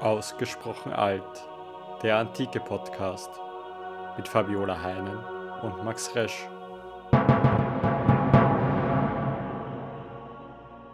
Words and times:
Ausgesprochen 0.00 0.92
alt. 0.92 1.22
Der 2.02 2.18
antike 2.18 2.60
Podcast 2.60 3.30
mit 4.18 4.28
Fabiola 4.28 4.82
Heinen 4.82 5.16
und 5.62 5.84
Max 5.84 6.14
Resch. 6.14 6.46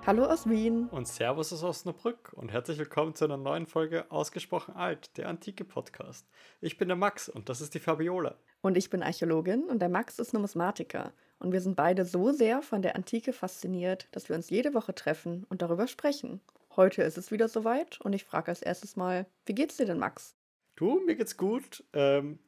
Hallo 0.07 0.25
aus 0.25 0.49
Wien. 0.49 0.87
Und 0.89 1.09
Servus 1.09 1.53
aus 1.53 1.65
Osnabrück 1.65 2.33
und 2.35 2.53
herzlich 2.53 2.79
willkommen 2.79 3.17
zu 3.17 3.25
einer 3.25 3.37
neuen 3.37 3.67
Folge 3.67 4.07
Ausgesprochen 4.09 4.77
alt, 4.77 5.17
der 5.17 5.29
antike 5.29 5.65
Podcast. 5.65 6.29
Ich 6.61 6.79
bin 6.79 6.87
der 6.87 6.97
Max 6.97 7.29
und 7.29 7.49
das 7.49 7.61
ist 7.61 7.75
die 7.75 7.81
Fabiola. 7.81 8.37
Und 8.61 8.77
ich 8.77 8.89
bin 8.89 9.03
Archäologin 9.03 9.65
und 9.65 9.81
der 9.81 9.89
Max 9.89 10.21
ist 10.21 10.33
Numismatiker. 10.33 11.13
Und 11.41 11.51
wir 11.51 11.61
sind 11.61 11.75
beide 11.75 12.05
so 12.05 12.31
sehr 12.31 12.63
von 12.63 12.83
der 12.83 12.95
Antike 12.95 13.33
fasziniert, 13.33 14.07
dass 14.13 14.29
wir 14.29 14.37
uns 14.37 14.49
jede 14.49 14.75
Woche 14.75 14.95
treffen 14.95 15.45
und 15.51 15.61
darüber 15.61 15.89
sprechen. 15.89 16.41
Heute 16.77 17.03
ist 17.03 17.19
es 17.19 17.31
wieder 17.31 17.49
soweit 17.49 18.01
und 18.01 18.15
ich 18.15 18.25
frage 18.25 18.49
als 18.49 18.63
erstes 18.63 18.97
mal, 18.97 19.27
wie 19.45 19.55
geht's 19.55 19.77
dir 19.77 19.85
denn, 19.85 19.99
Max? 19.99 20.35
Du, 20.75 21.01
mir 21.05 21.17
geht's 21.17 21.37
gut. 21.37 21.85
Ähm, 21.93 22.39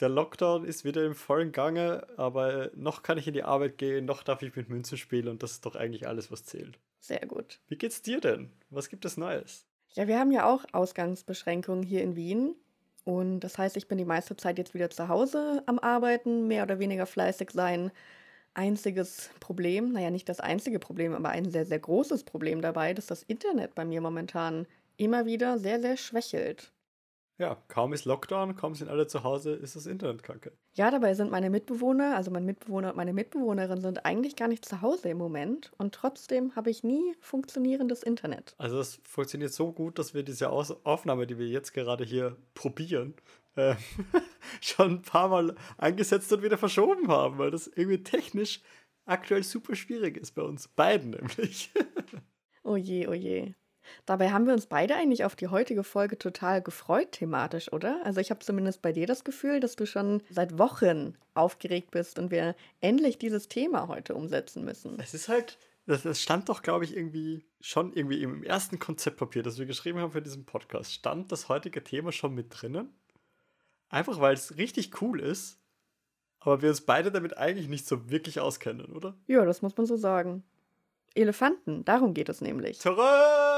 der 0.00 0.10
Lockdown 0.10 0.64
ist 0.64 0.84
wieder 0.84 1.04
im 1.04 1.14
vollen 1.14 1.52
Gange, 1.52 2.06
aber 2.18 2.70
noch 2.74 3.02
kann 3.02 3.16
ich 3.16 3.26
in 3.26 3.34
die 3.34 3.42
Arbeit 3.42 3.78
gehen, 3.78 4.04
noch 4.04 4.22
darf 4.22 4.42
ich 4.42 4.54
mit 4.54 4.68
Münzen 4.68 4.98
spielen 4.98 5.28
und 5.28 5.42
das 5.42 5.52
ist 5.52 5.66
doch 5.66 5.76
eigentlich 5.76 6.06
alles, 6.06 6.30
was 6.30 6.44
zählt. 6.44 6.78
Sehr 7.00 7.26
gut. 7.26 7.60
Wie 7.68 7.76
geht's 7.76 8.02
dir 8.02 8.20
denn? 8.20 8.50
Was 8.68 8.90
gibt 8.90 9.04
es 9.06 9.16
Neues? 9.16 9.66
Ja, 9.92 10.06
wir 10.06 10.18
haben 10.18 10.30
ja 10.30 10.46
auch 10.46 10.64
Ausgangsbeschränkungen 10.72 11.82
hier 11.82 12.02
in 12.02 12.16
Wien. 12.16 12.54
Und 13.04 13.40
das 13.40 13.56
heißt, 13.56 13.78
ich 13.78 13.88
bin 13.88 13.96
die 13.96 14.04
meiste 14.04 14.36
Zeit 14.36 14.58
jetzt 14.58 14.74
wieder 14.74 14.90
zu 14.90 15.08
Hause 15.08 15.62
am 15.64 15.78
Arbeiten, 15.78 16.46
mehr 16.46 16.64
oder 16.64 16.78
weniger 16.78 17.06
fleißig 17.06 17.50
sein 17.50 17.90
einziges 18.54 19.30
Problem, 19.40 19.92
naja, 19.92 20.10
nicht 20.10 20.28
das 20.28 20.40
einzige 20.40 20.78
Problem, 20.78 21.14
aber 21.14 21.30
ein 21.30 21.50
sehr, 21.50 21.66
sehr 21.66 21.78
großes 21.78 22.24
Problem 22.24 22.60
dabei, 22.62 22.94
dass 22.94 23.06
das 23.06 23.22
Internet 23.22 23.74
bei 23.74 23.84
mir 23.84 24.00
momentan 24.00 24.66
immer 24.96 25.26
wieder 25.26 25.58
sehr, 25.58 25.80
sehr 25.80 25.96
schwächelt. 25.96 26.72
Ja, 27.40 27.56
kaum 27.68 27.94
ist 27.94 28.04
Lockdown, 28.04 28.54
kaum 28.54 28.74
sind 28.74 28.90
alle 28.90 29.06
zu 29.06 29.24
Hause, 29.24 29.54
ist 29.54 29.74
das 29.74 29.86
Internet 29.86 30.22
kacke. 30.22 30.52
Ja, 30.74 30.90
dabei 30.90 31.14
sind 31.14 31.30
meine 31.30 31.48
Mitbewohner, 31.48 32.14
also 32.14 32.30
mein 32.30 32.44
Mitbewohner 32.44 32.90
und 32.90 32.96
meine 32.98 33.14
Mitbewohnerin 33.14 33.80
sind 33.80 34.04
eigentlich 34.04 34.36
gar 34.36 34.46
nicht 34.46 34.62
zu 34.62 34.82
Hause 34.82 35.08
im 35.08 35.16
Moment 35.16 35.72
und 35.78 35.94
trotzdem 35.94 36.54
habe 36.54 36.68
ich 36.68 36.84
nie 36.84 37.14
funktionierendes 37.20 38.02
Internet. 38.02 38.54
Also 38.58 38.76
das 38.76 39.00
funktioniert 39.04 39.54
so 39.54 39.72
gut, 39.72 39.98
dass 39.98 40.12
wir 40.12 40.22
diese 40.22 40.50
Aus 40.50 40.84
Aufnahme, 40.84 41.26
die 41.26 41.38
wir 41.38 41.46
jetzt 41.46 41.72
gerade 41.72 42.04
hier 42.04 42.36
probieren, 42.52 43.14
äh, 43.56 43.74
schon 44.60 44.96
ein 44.96 45.02
paar 45.02 45.28
Mal 45.30 45.54
eingesetzt 45.78 46.30
und 46.34 46.42
wieder 46.42 46.58
verschoben 46.58 47.08
haben, 47.08 47.38
weil 47.38 47.50
das 47.50 47.68
irgendwie 47.68 48.02
technisch 48.02 48.60
aktuell 49.06 49.44
super 49.44 49.74
schwierig 49.76 50.18
ist 50.18 50.32
bei 50.32 50.42
uns 50.42 50.68
beiden 50.68 51.12
nämlich. 51.12 51.72
oh 52.64 52.76
je, 52.76 53.08
oh 53.08 53.14
je. 53.14 53.54
Dabei 54.06 54.30
haben 54.30 54.46
wir 54.46 54.52
uns 54.52 54.66
beide 54.66 54.94
eigentlich 54.94 55.24
auf 55.24 55.36
die 55.36 55.48
heutige 55.48 55.84
Folge 55.84 56.18
total 56.18 56.62
gefreut 56.62 57.12
thematisch, 57.12 57.72
oder? 57.72 58.00
Also 58.04 58.20
ich 58.20 58.30
habe 58.30 58.40
zumindest 58.40 58.82
bei 58.82 58.92
dir 58.92 59.06
das 59.06 59.24
Gefühl, 59.24 59.60
dass 59.60 59.76
du 59.76 59.86
schon 59.86 60.22
seit 60.30 60.58
Wochen 60.58 61.14
aufgeregt 61.34 61.90
bist 61.90 62.18
und 62.18 62.30
wir 62.30 62.54
endlich 62.80 63.18
dieses 63.18 63.48
Thema 63.48 63.88
heute 63.88 64.14
umsetzen 64.14 64.64
müssen. 64.64 64.98
Es 65.00 65.14
ist 65.14 65.28
halt, 65.28 65.58
das, 65.86 66.02
das 66.02 66.20
stand 66.20 66.48
doch, 66.48 66.62
glaube 66.62 66.84
ich, 66.84 66.96
irgendwie 66.96 67.44
schon 67.60 67.92
irgendwie 67.92 68.22
im 68.22 68.42
ersten 68.42 68.78
Konzeptpapier, 68.78 69.42
das 69.42 69.58
wir 69.58 69.66
geschrieben 69.66 69.98
haben 69.98 70.12
für 70.12 70.22
diesen 70.22 70.44
Podcast, 70.44 70.92
stand 70.92 71.30
das 71.32 71.48
heutige 71.48 71.82
Thema 71.84 72.12
schon 72.12 72.34
mit 72.34 72.46
drinnen. 72.50 72.92
Einfach 73.88 74.20
weil 74.20 74.34
es 74.34 74.56
richtig 74.56 75.02
cool 75.02 75.20
ist, 75.20 75.58
aber 76.40 76.62
wir 76.62 76.70
uns 76.70 76.80
beide 76.80 77.10
damit 77.10 77.36
eigentlich 77.36 77.68
nicht 77.68 77.86
so 77.86 78.08
wirklich 78.10 78.40
auskennen, 78.40 78.86
oder? 78.92 79.16
Ja, 79.26 79.44
das 79.44 79.62
muss 79.62 79.76
man 79.76 79.86
so 79.86 79.96
sagen. 79.96 80.42
Elefanten, 81.14 81.84
darum 81.84 82.14
geht 82.14 82.28
es 82.28 82.40
nämlich. 82.40 82.78
Tada! 82.78 83.49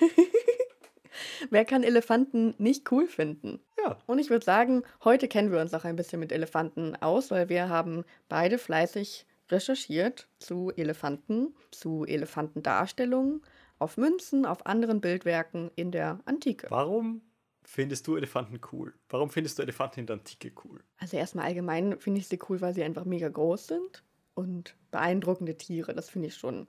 Wer 1.50 1.64
kann 1.64 1.82
Elefanten 1.82 2.54
nicht 2.58 2.90
cool 2.90 3.06
finden? 3.06 3.60
Ja. 3.78 3.98
Und 4.06 4.18
ich 4.18 4.30
würde 4.30 4.44
sagen, 4.44 4.82
heute 5.04 5.28
kennen 5.28 5.52
wir 5.52 5.60
uns 5.60 5.74
auch 5.74 5.84
ein 5.84 5.96
bisschen 5.96 6.20
mit 6.20 6.32
Elefanten 6.32 6.96
aus, 6.96 7.30
weil 7.30 7.48
wir 7.48 7.68
haben 7.68 8.04
beide 8.28 8.58
fleißig 8.58 9.26
recherchiert 9.50 10.28
zu 10.38 10.72
Elefanten, 10.74 11.54
zu 11.70 12.04
Elefantendarstellungen 12.04 13.42
auf 13.78 13.96
Münzen, 13.96 14.46
auf 14.46 14.66
anderen 14.66 15.00
Bildwerken 15.00 15.70
in 15.76 15.90
der 15.90 16.20
Antike. 16.24 16.66
Warum 16.70 17.20
findest 17.64 18.06
du 18.06 18.16
Elefanten 18.16 18.60
cool? 18.72 18.94
Warum 19.08 19.30
findest 19.30 19.58
du 19.58 19.62
Elefanten 19.62 20.00
in 20.00 20.06
der 20.06 20.16
Antike 20.16 20.52
cool? 20.64 20.82
Also 20.98 21.16
erstmal 21.16 21.46
allgemein 21.46 21.98
finde 21.98 22.20
ich 22.20 22.28
sie 22.28 22.38
cool, 22.48 22.60
weil 22.60 22.74
sie 22.74 22.84
einfach 22.84 23.04
mega 23.04 23.28
groß 23.28 23.66
sind 23.66 24.04
und 24.34 24.76
beeindruckende 24.90 25.56
Tiere, 25.56 25.94
das 25.94 26.10
finde 26.10 26.28
ich 26.28 26.36
schon. 26.36 26.66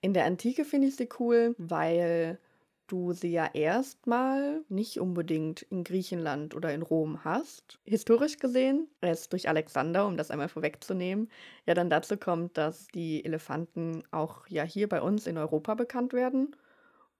In 0.00 0.12
der 0.12 0.24
Antike 0.24 0.64
finde 0.64 0.88
ich 0.88 0.96
sie 0.96 1.08
cool, 1.18 1.54
weil 1.58 2.38
du 2.86 3.12
sie 3.12 3.32
ja 3.32 3.50
erstmal 3.52 4.62
nicht 4.68 5.00
unbedingt 5.00 5.62
in 5.62 5.84
Griechenland 5.84 6.54
oder 6.54 6.72
in 6.72 6.82
Rom 6.82 7.24
hast. 7.24 7.80
Historisch 7.84 8.38
gesehen, 8.38 8.88
erst 9.00 9.32
durch 9.32 9.48
Alexander, 9.48 10.06
um 10.06 10.16
das 10.16 10.30
einmal 10.30 10.48
vorwegzunehmen, 10.48 11.28
ja 11.66 11.74
dann 11.74 11.90
dazu 11.90 12.16
kommt, 12.16 12.56
dass 12.56 12.86
die 12.88 13.24
Elefanten 13.24 14.02
auch 14.10 14.46
ja 14.48 14.62
hier 14.62 14.88
bei 14.88 15.00
uns 15.02 15.26
in 15.26 15.38
Europa 15.38 15.74
bekannt 15.74 16.12
werden. 16.12 16.54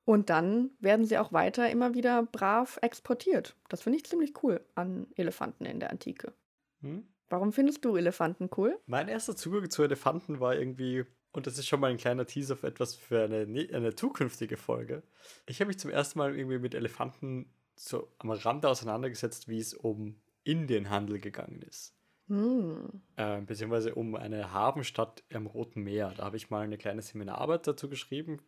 Und 0.05 0.31
dann 0.31 0.71
werden 0.79 1.05
sie 1.05 1.19
auch 1.19 1.33
weiter 1.33 1.69
immer 1.69 1.95
wieder 1.95 2.23
brav 2.23 2.79
exportiert. 2.81 3.57
Das 3.69 3.83
finde 3.83 3.99
ich 3.99 4.05
ziemlich 4.05 4.41
cool 4.45 4.65
an 4.77 5.09
Elefanten 5.17 5.65
in 5.65 5.81
der 5.81 5.91
Antike. 5.91 6.33
Hm? 6.81 7.09
Warum 7.29 7.53
findest 7.53 7.85
du 7.85 7.97
Elefanten 7.97 8.49
cool? 8.57 8.79
Mein 8.87 9.09
erster 9.09 9.35
Zugang 9.35 9.69
zu 9.69 9.83
Elefanten 9.83 10.39
war 10.39 10.55
irgendwie, 10.55 11.07
und 11.37 11.47
das 11.47 11.59
ist 11.59 11.69
schon 11.69 11.81
mal 11.81 11.91
ein 11.91 11.99
kleiner 11.99 12.27
Teaser 12.27 12.57
für 12.57 12.67
etwas 12.67 12.95
für 12.95 13.25
eine, 13.25 13.47
ne, 13.47 13.69
eine 13.71 13.95
zukünftige 13.95 14.57
Folge. 14.57 15.03
Ich 15.45 15.61
habe 15.61 15.69
mich 15.69 15.79
zum 15.79 15.91
ersten 15.91 16.19
Mal 16.19 16.35
irgendwie 16.35 16.59
mit 16.59 16.75
Elefanten 16.75 17.53
so 17.75 18.11
am 18.19 18.31
Rande 18.31 18.71
auseinandergesetzt, 18.71 19.47
wie 19.47 19.59
es 19.59 19.75
um 19.75 20.17
Indienhandel 20.45 21.21
gegangen 21.21 21.61
ist. 21.61 21.95
Hm. 22.29 23.03
Äh, 23.17 23.43
beziehungsweise 23.43 23.95
um 23.95 24.15
eine 24.15 24.51
Hafenstadt 24.51 25.25
am 25.31 25.47
Roten 25.47 25.83
Meer. 25.83 26.15
Da 26.17 26.25
habe 26.25 26.39
ich 26.39 26.49
mal 26.49 26.65
eine 26.65 26.79
kleine 26.79 27.03
Seminararbeit 27.03 27.67
dazu 27.67 27.91
geschrieben, 27.91 28.41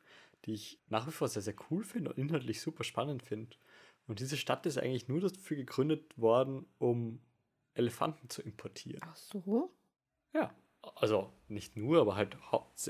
die 0.46 0.54
ich 0.54 0.80
nach 0.88 1.06
wie 1.06 1.12
vor 1.12 1.28
sehr, 1.28 1.42
sehr 1.42 1.56
cool 1.70 1.84
finde 1.84 2.10
und 2.10 2.18
inhaltlich 2.18 2.62
super 2.62 2.84
spannend 2.84 3.22
finde. 3.22 3.54
Und 4.06 4.20
diese 4.20 4.38
Stadt 4.38 4.64
ist 4.64 4.78
eigentlich 4.78 5.08
nur 5.08 5.20
dafür 5.20 5.58
gegründet 5.58 6.16
worden, 6.16 6.64
um 6.78 7.20
Elefanten 7.74 8.30
zu 8.30 8.40
importieren. 8.40 9.02
Ach 9.04 9.14
so? 9.14 9.76
Ja, 10.32 10.54
also 10.94 11.32
nicht 11.48 11.76
nur, 11.76 12.00
aber 12.00 12.16
halt 12.16 12.36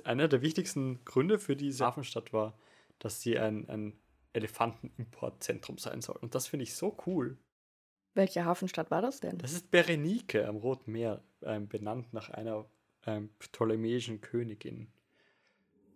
einer 0.04 0.28
der 0.28 0.42
wichtigsten 0.42 1.04
Gründe 1.04 1.38
für 1.38 1.56
diese 1.56 1.84
Hafenstadt 1.84 2.32
war, 2.32 2.58
dass 2.98 3.20
sie 3.20 3.38
ein, 3.38 3.68
ein 3.68 3.98
Elefantenimportzentrum 4.32 5.78
sein 5.78 6.00
soll. 6.02 6.16
Und 6.20 6.34
das 6.34 6.46
finde 6.46 6.64
ich 6.64 6.74
so 6.74 6.96
cool. 7.06 7.38
Welche 8.14 8.44
Hafenstadt 8.44 8.90
war 8.90 9.02
das 9.02 9.20
denn? 9.20 9.38
Das 9.38 9.52
ist 9.52 9.70
Berenike 9.70 10.46
am 10.46 10.56
Roten 10.56 10.92
Meer, 10.92 11.22
ähm, 11.42 11.68
benannt 11.68 12.12
nach 12.12 12.30
einer 12.30 12.66
ähm, 13.06 13.30
ptolemäischen 13.38 14.20
Königin. 14.20 14.88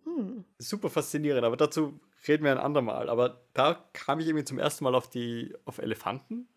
Hm. 0.03 0.45
Super 0.57 0.89
faszinierend, 0.89 1.43
aber 1.43 1.57
dazu 1.57 1.99
reden 2.27 2.43
wir 2.43 2.51
ein 2.51 2.57
andermal. 2.57 3.09
Aber 3.09 3.45
da 3.53 3.89
kam 3.93 4.19
ich 4.19 4.27
irgendwie 4.27 4.45
zum 4.45 4.59
ersten 4.59 4.83
Mal 4.83 4.95
auf 4.95 5.09
die 5.09 5.53
auf 5.65 5.79
Elefanten 5.79 6.47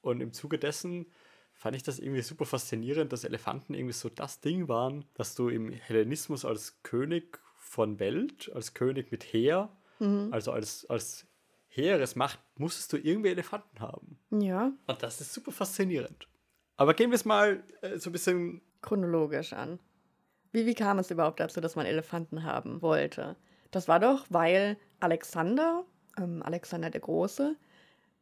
und 0.00 0.20
im 0.20 0.32
Zuge 0.32 0.58
dessen 0.58 1.06
fand 1.54 1.76
ich 1.76 1.82
das 1.82 1.98
irgendwie 1.98 2.22
super 2.22 2.44
faszinierend, 2.44 3.12
dass 3.12 3.24
Elefanten 3.24 3.74
irgendwie 3.74 3.94
so 3.94 4.08
das 4.08 4.40
Ding 4.40 4.68
waren, 4.68 5.04
dass 5.14 5.34
du 5.34 5.48
im 5.48 5.70
Hellenismus 5.72 6.44
als 6.44 6.82
König 6.82 7.40
von 7.56 7.98
Welt, 7.98 8.50
als 8.54 8.74
König 8.74 9.10
mit 9.10 9.24
Heer, 9.24 9.74
mhm. 9.98 10.28
also 10.32 10.52
als, 10.52 10.84
als 10.90 11.26
Heeresmacht, 11.68 12.38
musstest 12.56 12.92
du 12.92 12.98
irgendwie 12.98 13.30
Elefanten 13.30 13.80
haben. 13.80 14.18
Ja. 14.30 14.72
Und 14.86 15.02
das 15.02 15.20
ist 15.20 15.32
super 15.32 15.52
faszinierend. 15.52 16.28
Aber 16.76 16.94
gehen 16.94 17.10
wir 17.10 17.16
es 17.16 17.24
mal 17.24 17.62
äh, 17.80 17.98
so 17.98 18.10
ein 18.10 18.12
bisschen 18.12 18.62
chronologisch 18.82 19.52
an. 19.52 19.78
Wie, 20.52 20.66
wie 20.66 20.74
kam 20.74 20.98
es 20.98 21.10
überhaupt 21.10 21.40
dazu, 21.40 21.60
dass 21.60 21.76
man 21.76 21.86
Elefanten 21.86 22.44
haben 22.44 22.82
wollte? 22.82 23.36
Das 23.70 23.88
war 23.88 23.98
doch, 23.98 24.26
weil 24.28 24.76
Alexander, 25.00 25.84
ähm, 26.16 26.42
Alexander 26.42 26.90
der 26.90 27.00
Große, 27.00 27.56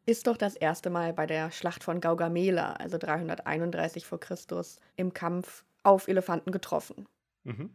ist 0.07 0.27
doch 0.27 0.37
das 0.37 0.57
erste 0.57 0.91
Mal 0.91 1.13
bei 1.13 1.27
der 1.27 1.51
Schlacht 1.51 1.85
von 1.85 2.01
Gaugamela, 2.01 2.75
also 2.75 2.99
331 2.99 4.07
vor 4.07 4.19
Christus, 4.19 4.79
im 4.97 5.13
Kampf 5.13 5.65
auf 5.83 6.09
Elefanten 6.09 6.53
getroffen. 6.53 7.07
Mhm. 7.45 7.71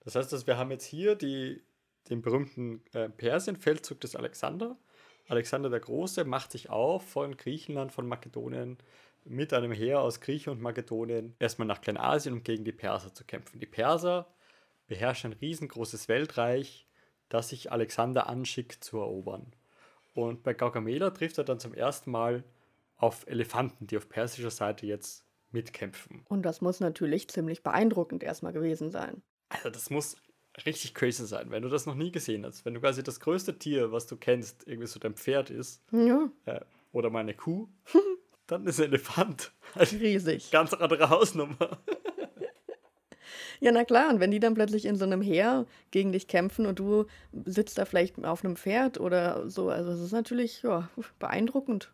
Das 0.00 0.14
heißt, 0.14 0.32
dass 0.32 0.46
wir 0.46 0.56
haben 0.56 0.70
jetzt 0.70 0.84
hier 0.84 1.14
die, 1.14 1.62
den 2.08 2.22
berühmten 2.22 2.82
äh, 2.92 3.08
Persien-Feldzug 3.08 4.00
des 4.00 4.16
Alexander. 4.16 4.76
Alexander 5.28 5.70
der 5.70 5.80
Große 5.80 6.24
macht 6.24 6.52
sich 6.52 6.70
auf 6.70 7.08
von 7.08 7.36
Griechenland, 7.36 7.92
von 7.92 8.06
Makedonien 8.06 8.78
mit 9.24 9.52
einem 9.52 9.72
Heer 9.72 10.00
aus 10.00 10.20
Griechen 10.20 10.52
und 10.52 10.62
Makedonien 10.62 11.34
erstmal 11.38 11.68
nach 11.68 11.80
Kleinasien, 11.80 12.34
um 12.34 12.42
gegen 12.42 12.64
die 12.64 12.72
Perser 12.72 13.12
zu 13.12 13.24
kämpfen. 13.24 13.60
Die 13.60 13.66
Perser 13.66 14.26
beherrschen 14.86 15.32
ein 15.32 15.38
riesengroßes 15.38 16.08
Weltreich, 16.08 16.88
das 17.28 17.50
sich 17.50 17.70
Alexander 17.70 18.28
anschickt 18.28 18.82
zu 18.82 18.98
erobern. 18.98 19.52
Und 20.14 20.42
bei 20.42 20.54
Gaugamela 20.54 21.10
trifft 21.10 21.38
er 21.38 21.44
dann 21.44 21.60
zum 21.60 21.74
ersten 21.74 22.10
Mal 22.10 22.44
auf 22.96 23.26
Elefanten, 23.26 23.86
die 23.86 23.96
auf 23.96 24.08
persischer 24.08 24.50
Seite 24.50 24.86
jetzt 24.86 25.24
mitkämpfen. 25.50 26.24
Und 26.28 26.42
das 26.42 26.60
muss 26.60 26.80
natürlich 26.80 27.28
ziemlich 27.28 27.62
beeindruckend 27.62 28.22
erstmal 28.22 28.52
gewesen 28.52 28.90
sein. 28.90 29.22
Also 29.48 29.70
das 29.70 29.90
muss 29.90 30.16
richtig 30.66 30.94
crazy 30.94 31.26
sein, 31.26 31.50
wenn 31.50 31.62
du 31.62 31.68
das 31.68 31.86
noch 31.86 31.94
nie 31.94 32.12
gesehen 32.12 32.44
hast. 32.44 32.64
Wenn 32.64 32.74
du 32.74 32.80
quasi 32.80 33.02
das 33.02 33.20
größte 33.20 33.58
Tier, 33.58 33.92
was 33.92 34.06
du 34.06 34.16
kennst, 34.16 34.66
irgendwie 34.66 34.86
so 34.86 35.00
dein 35.00 35.14
Pferd 35.14 35.50
ist 35.50 35.82
Ja, 35.92 36.30
äh, 36.46 36.60
oder 36.92 37.10
mal 37.10 37.20
eine 37.20 37.34
Kuh, 37.34 37.68
dann 38.46 38.66
ist 38.66 38.80
ein 38.80 38.86
Elefant 38.86 39.52
halt 39.74 39.92
riesig. 39.92 40.50
ganz 40.50 40.74
andere 40.74 41.08
Hausnummer. 41.10 41.78
Ja, 43.60 43.72
na 43.72 43.84
klar, 43.84 44.08
und 44.10 44.20
wenn 44.20 44.30
die 44.30 44.40
dann 44.40 44.54
plötzlich 44.54 44.86
in 44.86 44.96
so 44.96 45.04
einem 45.04 45.20
Heer 45.20 45.66
gegen 45.90 46.12
dich 46.12 46.28
kämpfen 46.28 46.64
und 46.64 46.78
du 46.78 47.04
sitzt 47.44 47.76
da 47.76 47.84
vielleicht 47.84 48.22
auf 48.24 48.42
einem 48.42 48.56
Pferd 48.56 48.98
oder 48.98 49.48
so, 49.50 49.68
also 49.68 49.90
es 49.90 50.00
ist 50.00 50.12
natürlich 50.12 50.62
ja, 50.62 50.88
beeindruckend. 51.18 51.92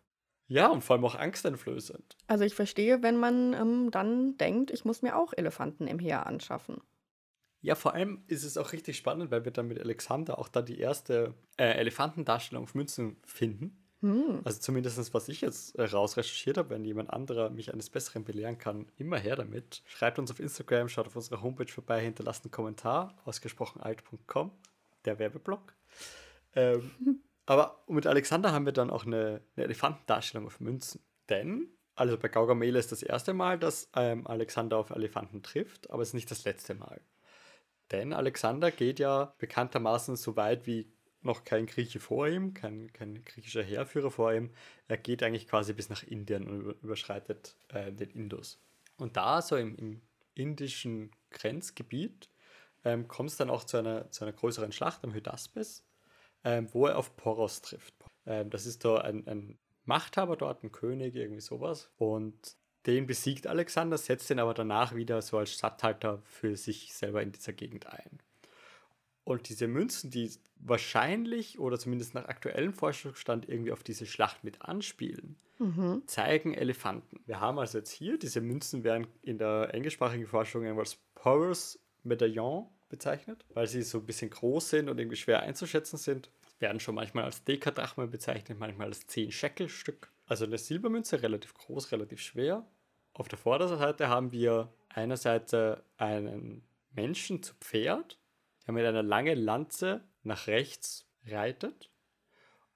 Ja, 0.49 0.67
und 0.67 0.81
vor 0.81 0.95
allem 0.95 1.03
auch 1.03 1.15
angsteinflößend. 1.15 2.15
Also 2.27 2.45
ich 2.45 2.55
verstehe, 2.55 3.03
wenn 3.03 3.17
man 3.17 3.53
ähm, 3.53 3.91
dann 3.91 4.37
denkt, 4.37 4.71
ich 4.71 4.85
muss 4.85 5.01
mir 5.01 5.17
auch 5.17 5.33
Elefanten 5.35 5.87
im 5.87 5.99
Heer 5.99 6.25
anschaffen. 6.25 6.81
Ja, 7.61 7.75
vor 7.75 7.93
allem 7.93 8.23
ist 8.27 8.45
es 8.45 8.57
auch 8.57 8.71
richtig 8.71 8.95
spannend, 8.95 9.29
weil 9.29 9.43
wir 9.43 9.51
dann 9.51 9.67
mit 9.67 9.79
Alexander 9.79 10.39
auch 10.39 10.47
da 10.47 10.61
die 10.61 10.79
erste 10.79 11.33
äh, 11.57 11.65
Elefantendarstellung 11.65 12.63
auf 12.63 12.75
Münzen 12.75 13.17
finden. 13.25 13.86
Hm. 14.07 14.39
Also 14.45 14.61
zumindest 14.61 15.13
was 15.13 15.27
ich 15.27 15.41
jetzt 15.41 15.75
äh, 15.75 15.83
raus 15.83 16.15
recherchiert 16.15 16.57
habe, 16.57 16.69
wenn 16.69 16.85
jemand 16.85 17.09
anderer 17.09 17.49
mich 17.49 17.73
eines 17.73 17.89
Besseren 17.89 18.23
belehren 18.23 18.57
kann, 18.57 18.87
immer 18.95 19.17
her 19.17 19.35
damit. 19.35 19.83
Schreibt 19.85 20.17
uns 20.17 20.31
auf 20.31 20.39
Instagram, 20.39 20.87
schaut 20.87 21.07
auf 21.07 21.15
unserer 21.17 21.41
Homepage 21.41 21.67
vorbei, 21.67 22.01
hinterlasst 22.01 22.45
einen 22.45 22.51
Kommentar, 22.51 23.17
ausgesprochenalt.com, 23.25 24.51
der 25.03 25.19
Werbeblock. 25.19 25.73
Ähm, 26.55 26.91
aber 27.45 27.83
mit 27.87 28.07
Alexander 28.07 28.53
haben 28.53 28.65
wir 28.65 28.71
dann 28.71 28.89
auch 28.89 29.05
eine, 29.05 29.41
eine 29.57 29.65
Elefantendarstellung 29.65 30.47
auf 30.47 30.61
Münzen. 30.61 31.01
Denn, 31.29 31.67
also 31.95 32.17
bei 32.17 32.29
Gaugamela 32.29 32.79
ist 32.79 32.93
das 32.93 33.03
erste 33.03 33.33
Mal, 33.33 33.59
dass 33.59 33.89
ähm, 33.93 34.25
Alexander 34.25 34.77
auf 34.77 34.91
Elefanten 34.91 35.43
trifft, 35.43 35.91
aber 35.91 36.01
es 36.01 36.09
ist 36.09 36.13
nicht 36.13 36.31
das 36.31 36.45
letzte 36.45 36.75
Mal. 36.75 37.01
Denn 37.91 38.13
Alexander 38.13 38.71
geht 38.71 38.99
ja 38.99 39.33
bekanntermaßen 39.37 40.15
so 40.15 40.37
weit 40.37 40.65
wie 40.65 40.93
noch 41.27 41.43
kein 41.43 41.67
Grieche 41.67 41.99
vor 41.99 42.27
ihm, 42.27 42.53
kein, 42.53 42.91
kein 42.93 43.23
griechischer 43.23 43.63
Heerführer 43.63 44.09
vor 44.09 44.33
ihm. 44.33 44.51
Er 44.87 44.97
geht 44.97 45.21
eigentlich 45.21 45.47
quasi 45.47 45.73
bis 45.73 45.89
nach 45.89 46.03
Indien 46.03 46.47
und 46.47 46.61
über, 46.61 46.75
überschreitet 46.81 47.55
äh, 47.69 47.91
den 47.91 48.09
Indus. 48.09 48.59
Und 48.97 49.17
da, 49.17 49.41
so 49.41 49.55
im, 49.55 49.75
im 49.75 50.01
indischen 50.33 51.11
Grenzgebiet, 51.29 52.29
ähm, 52.83 53.07
kommt 53.07 53.29
es 53.29 53.37
dann 53.37 53.49
auch 53.49 53.63
zu 53.63 53.77
einer, 53.77 54.09
zu 54.11 54.23
einer 54.25 54.33
größeren 54.33 54.71
Schlacht 54.71 55.03
am 55.03 55.13
Hydaspes, 55.13 55.83
ähm, 56.43 56.67
wo 56.73 56.87
er 56.87 56.97
auf 56.97 57.15
Poros 57.15 57.61
trifft. 57.61 57.93
Ähm, 58.25 58.49
das 58.49 58.65
ist 58.65 58.85
da 58.85 58.97
ein, 58.97 59.27
ein 59.27 59.57
Machthaber 59.85 60.35
dort, 60.35 60.63
ein 60.63 60.71
König, 60.71 61.15
irgendwie 61.15 61.41
sowas. 61.41 61.89
Und 61.97 62.55
den 62.85 63.05
besiegt 63.05 63.47
Alexander, 63.47 63.97
setzt 63.97 64.29
ihn 64.29 64.39
aber 64.39 64.53
danach 64.53 64.95
wieder 64.95 65.21
so 65.21 65.37
als 65.37 65.53
Statthalter 65.53 66.21
für 66.23 66.55
sich 66.55 66.93
selber 66.93 67.21
in 67.21 67.31
dieser 67.31 67.53
Gegend 67.53 67.87
ein. 67.87 68.19
Und 69.23 69.49
diese 69.49 69.67
Münzen, 69.67 70.09
die 70.09 70.31
wahrscheinlich 70.59 71.59
oder 71.59 71.77
zumindest 71.79 72.13
nach 72.13 72.25
aktuellem 72.25 72.73
Forschungsstand 72.73 73.47
irgendwie 73.47 73.71
auf 73.71 73.83
diese 73.83 74.05
Schlacht 74.05 74.43
mit 74.43 74.61
anspielen, 74.61 75.37
Mhm. 75.59 76.03
zeigen 76.05 76.53
Elefanten. 76.53 77.19
Wir 77.25 77.39
haben 77.39 77.57
also 77.57 77.79
jetzt 77.79 77.91
hier, 77.91 78.19
diese 78.19 78.41
Münzen 78.41 78.83
werden 78.83 79.07
in 79.23 79.37
der 79.37 79.73
englischsprachigen 79.73 80.27
Forschung 80.27 80.65
als 80.77 80.97
Porous 81.15 81.79
Medaillon 82.03 82.67
bezeichnet, 82.89 83.43
weil 83.53 83.67
sie 83.67 83.81
so 83.81 83.97
ein 83.99 84.05
bisschen 84.05 84.29
groß 84.29 84.69
sind 84.69 84.89
und 84.89 84.99
irgendwie 84.99 85.17
schwer 85.17 85.41
einzuschätzen 85.41 85.97
sind. 85.97 86.29
Werden 86.59 86.79
schon 86.79 86.95
manchmal 86.95 87.23
als 87.25 87.43
Dekadrachme 87.43 88.07
bezeichnet, 88.07 88.59
manchmal 88.59 88.87
als 88.87 89.07
10 89.07 89.31
Shekel-Stück. 89.31 90.11
Also 90.27 90.45
eine 90.45 90.57
Silbermünze, 90.57 91.21
relativ 91.21 91.53
groß, 91.53 91.91
relativ 91.91 92.19
schwer. 92.21 92.65
Auf 93.13 93.27
der 93.27 93.37
Vorderseite 93.37 94.07
haben 94.09 94.31
wir 94.31 94.71
einerseits 94.89 95.53
einen 95.97 96.63
Menschen 96.93 97.41
zu 97.43 97.53
Pferd, 97.59 98.19
der 98.65 98.73
mit 98.73 98.85
einer 98.85 99.03
langen 99.03 99.37
Lanze 99.39 100.01
nach 100.27 100.47
rechts 100.47 101.07
reitet. 101.25 101.89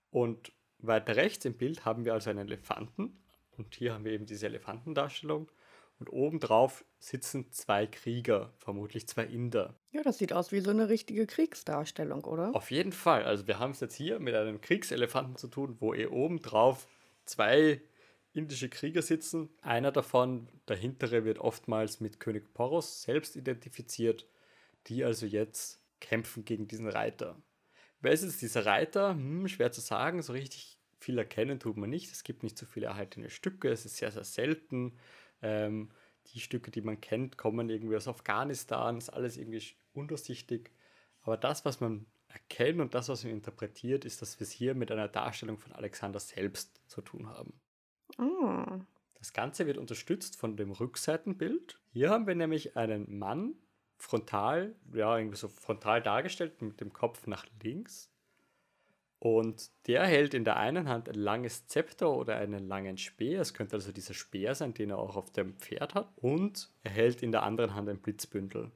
Und 0.09 0.51
weiter 0.79 1.15
rechts 1.15 1.45
im 1.45 1.53
Bild 1.53 1.85
haben 1.85 2.05
wir 2.05 2.13
also 2.13 2.29
einen 2.29 2.47
Elefanten. 2.47 3.21
Und 3.57 3.75
hier 3.75 3.93
haben 3.93 4.05
wir 4.05 4.11
eben 4.11 4.25
diese 4.25 4.47
Elefantendarstellung. 4.47 5.51
Und 5.99 6.09
obendrauf 6.09 6.83
sitzen 6.97 7.51
zwei 7.51 7.85
Krieger, 7.85 8.51
vermutlich 8.57 9.07
zwei 9.07 9.23
Inder. 9.23 9.75
Ja, 9.91 10.01
das 10.01 10.17
sieht 10.17 10.33
aus 10.33 10.51
wie 10.51 10.59
so 10.59 10.71
eine 10.71 10.89
richtige 10.89 11.27
Kriegsdarstellung, 11.27 12.23
oder? 12.23 12.55
Auf 12.55 12.71
jeden 12.71 12.91
Fall. 12.91 13.23
Also 13.23 13.45
wir 13.45 13.59
haben 13.59 13.71
es 13.71 13.81
jetzt 13.81 13.93
hier 13.93 14.19
mit 14.19 14.33
einem 14.33 14.61
Kriegselefanten 14.61 15.35
zu 15.35 15.47
tun, 15.47 15.77
wo 15.79 15.93
eh 15.93 16.07
obendrauf 16.07 16.87
zwei 17.25 17.81
indische 18.33 18.69
Krieger 18.69 19.03
sitzen. 19.03 19.49
Einer 19.61 19.91
davon, 19.91 20.47
der 20.67 20.77
hintere, 20.77 21.23
wird 21.23 21.37
oftmals 21.37 21.99
mit 21.99 22.19
König 22.19 22.51
Poros 22.53 23.03
selbst 23.03 23.35
identifiziert, 23.35 24.27
die 24.87 25.03
also 25.03 25.27
jetzt 25.27 25.80
kämpfen 26.01 26.43
gegen 26.43 26.67
diesen 26.67 26.87
Reiter. 26.87 27.41
Wer 28.01 28.11
ist 28.11 28.23
jetzt 28.23 28.41
dieser 28.41 28.65
Reiter? 28.65 29.11
Hm, 29.11 29.47
schwer 29.47 29.71
zu 29.71 29.79
sagen, 29.79 30.21
so 30.21 30.33
richtig 30.33 30.77
viel 30.99 31.17
erkennen 31.17 31.59
tut 31.59 31.77
man 31.77 31.89
nicht. 31.89 32.11
Es 32.11 32.23
gibt 32.23 32.43
nicht 32.43 32.57
so 32.57 32.65
viele 32.65 32.87
erhaltene 32.87 33.29
Stücke, 33.29 33.69
es 33.69 33.85
ist 33.85 33.97
sehr, 33.97 34.11
sehr 34.11 34.23
selten. 34.23 34.97
Ähm, 35.41 35.91
die 36.27 36.39
Stücke, 36.39 36.71
die 36.71 36.81
man 36.81 37.01
kennt, 37.01 37.37
kommen 37.37 37.69
irgendwie 37.69 37.95
aus 37.95 38.07
Afghanistan, 38.07 38.97
ist 38.97 39.09
alles 39.09 39.37
irgendwie 39.37 39.63
undurchsichtig. 39.93 40.71
Aber 41.21 41.37
das, 41.37 41.65
was 41.65 41.79
man 41.79 42.05
erkennt 42.27 42.79
und 42.79 42.93
das, 42.93 43.09
was 43.09 43.23
man 43.23 43.33
interpretiert, 43.33 44.05
ist, 44.05 44.21
dass 44.21 44.39
wir 44.39 44.45
es 44.45 44.51
hier 44.51 44.75
mit 44.75 44.91
einer 44.91 45.07
Darstellung 45.07 45.57
von 45.57 45.71
Alexander 45.73 46.19
selbst 46.19 46.81
zu 46.87 47.01
tun 47.01 47.27
haben. 47.29 47.59
Ah. 48.17 48.79
Das 49.15 49.33
Ganze 49.33 49.67
wird 49.67 49.77
unterstützt 49.77 50.37
von 50.37 50.57
dem 50.57 50.71
Rückseitenbild. 50.71 51.79
Hier 51.91 52.09
haben 52.09 52.25
wir 52.25 52.35
nämlich 52.35 52.75
einen 52.75 53.19
Mann 53.19 53.55
frontal, 54.01 54.75
ja, 54.93 55.17
irgendwie 55.17 55.37
so 55.37 55.47
frontal 55.47 56.01
dargestellt 56.01 56.61
mit 56.61 56.81
dem 56.81 56.91
Kopf 56.91 57.27
nach 57.27 57.45
links. 57.63 58.11
Und 59.19 59.69
der 59.85 60.05
hält 60.07 60.33
in 60.33 60.43
der 60.43 60.57
einen 60.57 60.89
Hand 60.89 61.07
ein 61.07 61.15
langes 61.15 61.67
Zepter 61.67 62.11
oder 62.11 62.37
einen 62.37 62.67
langen 62.67 62.97
Speer. 62.97 63.41
Es 63.41 63.53
könnte 63.53 63.75
also 63.75 63.91
dieser 63.91 64.15
Speer 64.15 64.55
sein, 64.55 64.73
den 64.73 64.89
er 64.89 64.97
auch 64.97 65.15
auf 65.15 65.31
dem 65.31 65.53
Pferd 65.59 65.93
hat. 65.93 66.11
Und 66.15 66.73
er 66.81 66.91
hält 66.91 67.21
in 67.21 67.31
der 67.31 67.43
anderen 67.43 67.75
Hand 67.75 67.87
ein 67.87 68.01
Blitzbündel. 68.01 68.71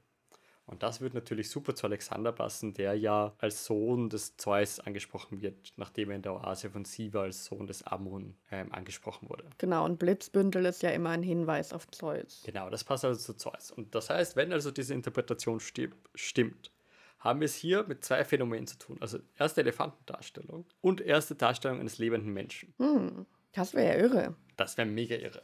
Und 0.66 0.82
das 0.82 1.00
wird 1.00 1.14
natürlich 1.14 1.48
super 1.48 1.74
zu 1.76 1.86
Alexander 1.86 2.32
passen, 2.32 2.74
der 2.74 2.94
ja 2.94 3.32
als 3.38 3.64
Sohn 3.64 4.10
des 4.10 4.36
Zeus 4.36 4.80
angesprochen 4.80 5.40
wird, 5.40 5.72
nachdem 5.76 6.10
er 6.10 6.16
in 6.16 6.22
der 6.22 6.34
Oase 6.34 6.70
von 6.70 6.84
Siva 6.84 7.22
als 7.22 7.44
Sohn 7.44 7.68
des 7.68 7.84
Amun 7.84 8.36
ähm, 8.50 8.72
angesprochen 8.72 9.28
wurde. 9.28 9.44
Genau, 9.58 9.84
und 9.84 9.98
Blitzbündel 9.98 10.66
ist 10.66 10.82
ja 10.82 10.90
immer 10.90 11.10
ein 11.10 11.22
Hinweis 11.22 11.72
auf 11.72 11.88
Zeus. 11.92 12.42
Genau, 12.44 12.68
das 12.68 12.82
passt 12.82 13.04
also 13.04 13.20
zu 13.20 13.34
Zeus. 13.34 13.70
Und 13.70 13.94
das 13.94 14.10
heißt, 14.10 14.34
wenn 14.34 14.52
also 14.52 14.72
diese 14.72 14.92
Interpretation 14.92 15.60
sti 15.60 15.90
stimmt, 16.16 16.72
haben 17.20 17.40
wir 17.40 17.46
es 17.46 17.54
hier 17.54 17.84
mit 17.84 18.04
zwei 18.04 18.24
Phänomenen 18.24 18.66
zu 18.66 18.76
tun. 18.78 18.98
Also 19.00 19.18
erste 19.38 19.60
Elefantendarstellung 19.60 20.66
und 20.80 21.00
erste 21.00 21.36
Darstellung 21.36 21.78
eines 21.78 21.98
lebenden 21.98 22.32
Menschen. 22.32 22.74
Hm, 22.78 23.26
das 23.52 23.72
wäre 23.72 23.86
ja 23.86 24.04
irre. 24.04 24.34
Das 24.56 24.76
wäre 24.76 24.88
mega 24.88 25.14
irre. 25.14 25.42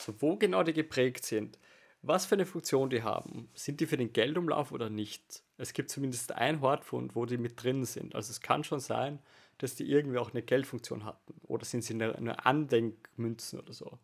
So, 0.00 0.14
wo 0.20 0.36
genau 0.36 0.62
die 0.62 0.72
geprägt 0.72 1.24
sind, 1.24 1.58
was 2.06 2.26
für 2.26 2.34
eine 2.34 2.46
Funktion 2.46 2.90
die 2.90 3.02
haben, 3.02 3.48
sind 3.54 3.80
die 3.80 3.86
für 3.86 3.96
den 3.96 4.12
Geldumlauf 4.12 4.72
oder 4.72 4.90
nicht? 4.90 5.42
Es 5.56 5.72
gibt 5.72 5.90
zumindest 5.90 6.32
ein 6.32 6.60
Hortfund, 6.60 7.14
wo 7.16 7.26
die 7.26 7.38
mit 7.38 7.62
drin 7.62 7.84
sind. 7.84 8.14
Also 8.14 8.30
es 8.30 8.40
kann 8.40 8.64
schon 8.64 8.80
sein, 8.80 9.20
dass 9.58 9.74
die 9.74 9.90
irgendwie 9.90 10.18
auch 10.18 10.32
eine 10.32 10.42
Geldfunktion 10.42 11.04
hatten. 11.04 11.34
Oder 11.44 11.64
sind 11.64 11.82
sie 11.82 11.94
nur 11.94 12.46
Andenkmünzen 12.46 13.60
oder 13.60 13.72
so. 13.72 13.98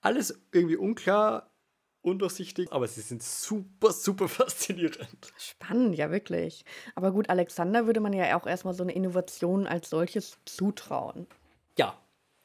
Alles 0.00 0.42
irgendwie 0.52 0.76
unklar, 0.76 1.50
undurchsichtig, 2.02 2.72
aber 2.72 2.88
sie 2.88 3.02
sind 3.02 3.22
super, 3.22 3.92
super 3.92 4.28
faszinierend. 4.28 5.32
Spannend, 5.36 5.96
ja 5.96 6.10
wirklich. 6.10 6.64
Aber 6.94 7.12
gut, 7.12 7.28
Alexander 7.28 7.86
würde 7.86 8.00
man 8.00 8.12
ja 8.12 8.38
auch 8.38 8.46
erstmal 8.46 8.74
so 8.74 8.82
eine 8.82 8.92
Innovation 8.92 9.66
als 9.66 9.90
solches 9.90 10.38
zutrauen. 10.46 11.26
Ja, 11.78 11.98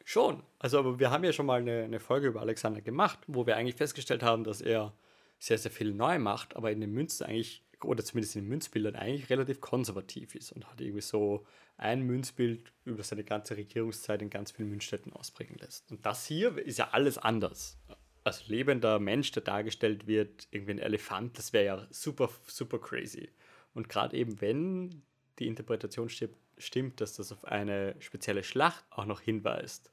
schon. 0.06 0.44
Also, 0.60 0.80
aber 0.80 1.00
wir 1.00 1.12
haben 1.12 1.26
ja 1.26 1.34
schon 1.34 1.48
mal 1.48 1.60
eine, 1.60 1.84
eine 1.84 2.00
Folge 2.00 2.28
über 2.28 2.40
Alexander 2.40 2.82
gemacht, 2.82 3.20
wo 3.28 3.46
wir 3.46 3.58
eigentlich 3.58 3.76
festgestellt 3.76 4.24
haben, 4.24 4.46
dass 4.46 4.62
er 4.62 4.94
sehr, 5.40 5.58
sehr 5.58 5.72
viel 5.72 5.94
neu 5.94 6.20
macht, 6.20 6.56
aber 6.56 6.72
in 6.72 6.80
den 6.80 6.94
Münzen 6.94 7.26
eigentlich, 7.26 7.64
oder 7.84 8.06
zumindest 8.06 8.36
in 8.36 8.44
den 8.44 8.50
Münzbildern 8.50 8.96
eigentlich 8.96 9.30
relativ 9.30 9.60
konservativ 9.60 10.36
ist 10.36 10.54
und 10.54 10.72
hat 10.72 10.80
irgendwie 10.80 11.02
so 11.02 11.46
ein 11.78 12.04
Münzbild 12.04 12.72
über 12.86 13.04
seine 13.04 13.26
ganze 13.26 13.58
Regierungszeit 13.58 14.22
in 14.22 14.30
ganz 14.30 14.52
vielen 14.52 14.70
Münzstädten 14.70 15.12
ausbringen 15.12 15.58
lässt. 15.60 15.92
Und 15.92 16.06
das 16.06 16.26
hier 16.26 16.58
ist 16.58 16.78
ja 16.78 16.90
alles 16.92 17.18
anders. 17.18 17.78
Also 18.24 18.44
lebender 18.48 19.00
Mensch, 19.00 19.32
der 19.32 19.44
dargestellt 19.44 20.08
wird, 20.08 20.48
irgendwie 20.52 20.72
ein 20.72 20.80
Elefant, 20.80 21.38
das 21.38 21.52
wäre 21.52 21.66
ja 21.66 21.88
super, 21.90 22.30
super 22.48 22.80
crazy. 22.80 23.30
Und 23.74 23.90
gerade 23.90 24.16
eben, 24.16 24.40
wenn 24.40 25.04
die 25.38 25.48
Interpretation 25.48 26.10
stimmt, 26.58 27.02
dass 27.02 27.14
das 27.14 27.32
auf 27.32 27.44
eine 27.44 27.96
spezielle 28.00 28.44
Schlacht 28.44 28.86
auch 28.90 29.06
noch 29.06 29.20
hinweist, 29.20 29.92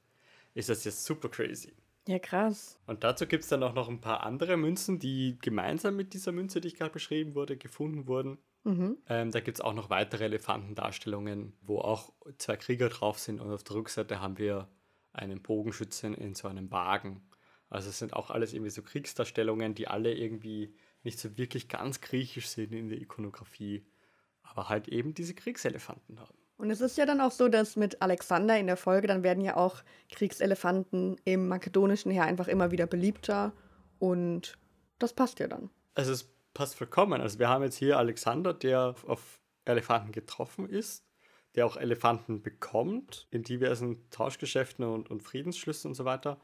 ist 0.55 0.69
das 0.69 0.85
jetzt 0.85 1.05
super 1.05 1.29
crazy. 1.29 1.73
Ja, 2.09 2.19
krass. 2.19 2.79
Und 2.87 3.05
dazu 3.05 3.27
gibt 3.27 3.45
es 3.45 3.49
dann 3.49 3.63
auch 3.63 3.75
noch 3.75 3.89
ein 3.89 4.01
paar 4.01 4.25
andere 4.25 4.57
Münzen, 4.57 4.99
die 4.99 5.39
gemeinsam 5.41 5.95
mit 5.95 6.15
dieser 6.15 6.33
Münze, 6.33 6.61
die 6.61 6.69
ich 6.69 6.75
gerade 6.75 6.93
beschrieben 6.93 7.35
wurde, 7.35 7.57
gefunden 7.57 8.07
wurden. 8.09 8.39
Mhm. 8.65 8.99
Ähm, 9.09 9.31
da 9.31 9.41
gibt 9.41 9.59
es 9.59 9.61
auch 9.61 9.75
noch 9.75 9.89
weitere 9.89 10.25
Elefantendarstellungen, 10.25 11.53
wo 11.63 11.79
auch 11.79 12.13
zwei 12.39 12.57
Krieger 12.57 12.89
drauf 12.89 13.19
sind 13.19 13.41
und 13.41 13.53
auf 13.53 13.63
der 13.63 13.77
Rückseite 13.77 14.21
haben 14.21 14.39
wir 14.39 14.69
einen 15.13 15.43
Bogenschützen 15.43 16.15
in 16.15 16.35
so 16.35 16.49
einem 16.49 16.71
Wagen. 16.71 17.23
Also 17.69 17.91
es 17.91 17.99
sind 17.99 18.15
auch 18.15 18.31
alles 18.31 18.53
irgendwie 18.53 18.71
so 18.71 18.83
Kriegsdarstellungen, 18.83 19.75
die 19.75 19.89
alle 19.89 20.13
irgendwie 20.13 20.75
nicht 21.05 21.19
so 21.19 21.37
wirklich 21.39 21.69
ganz 21.69 22.01
griechisch 22.01 22.49
sind 22.49 22.73
in 22.73 22.89
der 22.89 23.01
Ikonografie. 23.01 23.87
aber 24.43 24.69
halt 24.69 24.89
eben 24.89 25.15
diese 25.15 25.35
Kriegselefanten 25.35 26.21
haben. 26.21 26.42
Und 26.57 26.71
es 26.71 26.81
ist 26.81 26.97
ja 26.97 27.07
dann 27.07 27.21
auch 27.21 27.33
so, 27.33 27.49
dass 27.49 27.77
mit 27.77 28.03
Alexander 28.03 28.59
in 28.59 28.67
der 28.67 28.77
Folge, 28.77 29.09
dann 29.09 29.23
werden 29.23 29.43
ja 29.43 29.57
auch 29.57 29.83
Kriegselefanten 30.11 31.21
im 31.25 31.49
makedonischen 31.49 32.13
Heer 32.13 32.25
einfach 32.25 32.49
immer 32.49 32.71
wieder 32.71 32.87
beliebter 32.87 33.53
und 33.99 34.59
das 34.99 35.13
passt 35.13 35.41
ja 35.41 35.49
dann. 35.49 35.71
Also 35.95 36.13
es 36.13 36.29
passt 36.55 36.77
vollkommen. 36.77 37.21
Also 37.21 37.39
wir 37.39 37.49
haben 37.49 37.65
jetzt 37.65 37.77
hier 37.77 37.99
Alexander, 37.99 38.55
der 38.55 38.95
auf 39.07 39.41
Elefanten 39.65 40.13
getroffen 40.13 40.69
ist, 40.69 41.05
der 41.55 41.67
auch 41.67 41.77
Elefanten 41.77 42.43
bekommt 42.43 43.27
in 43.31 43.43
diversen 43.43 44.09
Tauschgeschäften 44.11 44.85
und, 44.85 45.11
und 45.11 45.23
Friedensschlüssen 45.23 45.91
und 45.91 45.95
so 45.95 46.05
weiter. 46.05 46.41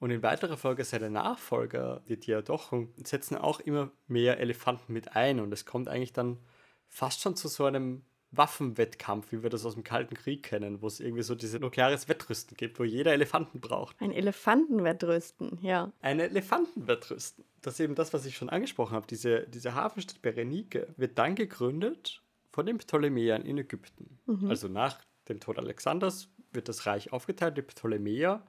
Und 0.00 0.10
in 0.10 0.22
weiterer 0.22 0.56
Folge 0.56 0.84
seine 0.84 1.10
Nachfolger, 1.10 2.02
die 2.08 2.18
Diadochen, 2.18 2.94
setzen 3.02 3.36
auch 3.36 3.58
immer 3.58 3.90
mehr 4.06 4.38
Elefanten 4.38 4.92
mit 4.92 5.16
ein. 5.16 5.40
Und 5.40 5.52
es 5.52 5.66
kommt 5.66 5.88
eigentlich 5.88 6.12
dann 6.12 6.38
fast 6.86 7.20
schon 7.20 7.34
zu 7.34 7.48
so 7.48 7.64
einem 7.64 8.04
Waffenwettkampf, 8.30 9.32
wie 9.32 9.42
wir 9.42 9.50
das 9.50 9.64
aus 9.64 9.74
dem 9.74 9.84
Kalten 9.84 10.14
Krieg 10.14 10.42
kennen, 10.42 10.82
wo 10.82 10.86
es 10.86 11.00
irgendwie 11.00 11.22
so 11.22 11.34
dieses 11.34 11.60
nukleares 11.60 12.08
Wettrüsten 12.08 12.56
gibt, 12.56 12.78
wo 12.78 12.84
jeder 12.84 13.12
Elefanten 13.12 13.60
braucht. 13.60 13.96
Ein 14.00 14.12
Elefantenwettrüsten, 14.12 15.58
ja. 15.62 15.92
Ein 16.02 16.20
Elefantenwettrüsten. 16.20 17.44
Das 17.62 17.74
ist 17.74 17.80
eben 17.80 17.94
das, 17.94 18.12
was 18.12 18.26
ich 18.26 18.36
schon 18.36 18.50
angesprochen 18.50 18.94
habe. 18.94 19.06
Diese, 19.06 19.46
diese 19.48 19.74
Hafenstadt 19.74 20.20
Berenike 20.20 20.88
wird 20.96 21.18
dann 21.18 21.34
gegründet 21.34 22.22
von 22.52 22.66
den 22.66 22.78
Ptolemäern 22.78 23.42
in 23.42 23.56
Ägypten. 23.58 24.18
Mhm. 24.26 24.50
Also 24.50 24.68
nach 24.68 24.98
dem 25.28 25.40
Tod 25.40 25.58
Alexanders 25.58 26.28
wird 26.52 26.68
das 26.68 26.86
Reich 26.86 27.12
aufgeteilt. 27.12 27.56
Die 27.56 27.62
Ptolemäer, 27.62 28.42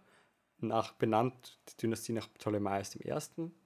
nach 0.59 0.93
benannt 0.93 1.57
die 1.69 1.77
Dynastie 1.77 2.13
nach 2.13 2.27
Ptolemaios 2.33 2.95
I., 2.95 3.13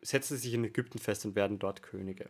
setzen 0.02 0.38
sich 0.38 0.54
in 0.54 0.64
Ägypten 0.64 1.00
fest 1.00 1.26
und 1.26 1.36
werden 1.36 1.60
dort 1.60 1.82
Könige. 1.82 2.30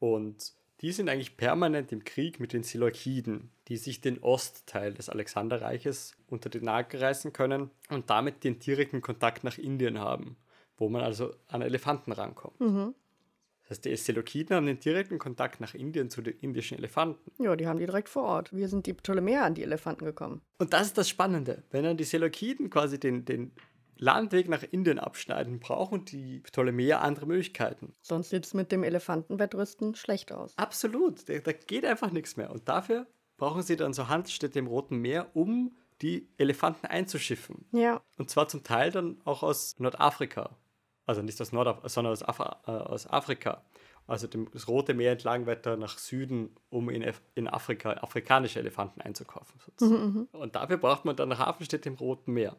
Und 0.00 0.52
die 0.80 0.92
sind 0.92 1.08
eigentlich 1.08 1.36
permanent 1.36 1.92
im 1.92 2.04
Krieg 2.04 2.38
mit 2.40 2.52
den 2.52 2.62
Seleukiden, 2.62 3.50
die 3.68 3.76
sich 3.76 4.00
den 4.00 4.22
Ostteil 4.22 4.94
des 4.94 5.08
Alexanderreiches 5.08 6.16
unter 6.28 6.50
den 6.50 6.64
Nagel 6.64 7.00
reißen 7.00 7.32
können 7.32 7.70
und 7.90 8.10
damit 8.10 8.44
den 8.44 8.58
direkten 8.58 9.00
Kontakt 9.00 9.44
nach 9.44 9.58
Indien 9.58 9.98
haben, 9.98 10.36
wo 10.76 10.88
man 10.88 11.02
also 11.02 11.34
an 11.48 11.62
Elefanten 11.62 12.12
rankommt. 12.12 12.60
Mhm. 12.60 12.94
Das 13.62 13.76
heißt, 13.76 13.84
die 13.84 13.96
Seleukiden 13.96 14.56
haben 14.56 14.66
den 14.66 14.80
direkten 14.80 15.18
Kontakt 15.18 15.60
nach 15.60 15.74
Indien 15.74 16.08
zu 16.08 16.22
den 16.22 16.38
indischen 16.40 16.78
Elefanten. 16.78 17.30
Ja, 17.42 17.54
die 17.54 17.66
haben 17.66 17.78
die 17.78 17.84
direkt 17.84 18.08
vor 18.08 18.22
Ort. 18.22 18.50
Wir 18.54 18.66
sind 18.68 18.86
die 18.86 18.94
Ptolemäer 18.94 19.44
an 19.44 19.54
die 19.54 19.62
Elefanten 19.62 20.06
gekommen. 20.06 20.40
Und 20.58 20.72
das 20.72 20.86
ist 20.86 20.96
das 20.96 21.08
Spannende. 21.08 21.64
Wenn 21.70 21.84
dann 21.84 21.98
die 21.98 22.04
Seleukiden 22.04 22.70
quasi 22.70 22.98
den, 22.98 23.26
den 23.26 23.52
Landweg 23.98 24.48
nach 24.48 24.62
Indien 24.62 24.98
abschneiden, 24.98 25.60
brauchen 25.60 26.04
die 26.04 26.40
Ptolemäer 26.40 27.02
andere 27.02 27.26
Möglichkeiten. 27.26 27.94
Sonst 28.00 28.30
sieht 28.30 28.46
es 28.46 28.54
mit 28.54 28.72
dem 28.72 28.84
Elefantenwettrüsten 28.84 29.94
schlecht 29.94 30.32
aus. 30.32 30.56
Absolut, 30.56 31.28
da, 31.28 31.38
da 31.38 31.52
geht 31.52 31.84
einfach 31.84 32.10
nichts 32.10 32.36
mehr. 32.36 32.50
Und 32.50 32.68
dafür 32.68 33.06
brauchen 33.36 33.62
sie 33.62 33.76
dann 33.76 33.92
so 33.92 34.08
Handelsstädte 34.08 34.58
im 34.58 34.66
Roten 34.66 34.96
Meer, 34.98 35.34
um 35.34 35.76
die 36.00 36.28
Elefanten 36.38 36.86
einzuschiffen. 36.86 37.66
Ja. 37.72 38.00
Und 38.16 38.30
zwar 38.30 38.48
zum 38.48 38.62
Teil 38.62 38.90
dann 38.90 39.20
auch 39.24 39.42
aus 39.42 39.78
Nordafrika. 39.78 40.56
Also 41.06 41.22
nicht 41.22 41.40
aus 41.40 41.52
Nordafrika, 41.52 41.88
sondern 41.88 42.12
aus, 42.12 42.22
Af 42.22 42.38
äh, 42.38 42.70
aus 42.70 43.06
Afrika. 43.08 43.64
Also 44.06 44.26
dem, 44.26 44.50
das 44.52 44.68
Rote 44.68 44.94
Meer 44.94 45.12
entlang 45.12 45.46
weiter 45.46 45.76
nach 45.76 45.98
Süden, 45.98 46.56
um 46.70 46.88
in, 46.88 47.12
in 47.34 47.48
Afrika 47.48 47.92
afrikanische 47.94 48.58
Elefanten 48.58 49.00
einzukaufen. 49.00 49.60
Mhm, 49.80 49.88
mhm, 49.88 50.28
und 50.32 50.54
dafür 50.54 50.78
braucht 50.78 51.04
man 51.04 51.16
dann 51.16 51.30
eine 51.30 51.44
Hafenstätte 51.44 51.88
im 51.88 51.96
Roten 51.96 52.32
Meer 52.32 52.56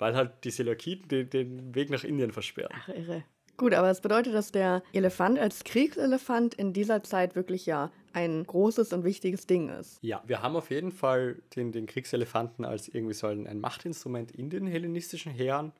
weil 0.00 0.16
halt 0.16 0.32
die 0.44 0.50
Seleukiden 0.50 1.08
den, 1.08 1.30
den 1.30 1.74
Weg 1.74 1.90
nach 1.90 2.04
Indien 2.04 2.32
versperren. 2.32 2.74
Ach, 2.74 2.88
irre. 2.88 3.24
Gut, 3.56 3.74
aber 3.74 3.90
es 3.90 4.00
bedeutet, 4.00 4.32
dass 4.32 4.52
der 4.52 4.82
Elefant 4.94 5.38
als 5.38 5.64
Kriegselefant 5.64 6.54
in 6.54 6.72
dieser 6.72 7.02
Zeit 7.02 7.36
wirklich 7.36 7.66
ja 7.66 7.92
ein 8.14 8.42
großes 8.44 8.94
und 8.94 9.04
wichtiges 9.04 9.46
Ding 9.46 9.68
ist. 9.68 9.98
Ja, 10.00 10.22
wir 10.26 10.40
haben 10.40 10.56
auf 10.56 10.70
jeden 10.70 10.92
Fall 10.92 11.42
den, 11.54 11.70
den 11.70 11.84
Kriegselefanten 11.84 12.64
als 12.64 12.88
irgendwie 12.88 13.12
so 13.12 13.26
ein, 13.26 13.46
ein 13.46 13.60
Machtinstrument 13.60 14.32
in 14.32 14.48
den 14.48 14.66
hellenistischen 14.66 15.30
Heeren. 15.30 15.72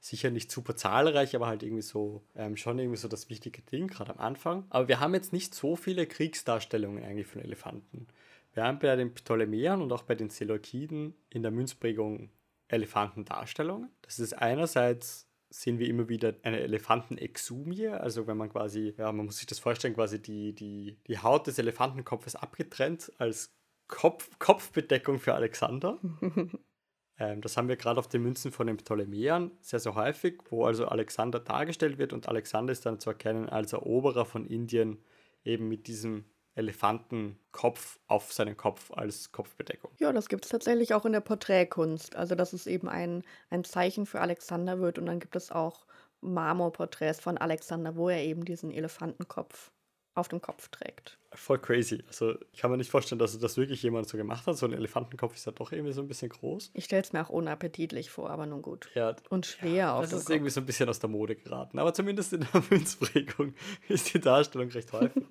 Sicher 0.00 0.30
nicht 0.30 0.50
super 0.50 0.74
zahlreich, 0.74 1.36
aber 1.36 1.46
halt 1.46 1.62
irgendwie 1.62 1.82
so, 1.82 2.22
ähm, 2.34 2.56
schon 2.56 2.78
irgendwie 2.78 2.98
so 2.98 3.06
das 3.06 3.30
wichtige 3.30 3.62
Ding, 3.62 3.86
gerade 3.86 4.12
am 4.12 4.18
Anfang. 4.18 4.64
Aber 4.70 4.88
wir 4.88 4.98
haben 4.98 5.14
jetzt 5.14 5.32
nicht 5.32 5.54
so 5.54 5.76
viele 5.76 6.06
Kriegsdarstellungen 6.06 7.04
eigentlich 7.04 7.28
von 7.28 7.40
Elefanten. 7.40 8.08
Wir 8.54 8.64
haben 8.64 8.80
bei 8.80 8.96
den 8.96 9.14
Ptolemäern 9.14 9.80
und 9.80 9.92
auch 9.92 10.02
bei 10.02 10.16
den 10.16 10.30
Seleukiden 10.30 11.14
in 11.30 11.42
der 11.42 11.52
Münzprägung 11.52 12.30
Elefantendarstellungen. 12.68 13.90
Das 14.02 14.18
ist 14.18 14.34
einerseits 14.34 15.28
sehen 15.50 15.78
wir 15.78 15.88
immer 15.88 16.08
wieder 16.08 16.34
eine 16.42 16.60
Elefantenexumie, 16.60 17.88
also 17.88 18.26
wenn 18.26 18.36
man 18.36 18.50
quasi, 18.50 18.94
ja, 18.98 19.10
man 19.12 19.26
muss 19.26 19.38
sich 19.38 19.46
das 19.46 19.58
vorstellen, 19.58 19.94
quasi 19.94 20.20
die, 20.20 20.54
die, 20.54 20.98
die 21.06 21.18
Haut 21.18 21.46
des 21.46 21.58
Elefantenkopfes 21.58 22.36
abgetrennt 22.36 23.12
als 23.18 23.54
Kopf, 23.86 24.28
Kopfbedeckung 24.38 25.18
für 25.18 25.34
Alexander. 25.34 25.98
ähm, 27.18 27.40
das 27.40 27.56
haben 27.56 27.68
wir 27.68 27.76
gerade 27.76 27.98
auf 27.98 28.08
den 28.08 28.22
Münzen 28.22 28.52
von 28.52 28.66
den 28.66 28.76
Ptolemäern 28.76 29.52
sehr, 29.62 29.80
sehr 29.80 29.94
häufig, 29.94 30.40
wo 30.50 30.66
also 30.66 30.86
Alexander 30.86 31.40
dargestellt 31.40 31.96
wird 31.96 32.12
und 32.12 32.28
Alexander 32.28 32.72
ist 32.72 32.84
dann 32.84 33.00
zu 33.00 33.10
erkennen 33.10 33.48
als 33.48 33.72
Eroberer 33.72 34.26
von 34.26 34.46
Indien, 34.46 34.98
eben 35.44 35.68
mit 35.68 35.86
diesem 35.86 36.26
Elefantenkopf 36.58 37.98
auf 38.06 38.32
seinen 38.32 38.56
Kopf 38.56 38.90
als 38.92 39.32
Kopfbedeckung. 39.32 39.90
Ja, 39.98 40.12
das 40.12 40.28
gibt 40.28 40.44
es 40.44 40.50
tatsächlich 40.50 40.94
auch 40.94 41.04
in 41.04 41.12
der 41.12 41.20
Porträtkunst. 41.20 42.16
Also, 42.16 42.34
dass 42.34 42.52
es 42.52 42.66
eben 42.66 42.88
ein, 42.88 43.22
ein 43.50 43.64
Zeichen 43.64 44.06
für 44.06 44.20
Alexander 44.20 44.80
wird. 44.80 44.98
Und 44.98 45.06
dann 45.06 45.20
gibt 45.20 45.36
es 45.36 45.50
auch 45.50 45.86
Marmorporträts 46.20 47.20
von 47.20 47.38
Alexander, 47.38 47.96
wo 47.96 48.08
er 48.08 48.22
eben 48.22 48.44
diesen 48.44 48.70
Elefantenkopf 48.70 49.70
auf 50.14 50.26
dem 50.28 50.40
Kopf 50.42 50.68
trägt. 50.68 51.16
Voll 51.32 51.58
crazy. 51.60 52.02
Also 52.08 52.34
ich 52.52 52.58
kann 52.60 52.72
mir 52.72 52.76
nicht 52.76 52.90
vorstellen, 52.90 53.20
dass 53.20 53.38
das 53.38 53.56
wirklich 53.56 53.82
jemand 53.84 54.08
so 54.08 54.16
gemacht 54.16 54.46
hat. 54.48 54.56
So 54.56 54.66
ein 54.66 54.72
Elefantenkopf 54.72 55.36
ist 55.36 55.46
ja 55.46 55.52
doch 55.52 55.70
irgendwie 55.70 55.92
so 55.92 56.00
ein 56.00 56.08
bisschen 56.08 56.28
groß. 56.28 56.70
Ich 56.74 56.86
stelle 56.86 57.02
es 57.02 57.12
mir 57.12 57.24
auch 57.24 57.28
unappetitlich 57.28 58.10
vor, 58.10 58.30
aber 58.30 58.46
nun 58.46 58.60
gut. 58.62 58.88
Ja. 58.94 59.14
Und 59.30 59.46
schwer 59.46 59.70
ja, 59.72 59.94
auf 59.94 60.02
Das 60.02 60.12
ist 60.14 60.24
Kopf. 60.26 60.34
irgendwie 60.34 60.50
so 60.50 60.60
ein 60.60 60.66
bisschen 60.66 60.88
aus 60.88 60.98
der 60.98 61.08
Mode 61.10 61.36
geraten. 61.36 61.78
Aber 61.78 61.94
zumindest 61.94 62.32
in 62.32 62.40
der 62.52 62.62
Münzprägung 62.70 63.54
ist 63.88 64.12
die 64.12 64.18
Darstellung 64.20 64.70
recht 64.70 64.92
häufig. 64.92 65.22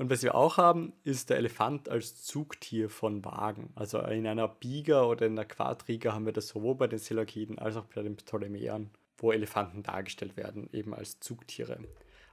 Und 0.00 0.08
was 0.08 0.22
wir 0.22 0.34
auch 0.34 0.56
haben, 0.56 0.94
ist 1.04 1.28
der 1.28 1.36
Elefant 1.36 1.90
als 1.90 2.22
Zugtier 2.22 2.88
von 2.88 3.22
Wagen. 3.22 3.70
Also 3.74 3.98
in 3.98 4.26
einer 4.26 4.48
Biga 4.48 5.04
oder 5.04 5.26
in 5.26 5.32
einer 5.32 5.44
Quadriga 5.44 6.14
haben 6.14 6.24
wir 6.24 6.32
das 6.32 6.48
sowohl 6.48 6.74
bei 6.74 6.86
den 6.86 6.98
Seleukiden 6.98 7.58
als 7.58 7.76
auch 7.76 7.84
bei 7.84 8.00
den 8.00 8.16
Ptolemäern, 8.16 8.88
wo 9.18 9.30
Elefanten 9.30 9.82
dargestellt 9.82 10.38
werden, 10.38 10.70
eben 10.72 10.94
als 10.94 11.20
Zugtiere. 11.20 11.80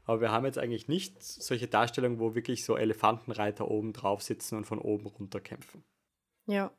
Aber 0.05 0.21
wir 0.21 0.31
haben 0.31 0.45
jetzt 0.45 0.57
eigentlich 0.57 0.87
nicht 0.87 1.21
solche 1.21 1.67
Darstellungen, 1.67 2.21
wo 2.21 2.35
wirklich 2.35 2.63
so 2.63 2.77
Elefantenreiter 2.77 3.69
oben 3.69 3.91
drauf 3.91 4.21
sitzen 4.21 4.55
und 4.55 4.63
von 4.63 4.79
oben 4.79 5.05
runter 5.05 5.41
kämpfen. 5.41 5.83
Ja. 6.45 6.71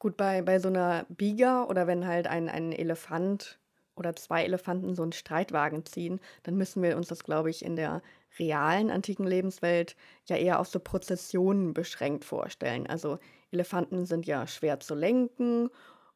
Gut, 0.00 0.16
bei, 0.16 0.42
bei 0.42 0.58
so 0.58 0.66
einer 0.66 1.06
Biga 1.08 1.66
oder 1.66 1.86
wenn 1.86 2.04
halt 2.04 2.26
ein, 2.26 2.48
ein 2.48 2.72
Elefant 2.72 3.60
oder 3.94 4.16
zwei 4.16 4.42
Elefanten 4.42 4.96
so 4.96 5.04
einen 5.04 5.12
Streitwagen 5.12 5.86
ziehen, 5.86 6.18
dann 6.42 6.56
müssen 6.56 6.82
wir 6.82 6.96
uns 6.96 7.06
das, 7.06 7.22
glaube 7.22 7.50
ich, 7.50 7.64
in 7.64 7.76
der 7.76 8.02
realen 8.38 8.90
antiken 8.90 9.26
Lebenswelt 9.26 9.96
ja 10.26 10.36
eher 10.36 10.60
auf 10.60 10.68
so 10.68 10.78
Prozessionen 10.78 11.74
beschränkt 11.74 12.24
vorstellen. 12.24 12.86
Also 12.86 13.18
Elefanten 13.50 14.06
sind 14.06 14.26
ja 14.26 14.46
schwer 14.46 14.80
zu 14.80 14.94
lenken 14.94 15.70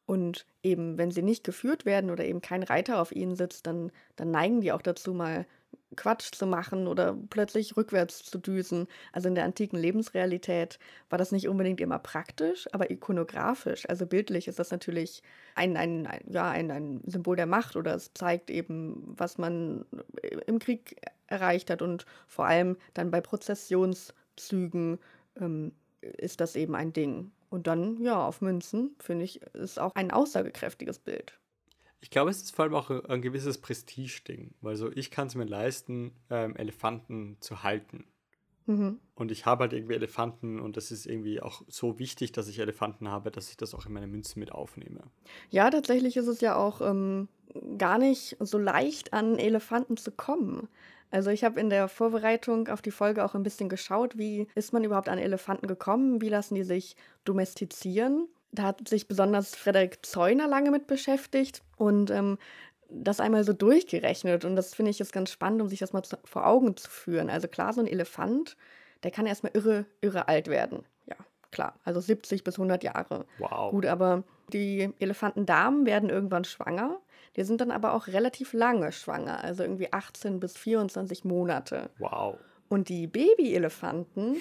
und 0.05 0.45
eben, 0.63 0.97
wenn 0.97 1.11
sie 1.11 1.21
nicht 1.21 1.43
geführt 1.43 1.85
werden 1.85 2.09
oder 2.09 2.25
eben 2.25 2.41
kein 2.41 2.63
Reiter 2.63 3.01
auf 3.01 3.11
ihnen 3.11 3.35
sitzt, 3.35 3.67
dann, 3.67 3.91
dann 4.15 4.31
neigen 4.31 4.61
die 4.61 4.71
auch 4.71 4.81
dazu, 4.81 5.13
mal 5.13 5.45
Quatsch 5.95 6.31
zu 6.33 6.45
machen 6.45 6.87
oder 6.87 7.17
plötzlich 7.29 7.75
rückwärts 7.75 8.23
zu 8.23 8.37
düsen. 8.37 8.87
Also 9.11 9.27
in 9.27 9.35
der 9.35 9.43
antiken 9.43 9.77
Lebensrealität 9.77 10.79
war 11.09 11.17
das 11.17 11.31
nicht 11.31 11.47
unbedingt 11.47 11.81
immer 11.81 11.99
praktisch, 11.99 12.67
aber 12.71 12.91
ikonografisch, 12.91 13.87
also 13.89 14.05
bildlich 14.05 14.47
ist 14.47 14.59
das 14.59 14.71
natürlich 14.71 15.21
ein, 15.55 15.75
ein, 15.75 16.07
ein, 16.07 16.21
ja, 16.29 16.49
ein, 16.49 16.71
ein 16.71 17.01
Symbol 17.05 17.35
der 17.35 17.45
Macht 17.45 17.75
oder 17.75 17.95
es 17.95 18.13
zeigt 18.13 18.49
eben, 18.49 19.13
was 19.17 19.37
man 19.37 19.85
im 20.47 20.59
Krieg 20.59 20.95
erreicht 21.31 21.69
hat 21.69 21.81
und 21.81 22.05
vor 22.27 22.45
allem 22.45 22.77
dann 22.93 23.09
bei 23.09 23.21
Prozessionszügen 23.21 24.99
ähm, 25.39 25.71
ist 26.01 26.41
das 26.41 26.55
eben 26.55 26.75
ein 26.75 26.93
Ding. 26.93 27.31
Und 27.49 27.67
dann, 27.67 28.01
ja, 28.01 28.25
auf 28.25 28.41
Münzen, 28.41 28.95
finde 28.99 29.25
ich, 29.25 29.41
ist 29.53 29.79
auch 29.79 29.93
ein 29.95 30.11
aussagekräftiges 30.11 30.99
Bild. 30.99 31.37
Ich 31.99 32.09
glaube, 32.09 32.31
es 32.31 32.41
ist 32.41 32.55
vor 32.55 32.63
allem 32.63 32.75
auch 32.75 32.89
ein 32.89 33.21
gewisses 33.21 33.59
Prestige-Ding, 33.59 34.55
weil 34.61 34.75
so 34.75 34.91
ich 34.91 35.11
kann 35.11 35.27
es 35.27 35.35
mir 35.35 35.45
leisten, 35.45 36.13
ähm, 36.29 36.55
Elefanten 36.55 37.37
zu 37.41 37.63
halten. 37.63 38.05
Mhm. 38.65 38.99
Und 39.15 39.31
ich 39.31 39.45
habe 39.45 39.63
halt 39.63 39.73
irgendwie 39.73 39.95
Elefanten 39.95 40.59
und 40.59 40.77
das 40.77 40.91
ist 40.91 41.05
irgendwie 41.05 41.41
auch 41.41 41.61
so 41.67 41.99
wichtig, 41.99 42.31
dass 42.31 42.47
ich 42.47 42.59
Elefanten 42.59 43.09
habe, 43.09 43.31
dass 43.31 43.49
ich 43.49 43.57
das 43.57 43.73
auch 43.73 43.85
in 43.85 43.93
meine 43.93 44.07
Münzen 44.07 44.39
mit 44.39 44.51
aufnehme. 44.51 45.01
Ja, 45.49 45.69
tatsächlich 45.69 46.17
ist 46.17 46.27
es 46.27 46.41
ja 46.41 46.55
auch 46.55 46.81
ähm, 46.81 47.27
gar 47.77 47.97
nicht 47.97 48.37
so 48.39 48.57
leicht, 48.57 49.13
an 49.13 49.37
Elefanten 49.37 49.97
zu 49.97 50.11
kommen. 50.11 50.67
Also 51.09 51.29
ich 51.29 51.43
habe 51.43 51.59
in 51.59 51.69
der 51.69 51.89
Vorbereitung 51.89 52.69
auf 52.69 52.81
die 52.81 52.91
Folge 52.91 53.25
auch 53.25 53.35
ein 53.35 53.43
bisschen 53.43 53.67
geschaut, 53.67 54.17
wie 54.17 54.47
ist 54.55 54.71
man 54.71 54.83
überhaupt 54.83 55.09
an 55.09 55.19
Elefanten 55.19 55.67
gekommen, 55.67 56.21
wie 56.21 56.29
lassen 56.29 56.55
die 56.55 56.63
sich 56.63 56.95
domestizieren 57.25 58.27
da 58.51 58.63
hat 58.63 58.87
sich 58.87 59.07
besonders 59.07 59.55
Frederik 59.55 60.05
Zeuner 60.05 60.47
lange 60.47 60.71
mit 60.71 60.87
beschäftigt 60.87 61.63
und 61.77 62.11
ähm, 62.11 62.37
das 62.91 63.19
einmal 63.19 63.43
so 63.43 63.53
durchgerechnet. 63.53 64.45
Und 64.45 64.55
das 64.55 64.75
finde 64.75 64.91
ich 64.91 64.99
jetzt 64.99 65.13
ganz 65.13 65.31
spannend, 65.31 65.61
um 65.61 65.67
sich 65.67 65.79
das 65.79 65.93
mal 65.93 66.03
zu, 66.03 66.17
vor 66.23 66.45
Augen 66.45 66.75
zu 66.75 66.89
führen. 66.89 67.29
Also 67.29 67.47
klar, 67.47 67.73
so 67.73 67.81
ein 67.81 67.87
Elefant, 67.87 68.57
der 69.03 69.11
kann 69.11 69.25
erstmal 69.25 69.51
irre, 69.55 69.85
irre 70.01 70.27
alt 70.27 70.47
werden. 70.47 70.83
Ja, 71.07 71.15
klar. 71.51 71.75
Also 71.83 71.99
70 71.99 72.43
bis 72.43 72.55
100 72.55 72.83
Jahre. 72.83 73.25
Wow. 73.39 73.71
Gut, 73.71 73.85
aber 73.85 74.23
die 74.53 74.93
Elefantendamen 74.99 75.85
werden 75.85 76.09
irgendwann 76.09 76.43
schwanger. 76.43 76.99
Die 77.35 77.43
sind 77.43 77.61
dann 77.61 77.71
aber 77.71 77.93
auch 77.93 78.07
relativ 78.07 78.51
lange 78.51 78.91
schwanger, 78.91 79.41
also 79.41 79.63
irgendwie 79.63 79.93
18 79.93 80.41
bis 80.41 80.57
24 80.57 81.23
Monate. 81.23 81.89
Wow. 81.99 82.35
Und 82.67 82.89
die 82.89 83.07
Babyelefanten, 83.07 84.37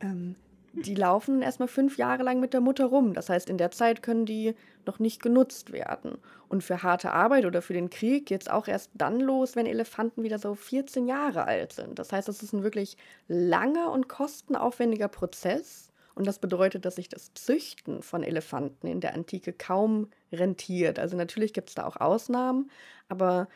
ähm, 0.00 0.36
die 0.72 0.94
laufen 0.94 1.42
erstmal 1.42 1.68
fünf 1.68 1.98
Jahre 1.98 2.22
lang 2.22 2.40
mit 2.40 2.52
der 2.52 2.60
Mutter 2.60 2.86
rum. 2.86 3.12
Das 3.14 3.28
heißt, 3.28 3.50
in 3.50 3.58
der 3.58 3.70
Zeit 3.70 4.02
können 4.02 4.24
die 4.24 4.54
noch 4.86 4.98
nicht 4.98 5.22
genutzt 5.22 5.72
werden. 5.72 6.18
Und 6.48 6.62
für 6.62 6.82
harte 6.82 7.12
Arbeit 7.12 7.44
oder 7.44 7.62
für 7.62 7.72
den 7.72 7.90
Krieg 7.90 8.26
geht 8.26 8.42
es 8.42 8.48
auch 8.48 8.68
erst 8.68 8.90
dann 8.94 9.20
los, 9.20 9.56
wenn 9.56 9.66
Elefanten 9.66 10.22
wieder 10.22 10.38
so 10.38 10.54
14 10.54 11.06
Jahre 11.06 11.44
alt 11.44 11.72
sind. 11.72 11.98
Das 11.98 12.12
heißt, 12.12 12.28
es 12.28 12.42
ist 12.42 12.52
ein 12.52 12.62
wirklich 12.62 12.96
langer 13.28 13.90
und 13.90 14.08
kostenaufwendiger 14.08 15.08
Prozess. 15.08 15.90
Und 16.14 16.26
das 16.26 16.38
bedeutet, 16.38 16.84
dass 16.84 16.96
sich 16.96 17.08
das 17.08 17.32
Züchten 17.34 18.02
von 18.02 18.22
Elefanten 18.22 18.86
in 18.86 19.00
der 19.00 19.14
Antike 19.14 19.52
kaum 19.52 20.08
rentiert. 20.32 20.98
Also 20.98 21.16
natürlich 21.16 21.52
gibt 21.52 21.70
es 21.70 21.74
da 21.74 21.86
auch 21.86 21.96
Ausnahmen, 21.96 22.70
aber 23.08 23.48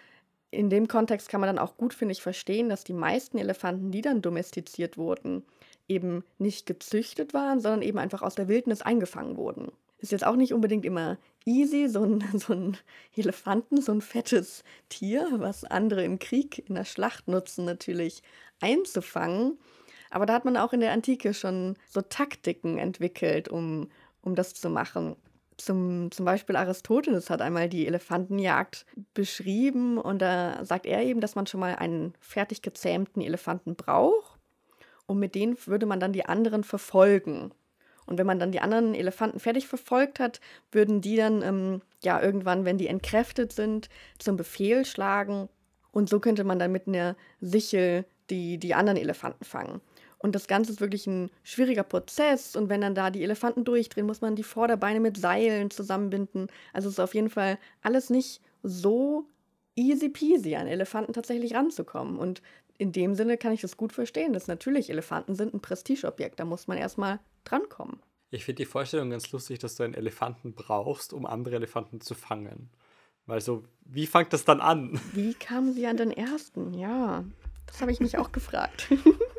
in 0.51 0.71
dem 0.71 0.89
Kontext 0.89 1.29
kann 1.29 1.41
man 1.41 1.49
dann 1.49 1.59
auch 1.59 1.77
gut, 1.77 1.95
finde 1.95 2.13
ich, 2.13 2.23
verstehen, 2.23 2.69
dass 2.69 2.85
die 2.85 2.93
meisten 2.93 3.39
Elefanten, 3.39 3.91
die 3.91 4.03
dann 4.03 4.23
domestiziert 4.23 4.97
wurden, 4.97 5.45
eben 5.89 6.25
nicht 6.39 6.67
gezüchtet 6.67 7.35
waren, 7.35 7.61
sondern 7.61 7.83
eben 7.83 7.99
einfach 7.99 8.23
aus 8.23 8.35
der 8.35 8.49
Wildnis 8.49 8.83
eingefangen 8.83 9.37
wurden. 9.37 9.73
Ist 9.99 10.13
jetzt 10.13 10.27
auch 10.27 10.37
nicht 10.37 10.53
unbedingt 10.53 10.85
immer 10.85 11.19
easy, 11.45 11.89
so 11.89 12.05
ein, 12.05 12.25
so 12.39 12.53
ein 12.53 12.77
Elefanten, 13.15 13.81
so 13.81 13.93
ein 13.93 14.01
fettes 14.01 14.65
Tier, 14.89 15.29
was 15.37 15.65
andere 15.65 16.05
im 16.05 16.19
Krieg, 16.19 16.69
in 16.69 16.75
der 16.75 16.85
Schlacht 16.85 17.29
nutzen, 17.29 17.65
natürlich 17.65 18.23
einzufangen. 18.61 19.59
Aber 20.11 20.27
da 20.27 20.35
hat 20.35 20.45
man 20.45 20.57
auch 20.57 20.73
in 20.73 20.81
der 20.81 20.93
Antike 20.93 21.35
schon 21.35 21.77
so 21.89 22.01
Taktiken 22.01 22.79
entwickelt, 22.79 23.49
um, 23.49 23.91
um 24.23 24.35
das 24.35 24.55
zu 24.55 24.71
machen. 24.71 25.17
Zum, 25.57 26.11
zum 26.11 26.25
Beispiel 26.25 26.57
Aristoteles 26.57 27.31
hat 27.31 27.41
einmal 27.41 27.69
die 27.69 27.87
Elefantenjagd 27.87 28.87
beschrieben 29.13 29.99
und 29.99 30.21
da 30.21 30.65
sagt 30.65 30.87
er 30.87 31.03
eben, 31.03 31.21
dass 31.21 31.37
man 31.37 31.47
schon 31.47 31.61
mal 31.61 31.77
einen 31.77 32.15
fertig 32.19 32.61
gezähmten 32.63 33.21
Elefanten 33.21 33.77
braucht 33.77 34.34
und 35.07 35.19
mit 35.19 35.35
denen 35.35 35.57
würde 35.67 35.87
man 35.87 36.01
dann 36.01 36.13
die 36.13 36.27
anderen 36.27 36.65
verfolgen. 36.65 37.53
Und 38.07 38.19
wenn 38.19 38.27
man 38.27 38.39
dann 38.39 38.53
die 38.53 38.61
anderen 38.61 38.95
Elefanten 38.95 39.41
fertig 39.41 39.67
verfolgt 39.67 40.21
hat, 40.21 40.41
würden 40.73 41.01
die 41.01 41.17
dann 41.17 41.43
ähm, 41.43 41.83
ja 42.03 42.21
irgendwann, 42.21 42.65
wenn 42.65 42.79
die 42.79 42.89
entkräftet 42.89 43.53
sind, 43.53 43.89
zum 44.19 44.37
Befehl 44.37 44.85
schlagen. 44.85 45.49
Und 45.91 46.09
so 46.09 46.21
könnte 46.21 46.45
man 46.45 46.59
dann 46.59 46.73
mit 46.73 46.87
einer 46.87 47.17
Sichel 47.41 48.05
die, 48.31 48.59
die 48.59 48.75
anderen 48.75 48.99
Elefanten 48.99 49.45
fangen. 49.45 49.81
Und 50.19 50.35
das 50.35 50.49
Ganze 50.49 50.73
ist 50.73 50.81
wirklich 50.81 51.07
ein 51.07 51.31
schwieriger 51.43 51.83
Prozess. 51.83 52.57
Und 52.57 52.69
wenn 52.69 52.81
dann 52.81 52.95
da 52.95 53.11
die 53.11 53.23
Elefanten 53.23 53.65
durchdrehen, 53.65 54.07
muss 54.07 54.23
man 54.23 54.37
die 54.37 54.43
Vorderbeine 54.43 55.01
mit 55.01 55.19
Seilen 55.19 55.71
zusammenbinden. 55.71 56.49
Also 56.73 56.89
es 56.89 56.95
ist 56.95 57.01
auf 57.01 57.15
jeden 57.15 57.31
Fall 57.31 57.59
alles 57.83 58.11
nicht 58.11 58.41
so 58.63 59.27
easy 59.77 60.09
peasy, 60.09 60.57
an 60.57 60.67
Elefanten 60.67 61.13
tatsächlich 61.13 61.55
ranzukommen. 61.55 62.17
Und 62.17 62.43
in 62.79 62.93
dem 62.93 63.15
Sinne 63.15 63.37
kann 63.37 63.53
ich 63.53 63.61
das 63.61 63.77
gut 63.77 63.93
verstehen, 63.93 64.33
dass 64.33 64.47
natürlich 64.47 64.91
Elefanten 64.91 65.35
sind 65.35 65.55
ein 65.55 65.61
Prestigeobjekt. 65.61 66.41
Da 66.41 66.45
muss 66.45 66.67
man 66.67 66.79
erstmal 66.79 67.21
drankommen. 67.45 68.01
Ich 68.31 68.45
finde 68.45 68.63
die 68.63 68.69
Vorstellung 68.69 69.11
ganz 69.11 69.31
lustig, 69.31 69.61
dass 69.61 69.77
du 69.77 69.85
einen 69.85 69.95
Elefanten 69.95 70.55
brauchst, 70.55 71.13
um 71.13 71.25
andere 71.25 71.57
Elefanten 71.57 72.01
zu 72.01 72.15
fangen. 72.15 72.71
Weil 73.27 73.41
so, 73.41 73.65
wie 73.85 74.07
fängt 74.07 74.33
das 74.33 74.45
dann 74.45 74.61
an? 74.61 75.01
Wie 75.13 75.35
kamen 75.35 75.73
sie 75.73 75.87
an 75.87 75.97
den 75.97 76.11
ersten? 76.11 76.75
Ja, 76.75 77.25
das 77.67 77.81
habe 77.81 77.93
ich 77.93 78.01
mich 78.01 78.19
auch 78.19 78.33
gefragt. 78.33 78.89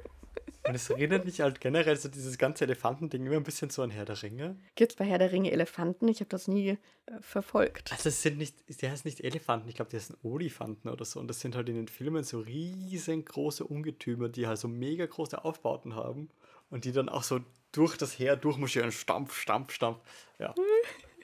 Und 0.67 0.73
es 0.73 0.89
erinnert 0.89 1.25
mich 1.25 1.41
halt 1.41 1.61
generell 1.61 1.95
so 1.95 2.09
dieses 2.09 2.39
ganze 2.39 2.63
Elefantending 2.63 3.25
immer 3.25 3.35
ein 3.35 3.43
bisschen 3.43 3.69
so 3.69 3.83
an 3.83 3.91
Herr 3.91 4.05
der 4.05 4.21
Ringe. 4.23 4.55
Gibt 4.75 4.93
es 4.93 4.95
bei 4.97 5.05
Herr 5.05 5.19
der 5.19 5.31
Ringe 5.31 5.51
Elefanten? 5.51 6.07
Ich 6.07 6.21
habe 6.21 6.29
das 6.29 6.47
nie 6.47 6.69
äh, 6.69 6.77
verfolgt. 7.21 7.91
Also 7.91 8.09
es 8.09 8.23
sind 8.23 8.39
nicht, 8.39 8.55
der 8.81 8.91
heißt 8.91 9.05
nicht 9.05 9.21
Elefanten, 9.21 9.69
ich 9.69 9.75
glaube, 9.75 9.91
die 9.91 9.97
heißen 9.97 10.17
Olifanten 10.23 10.89
oder 10.89 11.05
so. 11.05 11.19
Und 11.19 11.27
das 11.27 11.39
sind 11.39 11.55
halt 11.55 11.69
in 11.69 11.75
den 11.75 11.87
Filmen 11.87 12.23
so 12.23 12.39
riesengroße 12.39 13.63
Ungetümer, 13.63 14.27
die 14.27 14.47
halt 14.47 14.57
so 14.57 14.67
mega 14.67 15.05
große 15.05 15.45
Aufbauten 15.45 15.95
haben. 15.95 16.29
Und 16.71 16.85
die 16.85 16.91
dann 16.91 17.09
auch 17.09 17.23
so 17.23 17.41
durch 17.71 17.95
das 17.95 18.17
Heer 18.17 18.35
durchmarschieren. 18.35 18.91
Stampf, 18.91 19.39
Stampf, 19.39 19.71
Stampf. 19.71 19.99
Ja. 20.39 20.55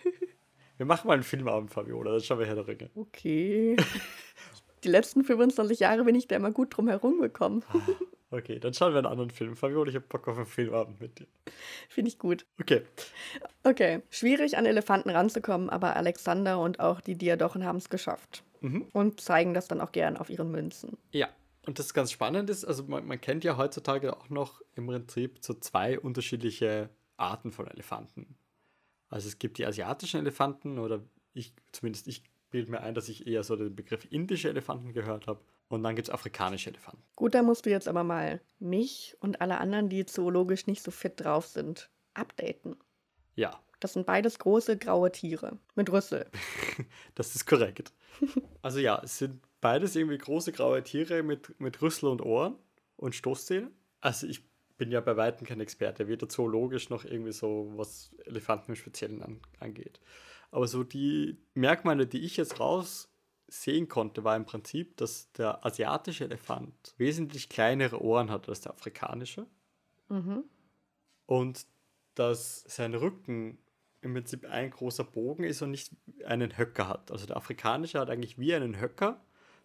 wir 0.78 0.86
machen 0.86 1.08
mal 1.08 1.16
einen 1.16 1.24
Filmabend, 1.24 1.72
Fabiola. 1.72 2.12
Das 2.12 2.28
schauen 2.28 2.38
wir 2.38 2.46
Herr 2.46 2.56
der 2.56 2.68
Ringe. 2.68 2.92
Okay. 2.94 3.76
Die 4.84 4.90
letzten 4.90 5.24
25 5.24 5.80
Jahre 5.80 6.04
bin 6.04 6.16
ich 6.16 6.28
da 6.28 6.36
immer 6.36 6.52
gut 6.52 6.76
drum 6.76 6.88
herum 6.88 7.20
gekommen. 7.20 7.64
Ah. 7.70 7.80
Okay, 8.34 8.60
dann 8.60 8.74
schauen 8.74 8.94
wir 8.94 9.00
einen 9.00 9.08
anderen 9.08 9.30
Film. 9.30 9.58
Fabiola, 9.58 9.90
ich 9.90 9.96
habe 9.96 10.06
Bock 10.08 10.26
auf 10.30 10.38
einen 10.38 10.46
Filmabend 10.46 11.02
mit 11.02 11.20
dir. 11.20 11.28
Finde 11.90 12.08
ich 12.08 12.18
gut. 12.18 12.46
Okay. 12.62 12.84
Okay, 13.64 14.04
schwierig 14.10 14.58
an 14.58 14.66
Elefanten 14.66 15.10
ranzukommen, 15.10 15.70
aber 15.70 15.98
Alexander 15.98 16.58
und 16.62 16.80
auch 16.80 17.02
die 17.02 17.18
Diadochen 17.18 17.66
haben 17.66 17.76
es 17.76 17.90
geschafft. 17.90 18.44
Mhm. 18.62 18.86
Und 18.94 19.20
zeigen 19.20 19.54
das 19.54 19.68
dann 19.68 19.82
auch 19.82 19.92
gern 19.92 20.16
auf 20.16 20.30
ihren 20.30 20.50
Münzen. 20.50 20.98
Ja, 21.12 21.28
und 21.66 21.78
das 21.78 21.94
ganz 21.94 22.12
spannend 22.12 22.50
ist, 22.50 22.64
also 22.64 22.84
man, 22.84 23.06
man 23.06 23.20
kennt 23.20 23.44
ja 23.44 23.58
heutzutage 23.58 24.16
auch 24.16 24.30
noch 24.30 24.62
im 24.76 24.88
Prinzip 24.88 25.40
so 25.42 25.54
zwei 25.54 26.00
unterschiedliche 26.00 26.90
Arten 27.18 27.52
von 27.52 27.68
Elefanten. 27.68 28.38
Also 29.10 29.28
es 29.28 29.40
gibt 29.40 29.58
die 29.58 29.66
asiatischen 29.66 30.22
Elefanten 30.22 30.80
oder 30.80 31.02
ich, 31.34 31.54
zumindest 31.74 32.08
ich 32.08 32.24
bilde 32.52 32.72
mir 32.72 32.82
ein, 32.82 32.94
dass 32.94 33.10
ich 33.10 33.26
eher 33.26 33.44
so 33.44 33.56
den 33.56 33.76
Begriff 33.76 34.08
indische 34.12 34.50
Elefanten 34.50 34.94
gehört 34.94 35.28
habe. 35.28 35.42
Und 35.70 35.84
dann 35.84 35.96
gibt 35.96 36.10
es 36.10 36.14
afrikanische 36.14 36.70
Elefanten. 36.70 37.02
Gut, 37.16 37.34
da 37.34 37.42
musst 37.42 37.66
du 37.66 37.70
jetzt 37.70 37.88
aber 37.88 38.04
mal 38.04 38.42
mich 38.60 39.16
und 39.22 39.42
alle 39.42 39.58
anderen, 39.60 39.90
die 39.90 40.06
zoologisch 40.06 40.68
nicht 40.68 40.84
so 40.84 40.92
fit 40.92 41.14
drauf 41.22 41.48
sind, 41.48 41.90
updaten. 42.14 42.76
Ja. 43.36 43.60
Das 43.80 43.94
sind 43.94 44.06
beides 44.06 44.38
große 44.38 44.78
graue 44.78 45.12
Tiere 45.12 45.58
mit 45.76 45.92
Rüssel. 45.92 46.30
das 47.16 47.36
ist 47.36 47.46
korrekt. 47.46 47.92
Also 48.64 48.78
ja, 48.78 49.02
es 49.04 49.18
sind 49.18 49.42
beides 49.60 49.96
irgendwie 49.96 50.20
große 50.20 50.52
graue 50.52 50.84
Tiere 50.84 51.24
mit, 51.24 51.60
mit 51.60 51.82
Rüssel 51.82 52.10
und 52.10 52.22
Ohren 52.22 52.56
und 52.96 53.16
Stoßzähnen. 53.16 53.72
Also 54.02 54.28
ich 54.28 54.44
bin 54.78 54.92
ja 54.92 55.00
bei 55.00 55.18
Weitem 55.18 55.48
kein 55.48 55.62
Experte, 55.62 56.08
weder 56.08 56.30
zoologisch 56.30 56.90
noch 56.92 57.06
irgendwie 57.06 57.32
so, 57.32 57.72
was 57.76 58.12
Elefanten 58.26 58.72
im 58.72 58.76
Speziellen 58.76 59.24
an, 59.24 59.40
angeht. 59.60 60.00
Aber 60.52 60.68
so 60.68 60.84
die 60.84 61.38
Merkmale, 61.54 62.06
die 62.06 62.20
ich 62.20 62.38
jetzt 62.38 62.60
raus 62.60 63.10
sehen 63.48 63.88
konnte, 63.88 64.24
war 64.24 64.36
im 64.36 64.46
Prinzip, 64.46 64.98
dass 64.98 65.32
der 65.34 65.66
asiatische 65.66 66.26
Elefant 66.26 66.94
wesentlich 66.98 67.50
kleinere 67.50 68.02
Ohren 68.02 68.30
hat 68.30 68.48
als 68.48 68.62
der 68.62 68.74
afrikanische. 68.74 69.48
Mhm. 70.10 70.44
Und 71.26 71.66
dass 72.16 72.64
sein 72.68 72.94
Rücken 72.94 73.58
im 74.02 74.14
Prinzip 74.14 74.46
ein 74.46 74.72
großer 74.72 75.04
Bogen 75.04 75.44
ist 75.44 75.62
und 75.62 75.72
nicht 75.72 75.92
einen 76.26 76.58
Höcker 76.58 76.88
hat. 76.88 77.12
Also 77.12 77.26
der 77.26 77.38
afrikanische 77.38 78.00
hat 78.00 78.10
eigentlich 78.10 78.40
wie 78.40 78.54
einen 78.54 78.80
Höcker, 78.80 79.24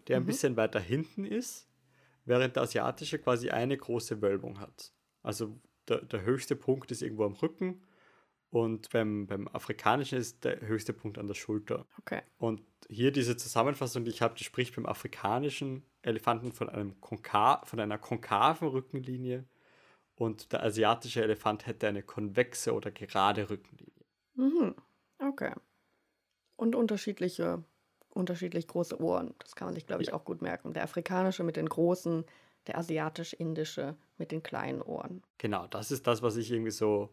der 0.09 0.19
mhm. 0.19 0.25
ein 0.25 0.27
bisschen 0.27 0.57
weiter 0.57 0.81
hinten 0.81 1.25
ist, 1.25 1.69
während 2.25 2.57
der 2.57 2.65
asiatische 2.65 3.19
quasi 3.19 3.51
eine 3.51 3.77
große 3.77 4.21
Wölbung 4.21 4.61
hat. 4.61 4.93
Also 5.23 5.59
der, 5.89 6.03
der 6.03 6.23
höchste 6.23 6.55
Punkt 6.55 6.91
ist 6.91 7.03
irgendwo 7.03 7.25
am 7.25 7.33
Rücken 7.35 7.83
und 8.51 8.91
beim, 8.91 9.27
beim 9.27 9.49
Afrikanischen 9.49 10.19
ist 10.19 10.45
der 10.45 10.61
höchste 10.61 10.93
Punkt 10.93 11.19
an 11.19 11.27
der 11.27 11.35
Schulter. 11.35 11.87
Okay. 11.99 12.23
Und 12.39 12.63
hier 12.89 13.11
diese 13.13 13.37
Zusammenfassung, 13.37 14.05
die 14.05 14.11
ich 14.11 14.23
habe, 14.23 14.35
die 14.35 14.45
spricht 14.45 14.77
beim 14.77 14.87
afrikanischen 14.87 15.85
Elefanten 16.03 16.53
von, 16.53 16.69
einem 16.69 17.01
Konka 17.01 17.63
von 17.65 17.81
einer 17.81 17.99
konkaven 17.99 18.69
Rückenlinie 18.69 19.45
und 20.15 20.53
der 20.53 20.63
asiatische 20.63 21.23
Elefant 21.23 21.67
hätte 21.67 21.89
eine 21.89 22.03
konvexe 22.03 22.73
oder 22.73 22.91
gerade 22.91 23.51
Rückenlinie. 23.51 24.05
Mhm. 24.35 24.75
Okay. 25.19 25.53
Und 26.57 26.75
unterschiedliche, 26.75 27.65
unterschiedlich 28.11 28.67
große 28.67 29.01
Ohren. 29.01 29.35
Das 29.41 29.55
kann 29.55 29.67
man 29.67 29.75
sich, 29.75 29.87
glaube 29.87 30.03
ich, 30.03 30.09
ja. 30.09 30.15
auch 30.15 30.25
gut 30.25 30.41
merken. 30.41 30.73
Der 30.73 30.85
afrikanische 30.85 31.43
mit 31.43 31.57
den 31.57 31.69
großen, 31.69 32.25
der 32.67 32.79
asiatisch-indische 32.79 33.97
mit 34.17 34.33
den 34.33 34.43
kleinen 34.43 34.81
Ohren. 34.81 35.23
Genau, 35.39 35.67
das 35.67 35.91
ist 35.91 36.07
das, 36.07 36.23
was 36.23 36.37
ich 36.37 36.51
irgendwie 36.51 36.71
so 36.71 37.11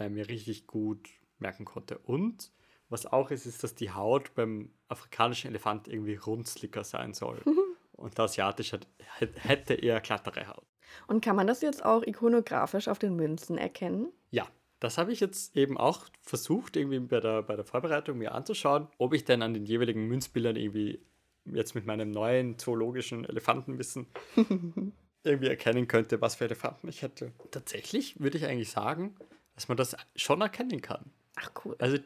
äh, 0.00 0.08
mir 0.08 0.28
richtig 0.28 0.66
gut 0.66 1.08
merken 1.38 1.64
konnte. 1.64 1.98
Und 1.98 2.50
was 2.88 3.06
auch 3.06 3.30
ist, 3.30 3.46
ist, 3.46 3.62
dass 3.62 3.74
die 3.74 3.92
Haut 3.92 4.34
beim 4.34 4.72
afrikanischen 4.88 5.50
Elefant 5.50 5.88
irgendwie 5.88 6.16
runzliger 6.16 6.84
sein 6.84 7.14
soll. 7.14 7.40
Und 7.92 8.16
der 8.16 8.24
asiatische 8.24 8.80
hätte 9.18 9.74
eher 9.74 10.00
glattere 10.00 10.48
Haut. 10.48 10.64
Und 11.06 11.22
kann 11.22 11.36
man 11.36 11.46
das 11.46 11.60
jetzt 11.60 11.84
auch 11.84 12.02
ikonografisch 12.02 12.88
auf 12.88 12.98
den 12.98 13.14
Münzen 13.14 13.58
erkennen? 13.58 14.10
Ja, 14.30 14.48
das 14.80 14.96
habe 14.96 15.12
ich 15.12 15.20
jetzt 15.20 15.54
eben 15.54 15.76
auch 15.76 16.06
versucht, 16.22 16.76
irgendwie 16.76 16.98
bei 17.00 17.20
der, 17.20 17.42
bei 17.42 17.56
der 17.56 17.64
Vorbereitung 17.64 18.18
mir 18.18 18.34
anzuschauen, 18.34 18.88
ob 18.96 19.12
ich 19.12 19.24
denn 19.24 19.42
an 19.42 19.52
den 19.52 19.66
jeweiligen 19.66 20.06
Münzbildern 20.08 20.56
irgendwie 20.56 21.04
jetzt 21.44 21.74
mit 21.74 21.86
meinem 21.86 22.10
neuen 22.10 22.58
zoologischen 22.58 23.24
Elefantenwissen 23.26 24.06
irgendwie 25.22 25.48
erkennen 25.48 25.86
könnte, 25.86 26.20
was 26.20 26.36
für 26.36 26.44
Elefanten 26.44 26.88
ich 26.88 27.02
hätte. 27.02 27.32
Tatsächlich 27.50 28.18
würde 28.20 28.38
ich 28.38 28.46
eigentlich 28.46 28.70
sagen, 28.70 29.14
dass 29.60 29.68
man 29.68 29.76
das 29.76 29.94
schon 30.16 30.40
erkennen 30.40 30.80
kann. 30.80 31.12
Ach 31.36 31.50
cool. 31.64 31.76
Also 31.78 31.98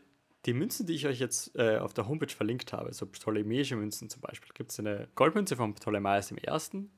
die 0.45 0.55
Münzen, 0.55 0.87
die 0.87 0.95
ich 0.95 1.07
euch 1.07 1.21
jetzt 1.21 1.57
äh, 1.57 1.79
auf 1.79 1.95
der 1.95 2.09
Homepage 2.09 2.35
verlinkt 2.35 2.73
habe, 2.73 2.93
so 2.93 3.07
ptolemäische 3.07 3.77
Münzen 3.77 4.11
zum 4.11 4.21
Beispiel, 4.21 4.53
gibt 4.55 4.73
es 4.73 4.79
eine 4.81 5.09
Goldmünze 5.15 5.57
von 5.57 5.75
Ptolemaios 5.75 6.33
I., 6.33 6.89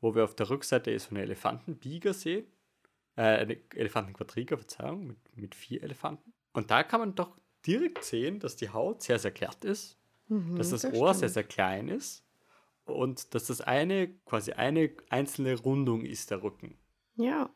wo 0.00 0.14
wir 0.14 0.24
auf 0.24 0.34
der 0.34 0.48
Rückseite 0.48 0.98
so 0.98 1.10
eine 1.10 1.20
Elefantenbieger 1.22 2.14
sehen, 2.14 2.46
äh, 3.16 3.22
eine 3.22 3.58
Elefantenquadriga, 3.74 4.56
Verzeihung, 4.56 5.06
mit, 5.06 5.36
mit 5.36 5.54
vier 5.54 5.82
Elefanten. 5.82 6.32
Und 6.52 6.70
da 6.70 6.82
kann 6.82 7.00
man 7.00 7.14
doch 7.14 7.36
direkt 7.66 8.02
sehen, 8.02 8.40
dass 8.40 8.56
die 8.56 8.70
Haut 8.70 9.02
sehr, 9.02 9.18
sehr 9.18 9.32
glatt 9.32 9.64
ist, 9.64 9.98
Mhm, 10.28 10.56
dass 10.56 10.70
das, 10.70 10.82
das 10.82 10.92
Ohr 10.92 11.14
sehr, 11.14 11.28
stimmt. 11.28 11.32
sehr 11.34 11.44
klein 11.44 11.88
ist 11.88 12.24
und 12.84 13.34
dass 13.34 13.46
das 13.46 13.60
eine 13.60 14.08
quasi 14.24 14.52
eine 14.52 14.90
einzelne 15.08 15.54
Rundung 15.56 16.04
ist, 16.04 16.30
der 16.30 16.42
Rücken. 16.42 16.76
Ja, 17.16 17.48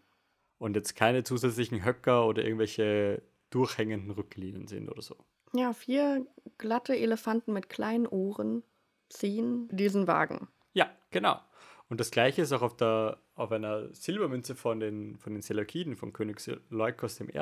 Und 0.60 0.76
jetzt 0.76 0.94
keine 0.94 1.24
zusätzlichen 1.24 1.86
Höcker 1.86 2.26
oder 2.26 2.44
irgendwelche 2.44 3.22
durchhängenden 3.48 4.10
Rücklinien 4.10 4.66
sind 4.68 4.90
oder 4.90 5.00
so. 5.00 5.16
ja, 5.54 5.72
vier 5.72 6.26
glatte 6.58 6.94
Elefanten 6.94 7.54
mit 7.54 7.70
kleinen 7.70 8.06
Ohren 8.06 8.62
ziehen 9.08 9.68
diesen 9.72 10.06
Wagen. 10.06 10.48
Ja, 10.74 10.90
genau. 11.10 11.40
Und 11.88 11.98
das 11.98 12.10
gleiche 12.10 12.42
ist 12.42 12.52
auch 12.52 12.60
auf, 12.60 12.76
der, 12.76 13.18
auf 13.34 13.50
einer 13.50 13.92
Silbermünze 13.94 14.54
von 14.54 14.80
den, 14.80 15.18
von 15.18 15.32
den 15.32 15.40
Seleukiden, 15.40 15.96
von 15.96 16.12
König 16.12 16.40
Seleukos 16.40 17.20
I., 17.20 17.40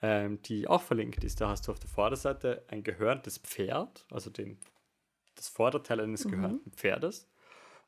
ähm, 0.00 0.40
die 0.42 0.66
auch 0.66 0.82
verlinkt 0.82 1.22
ist. 1.24 1.42
Da 1.42 1.50
hast 1.50 1.68
du 1.68 1.72
auf 1.72 1.78
der 1.78 1.90
Vorderseite 1.90 2.64
ein 2.68 2.82
gehörntes 2.82 3.36
Pferd, 3.36 4.06
also 4.10 4.30
den, 4.30 4.58
das 5.34 5.48
Vorderteil 5.48 6.00
eines 6.00 6.26
gehörnten 6.26 6.72
Pferdes. 6.72 7.28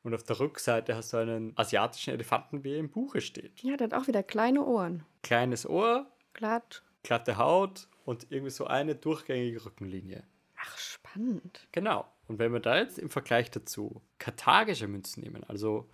Und 0.03 0.13
auf 0.15 0.23
der 0.23 0.39
Rückseite 0.39 0.95
hast 0.95 1.13
du 1.13 1.17
einen 1.17 1.53
asiatischen 1.57 2.13
Elefanten, 2.13 2.63
wie 2.63 2.73
er 2.73 2.79
im 2.79 2.89
Buche 2.89 3.21
steht. 3.21 3.61
Ja, 3.61 3.77
der 3.77 3.89
hat 3.89 3.93
auch 3.93 4.07
wieder 4.07 4.23
kleine 4.23 4.63
Ohren. 4.65 5.03
Kleines 5.21 5.67
Ohr, 5.67 6.07
Glatt. 6.33 6.83
glatte 7.03 7.37
Haut 7.37 7.87
und 8.03 8.31
irgendwie 8.31 8.51
so 8.51 8.65
eine 8.65 8.95
durchgängige 8.95 9.63
Rückenlinie. 9.63 10.23
Ach, 10.57 10.77
spannend. 10.77 11.67
Genau. 11.71 12.07
Und 12.27 12.39
wenn 12.39 12.53
wir 12.53 12.59
da 12.59 12.77
jetzt 12.77 12.97
im 12.97 13.09
Vergleich 13.09 13.51
dazu 13.51 14.01
karthagische 14.17 14.87
Münzen 14.87 15.21
nehmen, 15.21 15.43
also 15.43 15.89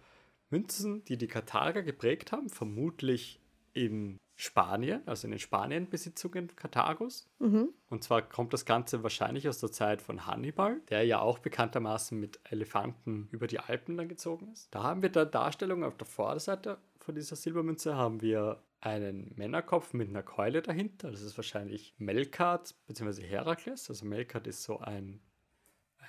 Münzen, 0.49 1.03
die 1.05 1.17
die 1.17 1.27
Karthager 1.27 1.83
geprägt 1.83 2.31
haben, 2.31 2.49
vermutlich 2.49 3.41
in 3.73 4.17
Spanien, 4.39 5.01
also 5.07 5.27
in 5.27 5.31
den 5.31 5.39
Spanien-Besitzungen 5.39 6.55
Karthagos. 6.55 7.27
Mhm. 7.39 7.69
Und 7.89 8.03
zwar 8.03 8.21
kommt 8.21 8.53
das 8.53 8.65
Ganze 8.65 9.03
wahrscheinlich 9.03 9.49
aus 9.49 9.59
der 9.59 9.71
Zeit 9.71 10.01
von 10.01 10.25
Hannibal, 10.25 10.79
der 10.89 11.03
ja 11.03 11.19
auch 11.19 11.39
bekanntermaßen 11.39 12.17
mit 12.17 12.39
Elefanten 12.49 13.27
über 13.31 13.47
die 13.47 13.59
Alpen 13.59 13.97
dann 13.97 14.07
gezogen 14.07 14.49
ist. 14.53 14.73
Da 14.73 14.83
haben 14.83 15.01
wir 15.01 15.09
da 15.09 15.25
Darstellung 15.25 15.83
auf 15.83 15.97
der 15.97 16.07
Vorderseite 16.07 16.77
von 17.07 17.15
dieser 17.15 17.37
Silbermünze 17.37 17.95
haben 17.95 18.21
wir 18.21 18.61
einen 18.81 19.31
Männerkopf 19.37 19.93
mit 19.93 20.09
einer 20.09 20.23
Keule 20.23 20.61
dahinter. 20.61 21.09
Das 21.09 21.21
ist 21.21 21.37
wahrscheinlich 21.37 21.95
Melkart 21.99 22.75
bzw. 22.85 23.23
Herakles. 23.23 23.89
Also 23.89 24.05
Melkart 24.05 24.45
ist 24.45 24.63
so 24.63 24.79
ein 24.79 25.21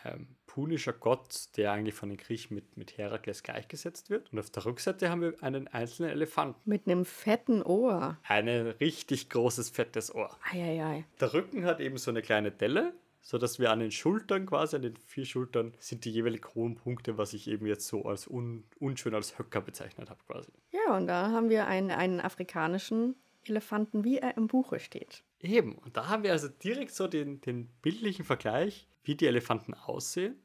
ähm, 0.04 0.28
punischer 0.46 0.92
Gott, 0.92 1.56
der 1.56 1.72
eigentlich 1.72 1.94
von 1.94 2.08
den 2.08 2.18
Griechen 2.18 2.54
mit, 2.54 2.76
mit 2.76 2.98
Herakles 2.98 3.42
gleichgesetzt 3.42 4.11
wird. 4.11 4.32
Und 4.32 4.38
auf 4.38 4.50
der 4.50 4.64
Rückseite 4.64 5.11
haben 5.11 5.20
wir 5.20 5.34
einen 5.42 5.68
einzelnen 5.68 6.11
Elefanten. 6.11 6.61
Mit 6.64 6.87
einem 6.87 7.04
fetten 7.04 7.62
Ohr. 7.62 8.18
Ein 8.24 8.48
richtig 8.48 9.28
großes, 9.28 9.70
fettes 9.70 10.14
Ohr. 10.14 10.37
Eieiei. 10.52 11.04
Der 11.20 11.34
Rücken 11.34 11.64
hat 11.64 11.80
eben 11.80 11.96
so 11.98 12.11
eine 12.11 12.22
kleine 12.22 12.50
Delle, 12.50 12.92
sodass 13.20 13.58
wir 13.58 13.70
an 13.70 13.80
den 13.80 13.92
Schultern 13.92 14.46
quasi, 14.46 14.76
an 14.76 14.82
den 14.82 14.96
vier 14.96 15.26
Schultern, 15.26 15.74
sind 15.78 16.04
die 16.04 16.11
jeweiligen 16.11 16.48
hohen 16.54 16.76
Punkte, 16.76 17.18
was 17.18 17.34
ich 17.34 17.46
eben 17.46 17.66
jetzt 17.66 17.87
so 17.87 18.04
als 18.04 18.26
un, 18.26 18.64
unschön 18.78 19.14
als 19.14 19.38
Höcker 19.38 19.61
bezeichnet 19.61 20.11
habe 20.11 20.20
quasi. 20.26 20.50
Ja, 20.70 20.96
und 20.96 21.06
da 21.06 21.30
haben 21.30 21.50
wir 21.50 21.66
einen, 21.66 21.90
einen 21.90 22.20
afrikanischen 22.20 23.16
Elefanten, 23.44 24.04
wie 24.04 24.18
er 24.18 24.37
im 24.37 24.46
Buche 24.46 24.80
steht. 24.80 25.22
Eben, 25.40 25.76
und 25.76 25.96
da 25.96 26.08
haben 26.08 26.22
wir 26.22 26.32
also 26.32 26.48
direkt 26.48 26.92
so 26.92 27.06
den, 27.06 27.40
den 27.40 27.68
bildlichen 27.82 28.24
Vergleich, 28.24 28.88
wie 29.09 29.16
die 29.16 29.27
Elefanten 29.27 29.75
aussehen. 29.75 30.37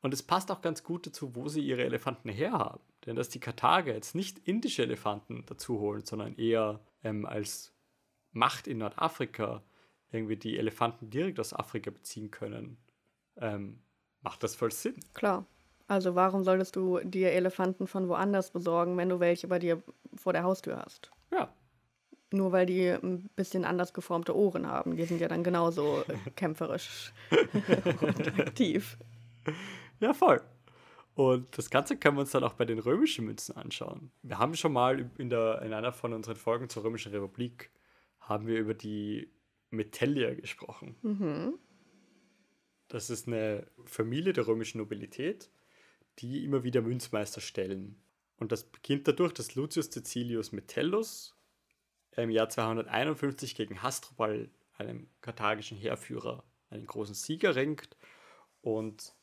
Und 0.00 0.12
es 0.12 0.24
passt 0.24 0.50
auch 0.50 0.60
ganz 0.60 0.82
gut 0.82 1.06
dazu, 1.06 1.36
wo 1.36 1.48
sie 1.48 1.60
ihre 1.60 1.84
Elefanten 1.84 2.28
herhaben. 2.28 2.82
Denn 3.06 3.14
dass 3.14 3.28
die 3.28 3.38
Karthager 3.38 3.94
jetzt 3.94 4.16
nicht 4.16 4.40
indische 4.40 4.82
Elefanten 4.82 5.44
dazu 5.46 5.78
holen, 5.78 6.04
sondern 6.04 6.34
eher 6.34 6.80
ähm, 7.04 7.24
als 7.24 7.72
Macht 8.32 8.66
in 8.66 8.78
Nordafrika 8.78 9.62
irgendwie 10.10 10.36
die 10.36 10.58
Elefanten 10.58 11.10
direkt 11.10 11.38
aus 11.38 11.54
Afrika 11.54 11.90
beziehen 11.90 12.32
können, 12.32 12.76
ähm, 13.36 13.80
macht 14.20 14.42
das 14.42 14.56
voll 14.56 14.72
Sinn. 14.72 14.96
Klar. 15.14 15.46
Also 15.86 16.14
warum 16.14 16.42
solltest 16.42 16.74
du 16.74 16.98
dir 17.04 17.32
Elefanten 17.32 17.86
von 17.86 18.08
woanders 18.08 18.50
besorgen, 18.50 18.96
wenn 18.96 19.08
du 19.08 19.20
welche 19.20 19.46
bei 19.46 19.58
dir 19.58 19.82
vor 20.16 20.32
der 20.32 20.42
Haustür 20.42 20.78
hast? 20.78 21.12
Ja, 21.30 21.52
Nur 22.32 22.52
weil 22.52 22.66
die 22.66 22.88
ein 22.88 23.28
bisschen 23.36 23.64
anders 23.64 23.92
geformte 23.92 24.36
Ohren 24.36 24.66
haben. 24.66 24.96
Die 24.96 25.04
sind 25.04 25.20
ja 25.20 25.28
dann 25.28 25.44
genauso 25.44 26.02
äh, 26.08 26.30
kämpferisch 26.36 27.12
und 28.00 28.40
aktiv. 28.40 28.96
Ja, 30.00 30.14
voll. 30.14 30.40
Und 31.14 31.58
das 31.58 31.68
Ganze 31.68 31.96
können 31.96 32.16
wir 32.16 32.22
uns 32.22 32.30
dann 32.30 32.44
auch 32.44 32.54
bei 32.54 32.64
den 32.64 32.78
römischen 32.78 33.26
Münzen 33.26 33.56
anschauen. 33.56 34.10
Wir 34.22 34.38
haben 34.38 34.54
schon 34.54 34.72
mal 34.72 35.10
in, 35.18 35.28
der, 35.28 35.60
in 35.62 35.74
einer 35.74 35.92
von 35.92 36.12
unseren 36.14 36.36
Folgen 36.36 36.68
zur 36.68 36.84
Römischen 36.84 37.12
Republik 37.12 37.70
haben 38.20 38.46
wir 38.46 38.58
über 38.58 38.72
die 38.72 39.30
Metellier 39.70 40.34
gesprochen. 40.34 40.96
Mhm. 41.02 41.58
Das 42.88 43.10
ist 43.10 43.26
eine 43.26 43.66
Familie 43.84 44.32
der 44.32 44.46
römischen 44.46 44.78
Nobilität, 44.78 45.50
die 46.18 46.44
immer 46.44 46.62
wieder 46.62 46.82
Münzmeister 46.82 47.40
stellen. 47.40 47.96
Und 48.36 48.52
das 48.52 48.64
beginnt 48.64 49.08
dadurch, 49.08 49.32
dass 49.32 49.54
Lucius 49.54 49.90
Caecilius 49.90 50.52
Metellus 50.52 51.34
im 52.16 52.30
Jahr 52.30 52.48
251 52.48 53.54
gegen 53.54 53.82
Hasdrubal, 53.82 54.50
einem 54.78 55.08
karthagischen 55.20 55.76
Heerführer, 55.78 56.44
einen 56.70 56.86
großen 56.86 57.14
Sieg 57.14 57.44
erringt 57.44 57.96
und 58.60 59.14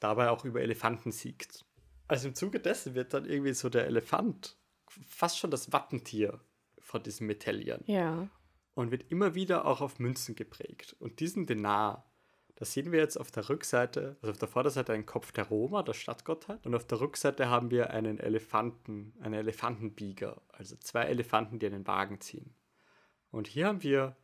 dabei 0.00 0.30
auch 0.30 0.44
über 0.44 0.60
Elefanten 0.60 1.12
siegt. 1.12 1.64
Also 2.08 2.28
im 2.28 2.34
Zuge 2.34 2.60
dessen 2.60 2.94
wird 2.94 3.14
dann 3.14 3.24
irgendwie 3.24 3.54
so 3.54 3.68
der 3.68 3.86
Elefant 3.86 4.56
fast 5.06 5.38
schon 5.38 5.50
das 5.50 5.72
Wappentier 5.72 6.40
von 6.80 7.02
diesen 7.02 7.26
Metelliern 7.26 7.82
Ja. 7.86 8.28
und 8.74 8.90
wird 8.90 9.10
immer 9.10 9.34
wieder 9.34 9.64
auch 9.64 9.80
auf 9.80 9.98
Münzen 9.98 10.34
geprägt. 10.34 10.94
Und 10.98 11.20
diesen 11.20 11.46
Denar, 11.46 12.11
das 12.62 12.74
sehen 12.74 12.92
wir 12.92 13.00
jetzt 13.00 13.18
auf 13.18 13.32
der 13.32 13.48
Rückseite, 13.48 14.14
also 14.22 14.30
auf 14.30 14.38
der 14.38 14.46
Vorderseite 14.46 14.92
einen 14.92 15.04
Kopf 15.04 15.32
der 15.32 15.48
Roma, 15.48 15.82
der 15.82 15.94
Stadtgottheit, 15.94 16.64
und 16.64 16.76
auf 16.76 16.86
der 16.86 17.00
Rückseite 17.00 17.48
haben 17.48 17.72
wir 17.72 17.90
einen 17.90 18.20
Elefanten, 18.20 19.14
einen 19.20 19.34
Elefantenbieger, 19.34 20.40
also 20.52 20.76
zwei 20.76 21.06
Elefanten, 21.06 21.58
die 21.58 21.66
einen 21.66 21.88
Wagen 21.88 22.20
ziehen. 22.20 22.54
Und 23.32 23.48
hier 23.48 23.66
haben 23.66 23.82
wir 23.82 24.14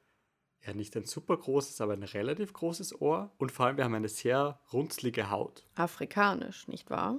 ja 0.64 0.72
nicht 0.72 0.96
ein 0.96 1.04
super 1.04 1.36
großes, 1.36 1.80
aber 1.80 1.94
ein 1.94 2.04
relativ 2.04 2.52
großes 2.52 3.00
Ohr 3.00 3.32
und 3.38 3.50
vor 3.50 3.66
allem 3.66 3.76
wir 3.76 3.82
haben 3.82 3.94
eine 3.96 4.08
sehr 4.08 4.60
runzlige 4.72 5.30
Haut. 5.30 5.66
Afrikanisch, 5.74 6.68
nicht 6.68 6.90
wahr? 6.90 7.18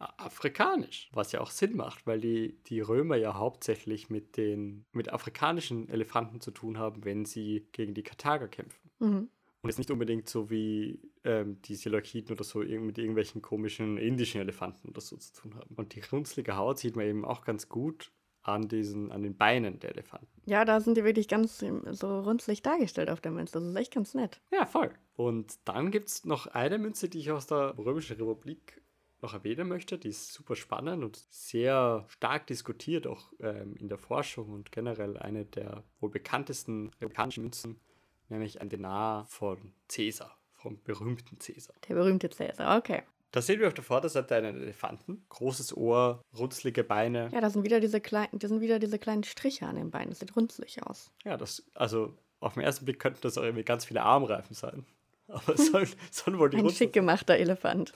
Afrikanisch, 0.00 1.10
was 1.12 1.30
ja 1.30 1.40
auch 1.40 1.52
Sinn 1.52 1.76
macht, 1.76 2.08
weil 2.08 2.20
die, 2.20 2.58
die 2.64 2.80
Römer 2.80 3.14
ja 3.14 3.34
hauptsächlich 3.34 4.10
mit 4.10 4.36
den 4.36 4.84
mit 4.90 5.12
afrikanischen 5.12 5.88
Elefanten 5.88 6.40
zu 6.40 6.50
tun 6.50 6.76
haben, 6.76 7.04
wenn 7.04 7.24
sie 7.24 7.68
gegen 7.70 7.94
die 7.94 8.02
Karthager 8.02 8.48
kämpfen. 8.48 8.90
Mhm. 8.98 9.30
Und 9.62 9.70
jetzt 9.70 9.78
nicht 9.78 9.90
unbedingt 9.90 10.28
so 10.28 10.50
wie 10.50 11.00
ähm, 11.24 11.60
die 11.62 11.74
Seleukiden 11.74 12.32
oder 12.32 12.44
so 12.44 12.60
mit 12.60 12.98
irgendwelchen 12.98 13.42
komischen 13.42 13.98
indischen 13.98 14.40
Elefanten 14.40 14.88
oder 14.88 15.00
so 15.00 15.16
zu 15.16 15.32
tun 15.32 15.54
haben. 15.56 15.74
Und 15.74 15.94
die 15.94 16.00
runzlige 16.00 16.56
Haut 16.56 16.78
sieht 16.78 16.94
man 16.94 17.06
eben 17.06 17.24
auch 17.24 17.44
ganz 17.44 17.68
gut 17.68 18.12
an 18.42 18.68
diesen, 18.68 19.10
an 19.10 19.22
den 19.22 19.36
Beinen 19.36 19.80
der 19.80 19.90
Elefanten. 19.90 20.28
Ja, 20.46 20.64
da 20.64 20.80
sind 20.80 20.96
die 20.96 21.04
wirklich 21.04 21.28
ganz 21.28 21.62
ähm, 21.62 21.82
so 21.90 22.20
runzlig 22.20 22.62
dargestellt 22.62 23.10
auf 23.10 23.20
der 23.20 23.32
Münze. 23.32 23.54
Das 23.54 23.64
ist 23.64 23.76
echt 23.76 23.94
ganz 23.94 24.14
nett. 24.14 24.40
Ja, 24.52 24.66
voll. 24.66 24.92
Und 25.16 25.58
dann 25.64 25.90
gibt 25.90 26.08
es 26.08 26.24
noch 26.24 26.46
eine 26.46 26.78
Münze, 26.78 27.08
die 27.08 27.18
ich 27.18 27.32
aus 27.32 27.46
der 27.46 27.76
Römischen 27.76 28.16
Republik 28.16 28.80
noch 29.22 29.34
erwähnen 29.34 29.66
möchte. 29.68 29.98
Die 29.98 30.08
ist 30.08 30.32
super 30.32 30.54
spannend 30.54 31.02
und 31.02 31.16
sehr 31.30 32.04
stark 32.08 32.46
diskutiert, 32.46 33.06
auch 33.06 33.32
ähm, 33.40 33.74
in 33.76 33.88
der 33.88 33.98
Forschung 33.98 34.50
und 34.50 34.70
generell 34.72 35.16
eine 35.16 35.44
der 35.44 35.82
wohl 36.00 36.10
bekanntesten 36.10 36.90
republikanischen 37.00 37.42
Münzen, 37.42 37.80
nämlich 38.28 38.60
ein 38.60 38.68
Denar 38.68 39.26
von 39.26 39.72
Caesar, 39.88 40.36
vom 40.54 40.82
berühmten 40.82 41.38
Caesar. 41.38 41.74
Der 41.88 41.94
berühmte 41.94 42.30
Cäsar, 42.30 42.78
okay. 42.78 43.02
Da 43.32 43.42
sehen 43.42 43.60
wir 43.60 43.66
auf 43.66 43.74
der 43.74 43.84
Vorderseite 43.84 44.34
einen 44.36 44.62
Elefanten, 44.62 45.24
großes 45.28 45.76
Ohr, 45.76 46.22
runzlige 46.36 46.84
Beine. 46.84 47.28
Ja, 47.32 47.40
da 47.40 47.50
sind 47.50 47.64
wieder 47.64 47.80
diese 47.80 48.00
kleinen, 48.00 48.38
das 48.38 48.50
sind 48.50 48.60
wieder 48.60 48.78
diese 48.78 48.98
kleinen 48.98 49.24
Striche 49.24 49.66
an 49.66 49.76
den 49.76 49.90
Beinen. 49.90 50.10
Das 50.10 50.20
sieht 50.20 50.34
runzlig 50.36 50.82
aus. 50.82 51.10
Ja, 51.24 51.36
das, 51.36 51.64
also 51.74 52.16
auf 52.40 52.54
den 52.54 52.62
ersten 52.62 52.84
Blick 52.84 52.98
könnten 52.98 53.20
das 53.22 53.36
auch 53.36 53.42
irgendwie 53.42 53.64
ganz 53.64 53.84
viele 53.84 54.02
Armreifen 54.02 54.54
sein. 54.54 54.86
Aber 55.28 55.54
es 55.54 55.66
soll, 55.66 55.86
sollen 56.10 56.38
wohl 56.38 56.50
die 56.50 56.56
Ein 56.56 56.70
schick 56.70 56.92
gemachter 56.92 57.36
Elefant. 57.36 57.92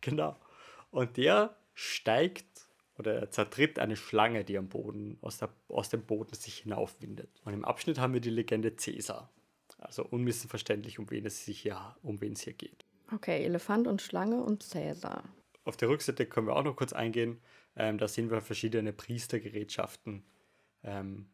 Genau. 0.00 0.36
Und 0.90 1.16
der 1.16 1.54
steigt 1.74 2.46
oder 2.98 3.14
er 3.14 3.30
zertritt 3.30 3.78
eine 3.78 3.96
Schlange, 3.96 4.44
die 4.44 4.58
am 4.58 4.68
Boden, 4.68 5.18
aus, 5.22 5.38
der, 5.38 5.48
aus 5.68 5.88
dem 5.88 6.02
Boden 6.02 6.34
sich 6.34 6.58
hinaufwindet. 6.58 7.30
Und 7.44 7.54
im 7.54 7.64
Abschnitt 7.64 7.98
haben 7.98 8.12
wir 8.12 8.20
die 8.20 8.30
Legende 8.30 8.70
Caesar. 8.72 9.30
Also 9.78 10.04
unmissverständlich, 10.04 10.98
um 10.98 11.10
wen 11.10 11.26
es 11.26 11.44
sich 11.44 11.60
hier, 11.60 11.96
um 12.02 12.20
wen 12.20 12.32
es 12.32 12.40
hier 12.40 12.52
geht. 12.52 12.84
Okay, 13.12 13.44
Elefant 13.44 13.86
und 13.86 14.02
Schlange 14.02 14.42
und 14.42 14.62
Cäsar. 14.62 15.24
Auf 15.64 15.76
der 15.76 15.88
Rückseite 15.88 16.26
können 16.26 16.46
wir 16.46 16.56
auch 16.56 16.64
noch 16.64 16.76
kurz 16.76 16.92
eingehen. 16.92 17.40
Ähm, 17.76 17.98
da 17.98 18.08
sehen 18.08 18.30
wir 18.30 18.40
verschiedene 18.40 18.92
Priestergerätschaften, 18.92 20.24
ähm, 20.82 21.28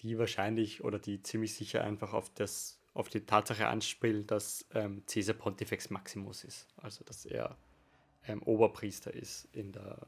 die 0.00 0.18
wahrscheinlich 0.18 0.82
oder 0.84 0.98
die 0.98 1.22
ziemlich 1.22 1.54
sicher 1.54 1.84
einfach 1.84 2.12
auf, 2.12 2.30
das, 2.34 2.78
auf 2.94 3.08
die 3.08 3.24
Tatsache 3.26 3.66
anspielen, 3.66 4.26
dass 4.26 4.66
ähm, 4.74 5.02
Caesar 5.06 5.34
Pontifex 5.34 5.90
Maximus 5.90 6.44
ist. 6.44 6.68
Also 6.76 7.04
dass 7.04 7.24
er 7.24 7.56
ähm, 8.26 8.42
Oberpriester 8.42 9.14
ist 9.14 9.48
in 9.52 9.72
der 9.72 10.06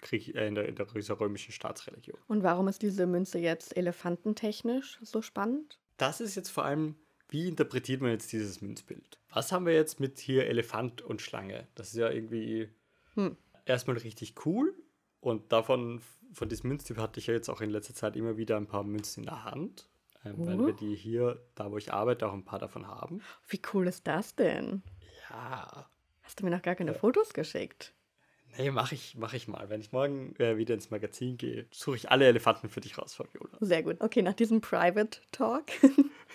Krieg, 0.00 0.34
äh, 0.34 0.46
in, 0.46 0.54
der, 0.54 0.68
in 0.68 0.74
der 0.74 0.86
römischen 1.20 1.52
Staatsreligion. 1.52 2.18
Und 2.28 2.42
warum 2.42 2.68
ist 2.68 2.82
diese 2.82 3.06
Münze 3.06 3.38
jetzt 3.38 3.76
elefantentechnisch 3.76 4.98
so 5.02 5.22
spannend? 5.22 5.79
Das 6.00 6.22
ist 6.22 6.34
jetzt 6.34 6.48
vor 6.48 6.64
allem, 6.64 6.96
wie 7.28 7.46
interpretiert 7.46 8.00
man 8.00 8.10
jetzt 8.10 8.32
dieses 8.32 8.62
Münzbild? 8.62 9.18
Was 9.28 9.52
haben 9.52 9.66
wir 9.66 9.74
jetzt 9.74 10.00
mit 10.00 10.18
hier 10.18 10.46
Elefant 10.46 11.02
und 11.02 11.20
Schlange? 11.20 11.68
Das 11.74 11.88
ist 11.88 11.96
ja 11.96 12.08
irgendwie 12.08 12.70
hm. 13.14 13.36
erstmal 13.66 13.98
richtig 13.98 14.46
cool. 14.46 14.74
Und 15.20 15.52
davon, 15.52 16.00
von 16.32 16.48
diesem 16.48 16.70
Münztyp 16.70 16.96
hatte 16.96 17.20
ich 17.20 17.26
ja 17.26 17.34
jetzt 17.34 17.50
auch 17.50 17.60
in 17.60 17.68
letzter 17.68 17.92
Zeit 17.92 18.16
immer 18.16 18.38
wieder 18.38 18.56
ein 18.56 18.66
paar 18.66 18.82
Münzen 18.82 19.24
in 19.24 19.26
der 19.26 19.44
Hand. 19.44 19.90
Ähm, 20.24 20.40
uh. 20.40 20.46
Weil 20.46 20.66
wir 20.68 20.72
die 20.72 20.94
hier, 20.94 21.44
da 21.54 21.70
wo 21.70 21.76
ich 21.76 21.92
arbeite, 21.92 22.26
auch 22.26 22.32
ein 22.32 22.46
paar 22.46 22.58
davon 22.58 22.86
haben. 22.86 23.20
Wie 23.46 23.60
cool 23.74 23.86
ist 23.86 24.06
das 24.06 24.34
denn? 24.34 24.82
Ja. 25.28 25.90
Hast 26.22 26.40
du 26.40 26.44
mir 26.46 26.50
noch 26.50 26.62
gar 26.62 26.76
keine 26.76 26.92
ja. 26.92 26.98
Fotos 26.98 27.34
geschickt? 27.34 27.92
Nee, 28.58 28.70
mach 28.70 28.92
ich, 28.92 29.16
mach 29.16 29.34
ich 29.34 29.48
mal. 29.48 29.68
Wenn 29.70 29.80
ich 29.80 29.92
morgen 29.92 30.34
äh, 30.38 30.56
wieder 30.56 30.74
ins 30.74 30.90
Magazin 30.90 31.36
gehe, 31.36 31.66
suche 31.70 31.96
ich 31.96 32.10
alle 32.10 32.26
Elefanten 32.26 32.68
für 32.68 32.80
dich 32.80 32.98
raus, 32.98 33.14
Fabiola. 33.14 33.56
Sehr 33.60 33.82
gut. 33.82 33.96
Okay, 34.00 34.22
nach 34.22 34.34
diesem 34.34 34.60
Private 34.60 35.20
Talk. 35.32 35.66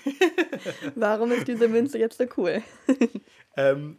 Warum 0.96 1.32
ist 1.32 1.48
diese 1.48 1.68
Münze 1.68 1.98
jetzt 1.98 2.18
so 2.18 2.26
cool? 2.38 2.62
ähm, 3.58 3.98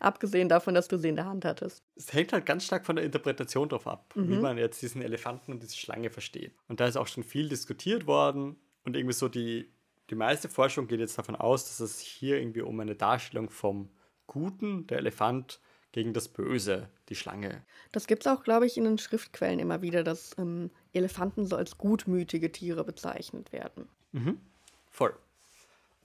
Abgesehen 0.00 0.48
davon, 0.48 0.74
dass 0.74 0.88
du 0.88 0.96
sie 0.98 1.08
in 1.08 1.16
der 1.16 1.26
Hand 1.26 1.44
hattest. 1.44 1.82
Es 1.96 2.12
hängt 2.12 2.32
halt 2.32 2.46
ganz 2.46 2.64
stark 2.64 2.86
von 2.86 2.96
der 2.96 3.04
Interpretation 3.04 3.68
drauf 3.68 3.86
ab, 3.86 4.12
mhm. 4.14 4.28
wie 4.28 4.36
man 4.36 4.58
jetzt 4.58 4.80
diesen 4.82 5.02
Elefanten 5.02 5.52
und 5.52 5.62
diese 5.62 5.76
Schlange 5.76 6.10
versteht. 6.10 6.54
Und 6.68 6.80
da 6.80 6.86
ist 6.86 6.96
auch 6.96 7.08
schon 7.08 7.24
viel 7.24 7.48
diskutiert 7.48 8.06
worden 8.06 8.56
und 8.84 8.96
irgendwie 8.96 9.14
so 9.14 9.28
die, 9.28 9.72
die 10.10 10.14
meiste 10.14 10.48
Forschung 10.48 10.86
geht 10.86 11.00
jetzt 11.00 11.18
davon 11.18 11.36
aus, 11.36 11.64
dass 11.64 11.80
es 11.80 11.98
hier 11.98 12.38
irgendwie 12.38 12.62
um 12.62 12.78
eine 12.78 12.94
Darstellung 12.94 13.50
vom 13.50 13.90
Guten, 14.26 14.86
der 14.86 14.98
Elefant, 14.98 15.60
gegen 15.96 16.12
das 16.12 16.28
Böse, 16.28 16.90
die 17.08 17.14
Schlange. 17.14 17.64
Das 17.90 18.06
gibt 18.06 18.26
es 18.26 18.30
auch, 18.30 18.44
glaube 18.44 18.66
ich, 18.66 18.76
in 18.76 18.84
den 18.84 18.98
Schriftquellen 18.98 19.58
immer 19.58 19.80
wieder, 19.80 20.04
dass 20.04 20.36
ähm, 20.36 20.70
Elefanten 20.92 21.46
so 21.46 21.56
als 21.56 21.78
gutmütige 21.78 22.52
Tiere 22.52 22.84
bezeichnet 22.84 23.50
werden. 23.50 23.88
Mhm. 24.12 24.38
Voll. 24.90 25.16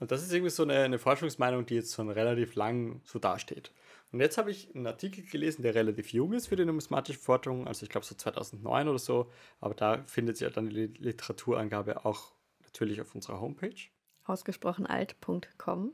Und 0.00 0.10
das 0.10 0.22
ist 0.22 0.32
irgendwie 0.32 0.48
so 0.48 0.62
eine, 0.62 0.78
eine, 0.78 0.98
Forschungsmeinung, 0.98 1.66
die 1.66 1.74
jetzt 1.74 1.94
schon 1.94 2.08
relativ 2.08 2.54
lang 2.54 3.02
so 3.04 3.18
dasteht. 3.18 3.70
Und 4.12 4.20
jetzt 4.20 4.38
habe 4.38 4.50
ich 4.50 4.74
einen 4.74 4.86
Artikel 4.86 5.26
gelesen, 5.26 5.60
der 5.60 5.74
relativ 5.74 6.14
jung 6.14 6.32
ist 6.32 6.46
für 6.46 6.56
die 6.56 6.64
numismatische 6.64 7.18
Forschung, 7.18 7.68
also 7.68 7.84
ich 7.84 7.90
glaube 7.90 8.06
so 8.06 8.14
2009 8.14 8.88
oder 8.88 8.98
so, 8.98 9.30
aber 9.60 9.74
da 9.74 10.02
findet 10.06 10.38
sich 10.38 10.48
ja 10.48 10.50
dann 10.50 10.70
die 10.70 10.86
Literaturangabe 10.86 12.06
auch 12.06 12.32
natürlich 12.64 12.98
auf 13.02 13.14
unserer 13.14 13.42
Homepage. 13.42 13.76
Ausgesprochen 14.24 14.86
alt.com. 14.86 15.92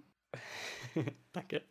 Danke. 1.32 1.62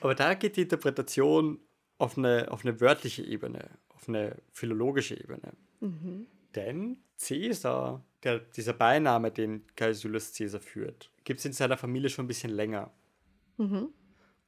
Aber 0.00 0.14
da 0.14 0.34
geht 0.34 0.56
die 0.56 0.62
Interpretation 0.62 1.60
auf 1.98 2.18
eine, 2.18 2.50
auf 2.50 2.64
eine 2.64 2.80
wörtliche 2.80 3.22
Ebene, 3.22 3.70
auf 3.94 4.08
eine 4.08 4.36
philologische 4.52 5.18
Ebene. 5.18 5.52
Mhm. 5.80 6.26
Denn 6.54 6.98
Caesar, 7.18 8.02
der, 8.22 8.38
dieser 8.38 8.72
Beiname, 8.72 9.30
den 9.30 9.64
Gaius 9.76 10.02
Julius 10.02 10.32
Caesar 10.32 10.60
führt, 10.60 11.10
gibt 11.24 11.40
es 11.40 11.46
in 11.46 11.52
seiner 11.52 11.76
Familie 11.76 12.10
schon 12.10 12.24
ein 12.24 12.28
bisschen 12.28 12.50
länger. 12.50 12.90
Mhm. 13.58 13.90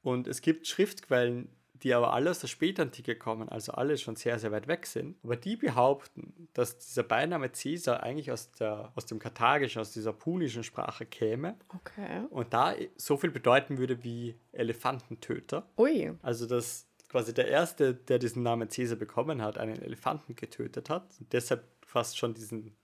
Und 0.01 0.27
es 0.27 0.41
gibt 0.41 0.67
Schriftquellen, 0.67 1.49
die 1.83 1.93
aber 1.93 2.13
alle 2.13 2.29
aus 2.29 2.39
der 2.39 2.47
Spätantike 2.47 3.15
kommen, 3.15 3.47
also 3.47 3.71
alle 3.71 3.97
schon 3.97 4.15
sehr, 4.15 4.37
sehr 4.37 4.51
weit 4.51 4.67
weg 4.67 4.85
sind. 4.85 5.15
Aber 5.23 5.35
die 5.35 5.55
behaupten, 5.55 6.49
dass 6.53 6.77
dieser 6.77 7.03
Beiname 7.03 7.49
Caesar 7.49 8.03
eigentlich 8.03 8.31
aus, 8.31 8.51
der, 8.51 8.91
aus 8.95 9.05
dem 9.05 9.19
Karthagischen, 9.19 9.79
aus 9.79 9.93
dieser 9.93 10.11
punischen 10.11 10.63
Sprache 10.63 11.05
käme. 11.05 11.55
Okay. 11.69 12.25
Und 12.29 12.53
da 12.53 12.75
so 12.97 13.17
viel 13.17 13.31
bedeuten 13.31 13.77
würde 13.77 14.03
wie 14.03 14.35
Elefantentöter. 14.51 15.69
Ui. 15.77 16.11
Also, 16.21 16.47
dass 16.47 16.88
quasi 17.09 17.33
der 17.33 17.47
Erste, 17.47 17.93
der 17.93 18.19
diesen 18.19 18.43
Namen 18.43 18.69
Caesar 18.69 18.97
bekommen 18.97 19.41
hat, 19.41 19.57
einen 19.57 19.81
Elefanten 19.81 20.35
getötet 20.35 20.89
hat 20.89 21.15
und 21.19 21.33
deshalb 21.33 21.63
fast 21.85 22.17
schon 22.17 22.33
diesen 22.33 22.75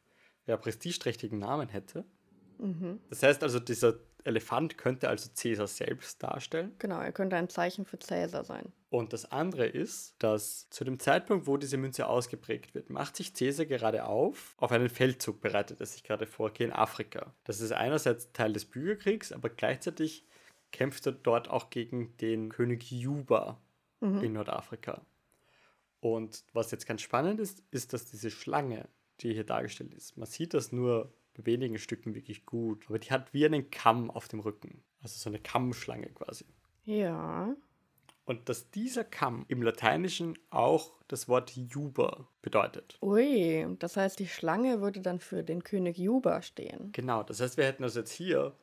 ja, 0.48 0.58
prestigeträchtigen 0.58 1.40
Namen 1.40 1.70
hätte. 1.70 2.04
Mhm. 2.58 3.00
Das 3.10 3.24
heißt 3.24 3.44
also, 3.44 3.60
dieser 3.60 3.96
Elefant 4.24 4.78
könnte 4.78 5.08
also 5.08 5.30
Cäsar 5.32 5.68
selbst 5.68 6.24
darstellen. 6.24 6.74
Genau, 6.80 7.00
er 7.00 7.12
könnte 7.12 7.36
ein 7.36 7.48
Zeichen 7.48 7.86
für 7.86 8.00
Cäsar 8.00 8.44
sein. 8.44 8.72
Und 8.90 9.14
das 9.14 9.32
andere 9.32 9.68
ist, 9.68 10.16
dass 10.18 10.68
zu 10.72 10.84
dem 10.84 11.00
Zeitpunkt, 11.00 11.46
wo 11.46 11.58
diese 11.58 11.78
Münze 11.78 12.08
ausgeprägt 12.08 12.74
wird, 12.74 12.90
macht 12.90 13.16
sich 13.16 13.36
Cäsar 13.36 13.68
gerade 13.68 14.06
auf. 14.06 14.56
Auf 14.58 14.72
einen 14.72 14.90
Feldzug 14.90 15.42
bereitet 15.42 15.80
er 15.80 15.86
sich 15.86 16.04
gerade 16.04 16.26
vor, 16.26 16.52
in 16.60 16.72
Afrika. 16.72 17.36
Das 17.44 17.62
ist 17.62 17.72
einerseits 17.72 18.32
Teil 18.32 18.54
des 18.54 18.66
Bürgerkriegs, 18.66 19.32
aber 19.32 19.50
gleichzeitig 19.50 20.26
kämpft 20.72 21.06
er 21.06 21.12
dort 21.12 21.50
auch 21.50 21.70
gegen 21.70 22.18
den 22.18 22.50
König 22.50 22.90
Juba 22.90 23.62
mhm. 24.06 24.24
in 24.24 24.34
Nordafrika. 24.34 25.02
Und 26.00 26.44
was 26.54 26.72
jetzt 26.72 26.86
ganz 26.86 27.02
spannend 27.02 27.40
ist, 27.40 27.64
ist, 27.72 27.94
dass 27.94 28.10
diese 28.12 28.30
Schlange, 28.30 28.88
die 29.22 29.34
hier 29.34 29.44
dargestellt 29.44 29.94
ist, 29.94 30.18
man 30.18 30.28
sieht 30.28 30.54
das 30.54 30.72
nur 30.72 31.14
bei 31.36 31.46
wenigen 31.46 31.78
Stücken 31.78 32.16
wirklich 32.16 32.46
gut. 32.46 32.86
Aber 32.88 33.00
die 33.00 33.12
hat 33.12 33.34
wie 33.34 33.46
einen 33.46 33.72
Kamm 33.72 34.12
auf 34.12 34.28
dem 34.28 34.40
Rücken. 34.40 34.84
Also 35.02 35.18
so 35.18 35.30
eine 35.30 35.40
Kammschlange 35.40 36.10
quasi. 36.10 36.46
Ja. 36.84 37.56
Und 38.26 38.50
dass 38.50 38.72
dieser 38.72 39.04
Kamm 39.04 39.46
im 39.48 39.62
Lateinischen 39.62 40.38
auch 40.50 41.00
das 41.08 41.28
Wort 41.28 41.52
Juba 41.52 42.28
bedeutet. 42.42 42.98
Ui, 43.02 43.68
das 43.78 43.98
heißt, 43.98 44.18
die 44.18 44.28
Schlange 44.28 44.82
würde 44.82 45.02
dann 45.02 45.20
für 45.20 45.44
den 45.44 45.64
König 45.64 45.98
Juba 45.98 46.42
stehen. 46.42 46.92
Genau, 46.92 47.22
das 47.22 47.40
heißt, 47.40 47.58
wir 47.58 47.66
hätten 47.66 47.84
also 47.84 48.00
jetzt 48.00 48.12
hier 48.12 48.56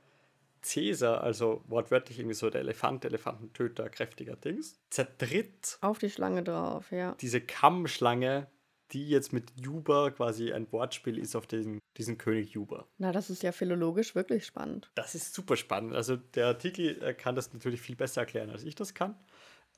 Cäsar, 0.62 1.22
also 1.22 1.62
wortwörtlich 1.66 2.18
irgendwie 2.18 2.34
so 2.34 2.50
der 2.50 2.62
Elefant, 2.62 3.04
Elefantentöter, 3.04 3.88
kräftiger 3.88 4.36
Dings, 4.36 4.80
zertritt 4.90 5.78
auf 5.80 5.98
die 5.98 6.10
Schlange 6.10 6.42
drauf, 6.42 6.90
ja. 6.92 7.16
Diese 7.20 7.40
Kammschlange 7.40 8.48
die 8.92 9.08
jetzt 9.08 9.32
mit 9.32 9.52
Juba 9.56 10.10
quasi 10.10 10.52
ein 10.52 10.70
Wortspiel 10.70 11.18
ist 11.18 11.34
auf 11.34 11.46
diesen, 11.46 11.78
diesen 11.96 12.18
König 12.18 12.50
Juba. 12.50 12.86
Na, 12.98 13.12
das 13.12 13.30
ist 13.30 13.42
ja 13.42 13.52
philologisch 13.52 14.14
wirklich 14.14 14.44
spannend. 14.44 14.90
Das 14.94 15.14
ist 15.14 15.34
super 15.34 15.56
spannend. 15.56 15.94
Also 15.94 16.16
der 16.16 16.46
Artikel 16.46 17.14
kann 17.14 17.34
das 17.34 17.52
natürlich 17.52 17.80
viel 17.80 17.96
besser 17.96 18.22
erklären, 18.22 18.50
als 18.50 18.64
ich 18.64 18.74
das 18.74 18.94
kann, 18.94 19.16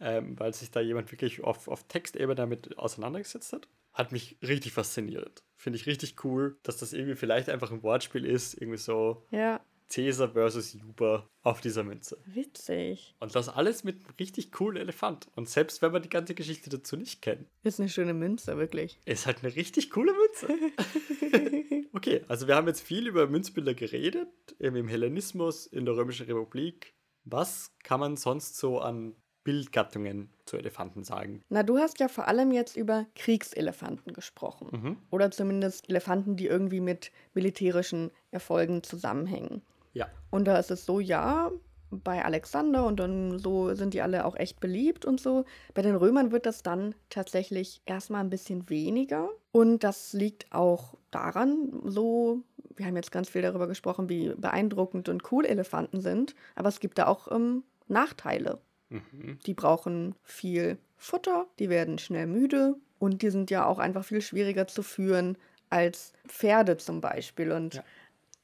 ähm, 0.01 0.39
weil 0.39 0.53
sich 0.53 0.71
da 0.71 0.81
jemand 0.81 1.13
wirklich 1.13 1.45
auf, 1.45 1.69
auf 1.69 1.85
Textebene 1.85 2.35
damit 2.35 2.77
auseinandergesetzt 2.77 3.53
hat. 3.53 3.69
Hat 3.93 4.11
mich 4.11 4.37
richtig 4.43 4.73
fasziniert. 4.73 5.45
Finde 5.57 5.79
ich 5.79 5.87
richtig 5.87 6.25
cool, 6.25 6.59
dass 6.65 6.79
das 6.79 6.93
irgendwie 6.93 7.15
vielleicht 7.15 7.49
einfach 7.49 7.71
ein 7.71 7.85
Wortspiel 7.85 8.25
ist, 8.25 8.55
irgendwie 8.55 8.79
so. 8.79 9.25
Ja. 9.31 9.61
Caesar 9.89 10.31
versus 10.31 10.73
Juba 10.73 11.29
auf 11.43 11.61
dieser 11.61 11.85
Münze. 11.85 12.19
Witzig. 12.27 13.15
Und 13.21 13.35
das 13.35 13.49
alles 13.49 13.85
mit 13.85 13.97
einem 13.97 14.15
richtig 14.19 14.51
coolen 14.53 14.77
Elefant. 14.77 15.29
Und 15.37 15.49
selbst 15.49 15.83
wenn 15.83 15.93
man 15.93 16.03
die 16.03 16.09
ganze 16.09 16.35
Geschichte 16.35 16.71
dazu 16.71 16.97
nicht 16.97 17.23
kennt. 17.23 17.49
Ist 17.63 17.81
eine 17.81 17.89
schöne 17.89 18.15
Münze, 18.15 18.57
wirklich. 18.57 18.99
Ist 19.05 19.27
halt 19.27 19.45
eine 19.45 19.55
richtig 19.55 19.91
coole 19.91 20.13
Münze. 20.13 21.87
okay, 21.93 22.25
also 22.29 22.49
wir 22.49 22.57
haben 22.57 22.67
jetzt 22.67 22.83
viel 22.83 23.07
über 23.07 23.27
Münzbilder 23.27 23.75
geredet, 23.75 24.29
eben 24.59 24.77
im 24.77 24.89
Hellenismus, 24.89 25.67
in 25.67 25.85
der 25.85 25.97
Römischen 25.97 26.27
Republik. 26.27 26.95
Was 27.25 27.73
kann 27.83 28.01
man 28.01 28.17
sonst 28.17 28.57
so 28.57 28.81
an 28.81 29.15
Bildgattungen 29.45 30.31
zu 30.47 30.57
Elefanten 30.57 31.05
sagen? 31.05 31.43
Na, 31.51 31.63
du 31.63 31.79
hast 31.79 32.01
ja 32.01 32.09
vor 32.09 32.27
allem 32.27 32.51
jetzt 32.51 32.77
über 32.77 33.07
Kriegselefanten 33.15 34.13
gesprochen. 34.13 34.69
Mhm. 34.73 34.97
Oder 35.11 35.31
zumindest 35.31 35.89
Elefanten, 35.89 36.37
die 36.37 36.47
irgendwie 36.47 36.81
mit 36.81 37.13
militärischen 37.35 38.11
Erfolgen 38.31 38.83
zusammenhängen. 38.83 39.63
Ja. 39.95 40.07
Und 40.31 40.45
da 40.45 40.59
ist 40.59 40.71
es 40.71 40.85
so, 40.85 41.01
ja, 41.01 41.51
bei 41.91 42.25
Alexander 42.25 42.87
und 42.87 42.99
dann 42.99 43.39
so 43.39 43.75
sind 43.75 43.95
die 43.95 44.03
alle 44.03 44.25
auch 44.25 44.37
echt 44.37 44.61
beliebt 44.61 45.05
und 45.05 45.21
so. 45.21 45.45
Bei 45.75 45.83
den 45.83 45.95
Römern 45.95 46.33
wird 46.33 46.47
das 46.47 46.63
dann 46.63 46.95
tatsächlich 47.11 47.83
erstmal 47.87 48.23
ein 48.23 48.31
bisschen 48.31 48.69
weniger. 48.69 49.29
Und 49.53 49.85
das 49.85 50.13
liegt 50.13 50.53
auch 50.53 50.95
daran, 51.11 51.81
so, 51.85 52.43
wir 52.77 52.87
haben 52.87 52.97
jetzt 52.97 53.13
ganz 53.13 53.29
viel 53.29 53.43
darüber 53.43 53.69
gesprochen, 53.69 54.09
wie 54.09 54.35
beeindruckend 54.37 55.09
und 55.09 55.31
cool 55.31 55.45
Elefanten 55.45 56.01
sind, 56.01 56.35
aber 56.57 56.69
es 56.69 56.81
gibt 56.81 56.99
da 56.99 57.07
auch 57.07 57.31
ähm, 57.31 57.63
Nachteile. 57.87 58.59
Mhm. 58.89 59.39
Die 59.47 59.55
brauchen 59.55 60.15
viel 60.23 60.79
Futter, 60.97 61.47
die 61.59 61.69
werden 61.69 61.99
schnell 61.99 62.27
müde 62.27 62.75
und 62.99 63.23
die 63.23 63.31
sind 63.31 63.51
ja 63.51 63.67
auch 63.67 63.79
einfach 63.79 64.05
viel 64.05 64.21
schwieriger 64.21 64.67
zu 64.67 64.83
führen 64.83 65.37
als 65.71 66.13
Pferde 66.27 66.77
zum 66.77 67.01
Beispiel. 67.01 67.53
Und 67.53 67.75
ja. 67.75 67.85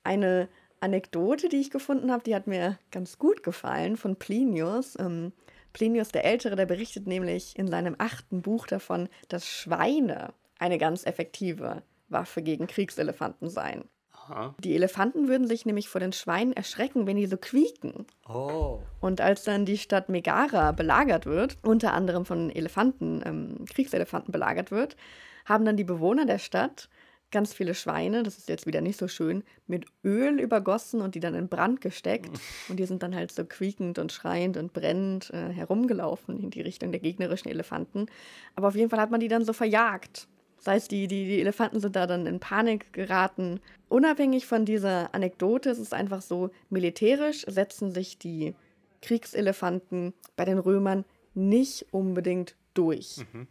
eine 0.04 0.48
Anekdote, 0.80 1.48
die 1.48 1.60
ich 1.60 1.70
gefunden 1.70 2.10
habe, 2.10 2.22
die 2.22 2.34
hat 2.34 2.46
mir 2.46 2.78
ganz 2.90 3.18
gut 3.18 3.42
gefallen 3.42 3.96
von 3.96 4.16
Plinius. 4.16 4.98
Ähm, 4.98 5.32
Plinius 5.72 6.08
der 6.08 6.24
Ältere, 6.24 6.56
der 6.56 6.66
berichtet 6.66 7.06
nämlich 7.06 7.58
in 7.58 7.68
seinem 7.68 7.94
achten 7.98 8.42
Buch 8.42 8.66
davon, 8.66 9.08
dass 9.28 9.46
Schweine 9.46 10.32
eine 10.58 10.78
ganz 10.78 11.06
effektive 11.06 11.82
Waffe 12.08 12.42
gegen 12.42 12.66
Kriegselefanten 12.66 13.48
seien. 13.48 13.84
Aha. 14.12 14.54
Die 14.58 14.74
Elefanten 14.74 15.28
würden 15.28 15.46
sich 15.46 15.64
nämlich 15.64 15.88
vor 15.88 16.00
den 16.00 16.12
Schweinen 16.12 16.52
erschrecken, 16.52 17.06
wenn 17.06 17.16
die 17.16 17.26
so 17.26 17.36
quieken. 17.36 18.06
Oh. 18.28 18.80
Und 19.00 19.20
als 19.20 19.44
dann 19.44 19.64
die 19.64 19.78
Stadt 19.78 20.08
Megara 20.08 20.72
belagert 20.72 21.26
wird, 21.26 21.56
unter 21.62 21.94
anderem 21.94 22.24
von 22.24 22.50
Elefanten, 22.50 23.22
ähm, 23.24 23.64
Kriegselefanten 23.66 24.32
belagert 24.32 24.70
wird, 24.70 24.96
haben 25.44 25.64
dann 25.64 25.76
die 25.76 25.84
Bewohner 25.84 26.26
der 26.26 26.38
Stadt 26.38 26.88
ganz 27.30 27.52
viele 27.52 27.74
Schweine, 27.74 28.22
das 28.22 28.38
ist 28.38 28.48
jetzt 28.48 28.66
wieder 28.66 28.80
nicht 28.80 28.98
so 28.98 29.08
schön, 29.08 29.44
mit 29.66 29.86
Öl 30.04 30.40
übergossen 30.40 31.00
und 31.00 31.14
die 31.14 31.20
dann 31.20 31.34
in 31.34 31.48
Brand 31.48 31.80
gesteckt. 31.80 32.30
Und 32.68 32.78
die 32.78 32.86
sind 32.86 33.02
dann 33.02 33.14
halt 33.14 33.32
so 33.32 33.44
quiekend 33.44 33.98
und 33.98 34.12
schreiend 34.12 34.56
und 34.56 34.72
brennend 34.72 35.30
äh, 35.30 35.48
herumgelaufen 35.48 36.38
in 36.40 36.50
die 36.50 36.60
Richtung 36.60 36.92
der 36.92 37.00
gegnerischen 37.00 37.50
Elefanten. 37.50 38.06
Aber 38.54 38.68
auf 38.68 38.76
jeden 38.76 38.90
Fall 38.90 39.00
hat 39.00 39.10
man 39.10 39.20
die 39.20 39.28
dann 39.28 39.44
so 39.44 39.52
verjagt. 39.52 40.28
Das 40.58 40.66
heißt, 40.66 40.90
die, 40.90 41.08
die, 41.08 41.24
die 41.24 41.40
Elefanten 41.40 41.80
sind 41.80 41.96
da 41.96 42.06
dann 42.06 42.26
in 42.26 42.38
Panik 42.38 42.92
geraten. 42.92 43.60
Unabhängig 43.88 44.46
von 44.46 44.64
dieser 44.64 45.14
Anekdote 45.14 45.70
ist 45.70 45.78
es 45.78 45.92
einfach 45.92 46.22
so, 46.22 46.50
militärisch 46.68 47.44
setzen 47.48 47.92
sich 47.92 48.18
die 48.18 48.54
Kriegselefanten 49.02 50.12
bei 50.36 50.44
den 50.44 50.58
Römern 50.58 51.04
nicht 51.34 51.86
unbedingt 51.92 52.56
durch. 52.74 53.24
Mhm. 53.32 53.48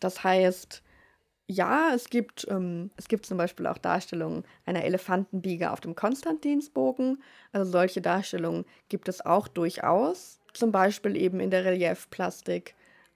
Das 0.00 0.24
heißt, 0.24 0.82
ja, 1.50 1.92
es 1.94 2.10
gibt, 2.10 2.46
ähm, 2.50 2.90
es 2.96 3.08
gibt 3.08 3.24
zum 3.24 3.38
Beispiel 3.38 3.66
auch 3.66 3.78
Darstellungen 3.78 4.44
einer 4.66 4.84
Elefantenbiege 4.84 5.72
auf 5.72 5.80
dem 5.80 5.94
Konstantinsbogen. 5.94 7.22
Also 7.52 7.70
solche 7.70 8.02
Darstellungen 8.02 8.66
gibt 8.90 9.08
es 9.08 9.24
auch 9.24 9.48
durchaus. 9.48 10.40
Zum 10.52 10.72
Beispiel 10.72 11.16
eben 11.16 11.40
in 11.40 11.50
der 11.50 11.64
Reliefplastik. 11.64 12.74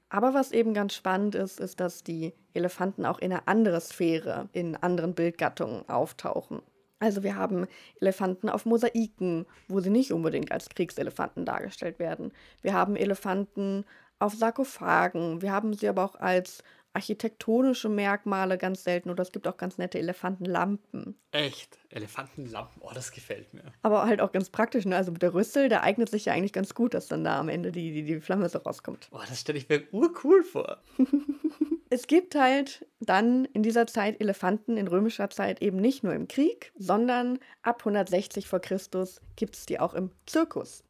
Aber 0.08 0.32
was 0.32 0.52
eben 0.52 0.72
ganz 0.72 0.94
spannend 0.94 1.34
ist, 1.34 1.60
ist, 1.60 1.80
dass 1.80 2.04
die 2.04 2.32
Elefanten 2.54 3.04
auch 3.04 3.18
in 3.18 3.32
einer 3.32 3.48
anderen 3.48 3.80
Sphäre, 3.80 4.48
in 4.52 4.76
anderen 4.76 5.14
Bildgattungen 5.14 5.86
auftauchen. 5.88 6.62
Also 7.00 7.22
wir 7.22 7.36
haben 7.36 7.66
Elefanten 8.00 8.48
auf 8.48 8.64
Mosaiken, 8.64 9.44
wo 9.68 9.80
sie 9.80 9.90
nicht 9.90 10.12
unbedingt 10.12 10.52
als 10.52 10.68
Kriegselefanten 10.68 11.44
dargestellt 11.44 11.98
werden. 11.98 12.32
Wir 12.62 12.72
haben 12.74 12.96
Elefanten 12.96 13.84
auf 14.18 14.34
Sarkophagen. 14.34 15.42
Wir 15.42 15.52
haben 15.52 15.74
sie 15.74 15.88
aber 15.88 16.04
auch 16.04 16.14
als 16.14 16.62
architektonische 16.94 17.88
Merkmale 17.88 18.58
ganz 18.58 18.84
selten 18.84 19.10
oder 19.10 19.22
es 19.22 19.32
gibt 19.32 19.48
auch 19.48 19.56
ganz 19.56 19.78
nette 19.78 19.98
Elefantenlampen. 19.98 21.18
Echt? 21.30 21.78
Elefantenlampen? 21.90 22.82
Oh, 22.82 22.90
das 22.94 23.12
gefällt 23.12 23.54
mir. 23.54 23.64
Aber 23.82 24.04
halt 24.04 24.20
auch 24.20 24.32
ganz 24.32 24.50
praktisch, 24.50 24.84
ne? 24.84 24.96
Also 24.96 25.12
mit 25.12 25.22
der 25.22 25.34
Rüssel, 25.34 25.68
der 25.68 25.82
eignet 25.82 26.10
sich 26.10 26.26
ja 26.26 26.32
eigentlich 26.32 26.52
ganz 26.52 26.74
gut, 26.74 26.94
dass 26.94 27.08
dann 27.08 27.24
da 27.24 27.38
am 27.38 27.48
Ende 27.48 27.72
die, 27.72 27.92
die, 27.92 28.02
die 28.02 28.20
Flamme 28.20 28.48
so 28.48 28.58
rauskommt. 28.58 29.08
Oh, 29.10 29.20
das 29.26 29.40
stelle 29.40 29.58
ich 29.58 29.68
mir 29.68 29.82
urcool 29.92 30.42
vor. 30.42 30.78
es 31.90 32.06
gibt 32.06 32.34
halt 32.34 32.86
dann 33.00 33.46
in 33.46 33.62
dieser 33.62 33.86
Zeit 33.86 34.20
Elefanten 34.20 34.76
in 34.76 34.88
römischer 34.88 35.30
Zeit 35.30 35.62
eben 35.62 35.78
nicht 35.78 36.04
nur 36.04 36.14
im 36.14 36.28
Krieg, 36.28 36.72
sondern 36.76 37.38
ab 37.62 37.80
160 37.80 38.46
vor 38.46 38.60
Christus 38.60 39.20
gibt 39.36 39.56
es 39.56 39.66
die 39.66 39.80
auch 39.80 39.94
im 39.94 40.10
Zirkus. 40.26 40.84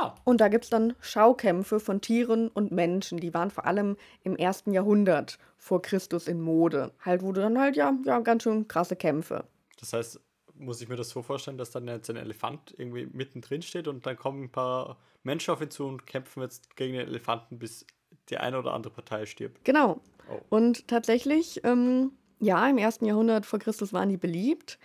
Ah. 0.00 0.14
Und 0.24 0.40
da 0.40 0.48
gibt 0.48 0.64
es 0.64 0.70
dann 0.70 0.94
Schaukämpfe 1.00 1.80
von 1.80 2.00
Tieren 2.00 2.48
und 2.48 2.72
Menschen. 2.72 3.18
Die 3.18 3.34
waren 3.34 3.50
vor 3.50 3.66
allem 3.66 3.96
im 4.22 4.36
ersten 4.36 4.72
Jahrhundert 4.72 5.38
vor 5.58 5.82
Christus 5.82 6.26
in 6.26 6.40
Mode. 6.40 6.92
Halt 7.04 7.22
wurde 7.22 7.42
dann 7.42 7.58
halt, 7.58 7.76
ja, 7.76 7.92
ja, 8.04 8.20
ganz 8.20 8.44
schön 8.44 8.66
krasse 8.66 8.96
Kämpfe. 8.96 9.44
Das 9.78 9.92
heißt, 9.92 10.20
muss 10.54 10.80
ich 10.80 10.88
mir 10.88 10.96
das 10.96 11.10
so 11.10 11.22
vorstellen, 11.22 11.58
dass 11.58 11.70
dann 11.70 11.86
jetzt 11.86 12.08
ein 12.10 12.16
Elefant 12.16 12.74
irgendwie 12.76 13.06
mittendrin 13.12 13.62
steht 13.62 13.88
und 13.88 14.06
dann 14.06 14.16
kommen 14.16 14.44
ein 14.44 14.52
paar 14.52 14.98
Menschen 15.22 15.52
auf 15.52 15.60
ihn 15.60 15.70
zu 15.70 15.86
und 15.86 16.06
kämpfen 16.06 16.42
jetzt 16.42 16.76
gegen 16.76 16.94
den 16.94 17.06
Elefanten, 17.06 17.58
bis 17.58 17.86
die 18.30 18.38
eine 18.38 18.58
oder 18.58 18.72
andere 18.72 18.92
Partei 18.92 19.26
stirbt. 19.26 19.64
Genau. 19.64 20.00
Oh. 20.30 20.40
Und 20.48 20.88
tatsächlich, 20.88 21.60
ähm, 21.64 22.12
ja, 22.38 22.66
im 22.68 22.78
ersten 22.78 23.04
Jahrhundert 23.04 23.44
vor 23.44 23.58
Christus 23.58 23.92
waren 23.92 24.08
die 24.08 24.16
beliebt 24.16 24.78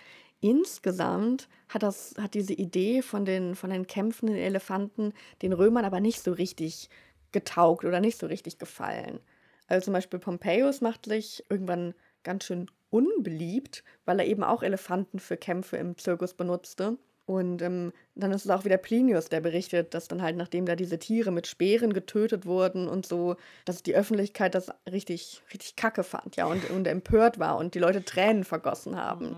insgesamt 0.45 1.49
hat, 1.69 1.81
das, 1.81 2.13
hat 2.19 2.35
diese 2.35 2.53
Idee 2.53 3.01
von 3.01 3.25
den, 3.25 3.55
von 3.55 3.71
den 3.71 3.87
kämpfenden 3.87 4.37
Elefanten 4.37 5.11
den 5.41 5.53
Römern 5.53 5.85
aber 5.85 5.99
nicht 5.99 6.21
so 6.21 6.31
richtig 6.33 6.87
getaugt 7.31 7.83
oder 7.83 7.99
nicht 7.99 8.19
so 8.19 8.27
richtig 8.27 8.59
gefallen. 8.59 9.19
Also 9.65 9.85
zum 9.85 9.93
Beispiel 9.93 10.19
Pompeius 10.19 10.81
macht 10.81 11.07
sich 11.07 11.43
irgendwann 11.49 11.95
ganz 12.21 12.43
schön 12.43 12.69
unbeliebt, 12.91 13.83
weil 14.05 14.19
er 14.19 14.27
eben 14.27 14.43
auch 14.43 14.61
Elefanten 14.61 15.17
für 15.17 15.35
Kämpfe 15.35 15.77
im 15.77 15.97
Zirkus 15.97 16.35
benutzte. 16.35 16.99
Und 17.25 17.63
ähm, 17.63 17.91
dann 18.13 18.31
ist 18.31 18.45
es 18.45 18.51
auch 18.51 18.65
wieder 18.65 18.77
Plinius, 18.77 19.29
der 19.29 19.41
berichtet, 19.41 19.95
dass 19.95 20.07
dann 20.07 20.21
halt, 20.21 20.37
nachdem 20.37 20.65
da 20.65 20.75
diese 20.75 20.99
Tiere 20.99 21.31
mit 21.31 21.47
Speeren 21.47 21.91
getötet 21.91 22.45
wurden 22.45 22.87
und 22.87 23.07
so, 23.07 23.35
dass 23.65 23.81
die 23.81 23.95
Öffentlichkeit 23.95 24.53
das 24.53 24.69
richtig, 24.91 25.41
richtig 25.51 25.75
kacke 25.75 26.03
fand, 26.03 26.35
ja, 26.35 26.45
und, 26.45 26.69
und 26.69 26.87
empört 26.87 27.39
war 27.39 27.57
und 27.57 27.73
die 27.73 27.79
Leute 27.79 28.05
Tränen 28.05 28.43
vergossen 28.43 28.95
haben. 28.95 29.35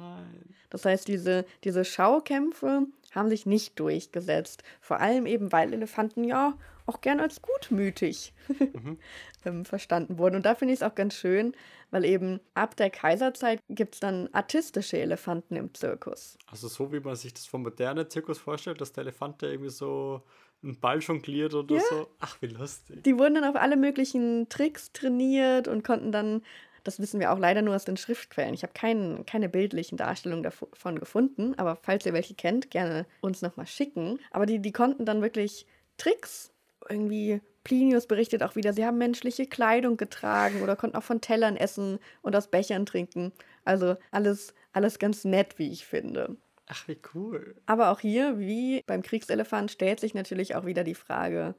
Das 0.69 0.84
heißt, 0.84 1.08
diese, 1.08 1.45
diese 1.63 1.86
Schaukämpfe 1.86 2.88
haben 3.12 3.30
sich 3.30 3.45
nicht 3.45 3.80
durchgesetzt. 3.80 4.63
Vor 4.82 5.00
allem 5.00 5.26
eben, 5.26 5.54
weil 5.54 5.73
Elefanten 5.73 6.26
ja 6.26 6.56
auch 6.88 7.02
gern 7.02 7.19
als 7.19 7.41
gutmütig 7.41 8.34
mhm. 8.47 8.97
ähm, 9.45 9.65
verstanden 9.65 10.17
wurden. 10.17 10.38
Und 10.38 10.45
da 10.45 10.56
finde 10.56 10.73
ich 10.73 10.80
es 10.80 10.84
auch 10.84 10.95
ganz 10.95 11.15
schön, 11.15 11.54
weil 11.91 12.06
eben 12.06 12.39
ab 12.54 12.76
der 12.76 12.89
Kaiserzeit 12.89 13.62
gibt 13.69 13.95
es 13.95 14.00
dann 14.00 14.30
artistische 14.34 14.97
Elefanten 14.97 15.56
im 15.56 15.73
Zirkus. 15.73 16.38
Also 16.47 16.67
so 16.67 16.91
wie 16.91 17.00
man 17.00 17.15
sich 17.15 17.34
das 17.34 17.45
vom 17.45 17.63
modernen 17.63 18.10
Zirkus 18.10 18.39
vorstellt, 18.39 18.82
dass 18.82 18.93
der 18.93 19.04
Elefant 19.04 19.41
da 19.43 19.47
irgendwie 19.47 19.69
so 19.69 20.23
einen 20.63 20.80
Ball 20.80 21.00
jongliert 21.00 21.54
oder 21.54 21.76
ja. 21.76 21.82
so. 21.89 22.08
Ach, 22.19 22.38
wie 22.41 22.47
lustig. 22.47 23.04
Die 23.04 23.17
wurden 23.17 23.36
dann 23.36 23.43
auf 23.43 23.56
alle 23.56 23.78
möglichen 23.78 24.50
Tricks 24.50 24.91
trainiert 24.91 25.67
und 25.67 25.84
konnten 25.84 26.12
dann 26.12 26.41
das 26.88 27.00
wissen 27.00 27.19
wir 27.19 27.34
auch 27.34 27.38
leider 27.38 27.62
nur 27.62 27.76
aus 27.76 27.84
den 27.84 27.97
Schriftquellen. 27.97 28.54
Ich 28.54 28.63
habe 28.63 28.71
kein, 28.71 29.26
keine 29.26 29.50
bildlichen 29.50 29.97
Darstellungen 29.97 30.43
davon 30.43 30.97
gefunden, 30.97 31.54
aber 31.58 31.76
falls 31.82 32.06
ihr 32.06 32.13
welche 32.13 32.34
kennt, 32.34 32.71
gerne 32.71 33.06
uns 33.19 33.41
nochmal 33.41 33.67
schicken. 33.67 34.19
Aber 34.32 34.45
die, 34.45 34.60
die 34.60 34.71
konnten 34.71 35.06
dann 35.06 35.21
wirklich 35.21 35.65
Tricks 35.97 36.54
irgendwie 36.89 37.41
Plinius 37.63 38.08
berichtet 38.08 38.43
auch 38.43 38.56
wieder, 38.56 38.71
sie 38.73 38.86
haben 38.86 38.97
menschliche 38.97 39.45
Kleidung 39.45 39.97
getragen 39.97 40.62
oder 40.62 40.76
konnten 40.76 40.95
auch 40.95 41.04
von 41.04 41.19
Tellern 41.19 41.58
essen 41.58 42.00
und 42.21 42.36
aus 42.36 42.47
Bechern 42.47 42.86
trinken. 42.86 43.34
Also 43.65 43.97
alles, 44.12 44.54
alles 44.71 45.00
ganz 45.00 45.26
nett, 45.26 45.60
wie 45.60 45.71
ich 45.71 45.86
finde. 45.86 46.38
Ach, 46.67 46.88
wie 46.88 47.00
cool. 47.13 47.56
Aber 47.65 47.91
auch 47.91 48.00
hier, 48.00 48.39
wie 48.39 48.84
beim 48.88 49.02
Kriegselefant, 49.02 49.71
stellt 49.71 50.00
sich 50.00 50.13
natürlich 50.13 50.56
auch 50.56 50.65
wieder 50.65 50.84
die 50.84 50.95
Frage, 50.95 51.56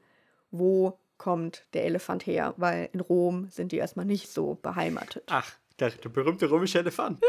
wo 0.51 0.97
kommt 1.17 1.65
der 1.73 1.85
Elefant 1.85 2.25
her, 2.25 2.53
weil 2.57 2.89
in 2.93 3.01
Rom 3.01 3.47
sind 3.49 3.71
die 3.71 3.77
erstmal 3.77 4.05
nicht 4.05 4.31
so 4.31 4.57
beheimatet. 4.61 5.23
Ach, 5.27 5.51
der, 5.79 5.91
der 5.91 6.09
berühmte 6.09 6.49
römische 6.49 6.79
Elefant. 6.79 7.19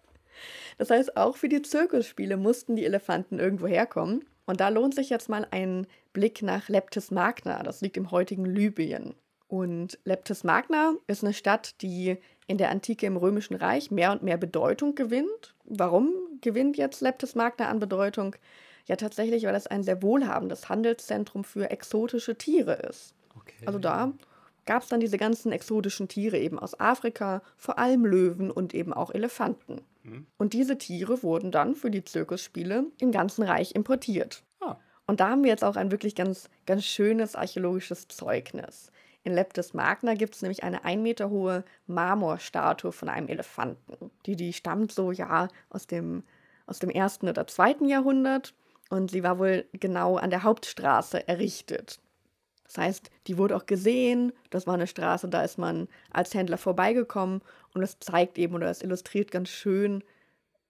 das 0.78 0.90
heißt, 0.90 1.16
auch 1.16 1.36
für 1.36 1.48
die 1.48 1.62
Zirkusspiele 1.62 2.36
mussten 2.36 2.76
die 2.76 2.84
Elefanten 2.84 3.38
irgendwo 3.38 3.66
herkommen. 3.66 4.24
Und 4.46 4.60
da 4.60 4.68
lohnt 4.68 4.94
sich 4.94 5.10
jetzt 5.10 5.28
mal 5.28 5.46
ein 5.52 5.86
Blick 6.12 6.42
nach 6.42 6.68
Leptis 6.68 7.10
Magna. 7.10 7.62
Das 7.62 7.80
liegt 7.80 7.96
im 7.96 8.10
heutigen 8.10 8.44
Libyen. 8.44 9.14
Und 9.48 9.98
Leptis 10.04 10.44
Magna 10.44 10.94
ist 11.06 11.24
eine 11.24 11.34
Stadt, 11.34 11.80
die 11.82 12.18
in 12.46 12.58
der 12.58 12.70
Antike 12.70 13.06
im 13.06 13.16
Römischen 13.16 13.56
Reich 13.56 13.90
mehr 13.90 14.12
und 14.12 14.22
mehr 14.22 14.36
Bedeutung 14.36 14.94
gewinnt. 14.94 15.54
Warum 15.64 16.12
gewinnt 16.40 16.76
jetzt 16.76 17.00
Leptis 17.00 17.34
Magna 17.34 17.68
an 17.68 17.80
Bedeutung? 17.80 18.36
Ja, 18.86 18.96
tatsächlich, 18.96 19.44
weil 19.44 19.54
es 19.54 19.66
ein 19.66 19.82
sehr 19.82 20.02
wohlhabendes 20.02 20.68
Handelszentrum 20.68 21.44
für 21.44 21.70
exotische 21.70 22.36
Tiere 22.36 22.74
ist. 22.74 23.14
Okay. 23.36 23.66
Also 23.66 23.78
da 23.78 24.12
gab 24.66 24.82
es 24.82 24.88
dann 24.88 25.00
diese 25.00 25.18
ganzen 25.18 25.52
exotischen 25.52 26.08
Tiere 26.08 26.38
eben 26.38 26.58
aus 26.58 26.78
Afrika, 26.78 27.42
vor 27.56 27.78
allem 27.78 28.04
Löwen 28.04 28.50
und 28.50 28.74
eben 28.74 28.92
auch 28.92 29.12
Elefanten. 29.12 29.82
Hm. 30.02 30.26
Und 30.38 30.52
diese 30.52 30.78
Tiere 30.78 31.22
wurden 31.22 31.50
dann 31.50 31.74
für 31.74 31.90
die 31.90 32.04
Zirkusspiele 32.04 32.86
im 33.00 33.12
ganzen 33.12 33.42
Reich 33.42 33.74
importiert. 33.74 34.44
Ah. 34.60 34.76
Und 35.10 35.18
da 35.18 35.30
haben 35.30 35.42
wir 35.42 35.50
jetzt 35.50 35.64
auch 35.64 35.74
ein 35.74 35.90
wirklich 35.90 36.14
ganz, 36.14 36.48
ganz 36.66 36.84
schönes 36.84 37.34
archäologisches 37.34 38.06
Zeugnis. 38.06 38.92
In 39.24 39.34
Leptis 39.34 39.74
Magna 39.74 40.14
gibt 40.14 40.36
es 40.36 40.42
nämlich 40.42 40.62
eine 40.62 40.84
ein 40.84 41.02
Meter 41.02 41.30
hohe 41.30 41.64
Marmorstatue 41.88 42.92
von 42.92 43.08
einem 43.08 43.26
Elefanten. 43.26 44.12
Die, 44.26 44.36
die 44.36 44.52
stammt 44.52 44.92
so, 44.92 45.10
ja, 45.10 45.48
aus 45.68 45.88
dem, 45.88 46.22
aus 46.68 46.78
dem 46.78 46.90
ersten 46.90 47.28
oder 47.28 47.48
zweiten 47.48 47.88
Jahrhundert 47.88 48.54
und 48.88 49.10
sie 49.10 49.24
war 49.24 49.40
wohl 49.40 49.64
genau 49.72 50.16
an 50.16 50.30
der 50.30 50.44
Hauptstraße 50.44 51.26
errichtet. 51.26 51.98
Das 52.66 52.78
heißt, 52.78 53.10
die 53.26 53.36
wurde 53.36 53.56
auch 53.56 53.66
gesehen, 53.66 54.32
das 54.50 54.68
war 54.68 54.74
eine 54.74 54.86
Straße, 54.86 55.28
da 55.28 55.42
ist 55.42 55.58
man 55.58 55.88
als 56.12 56.34
Händler 56.34 56.56
vorbeigekommen 56.56 57.42
und 57.74 57.82
es 57.82 57.98
zeigt 57.98 58.38
eben 58.38 58.54
oder 58.54 58.70
es 58.70 58.80
illustriert 58.80 59.32
ganz 59.32 59.48
schön, 59.48 60.04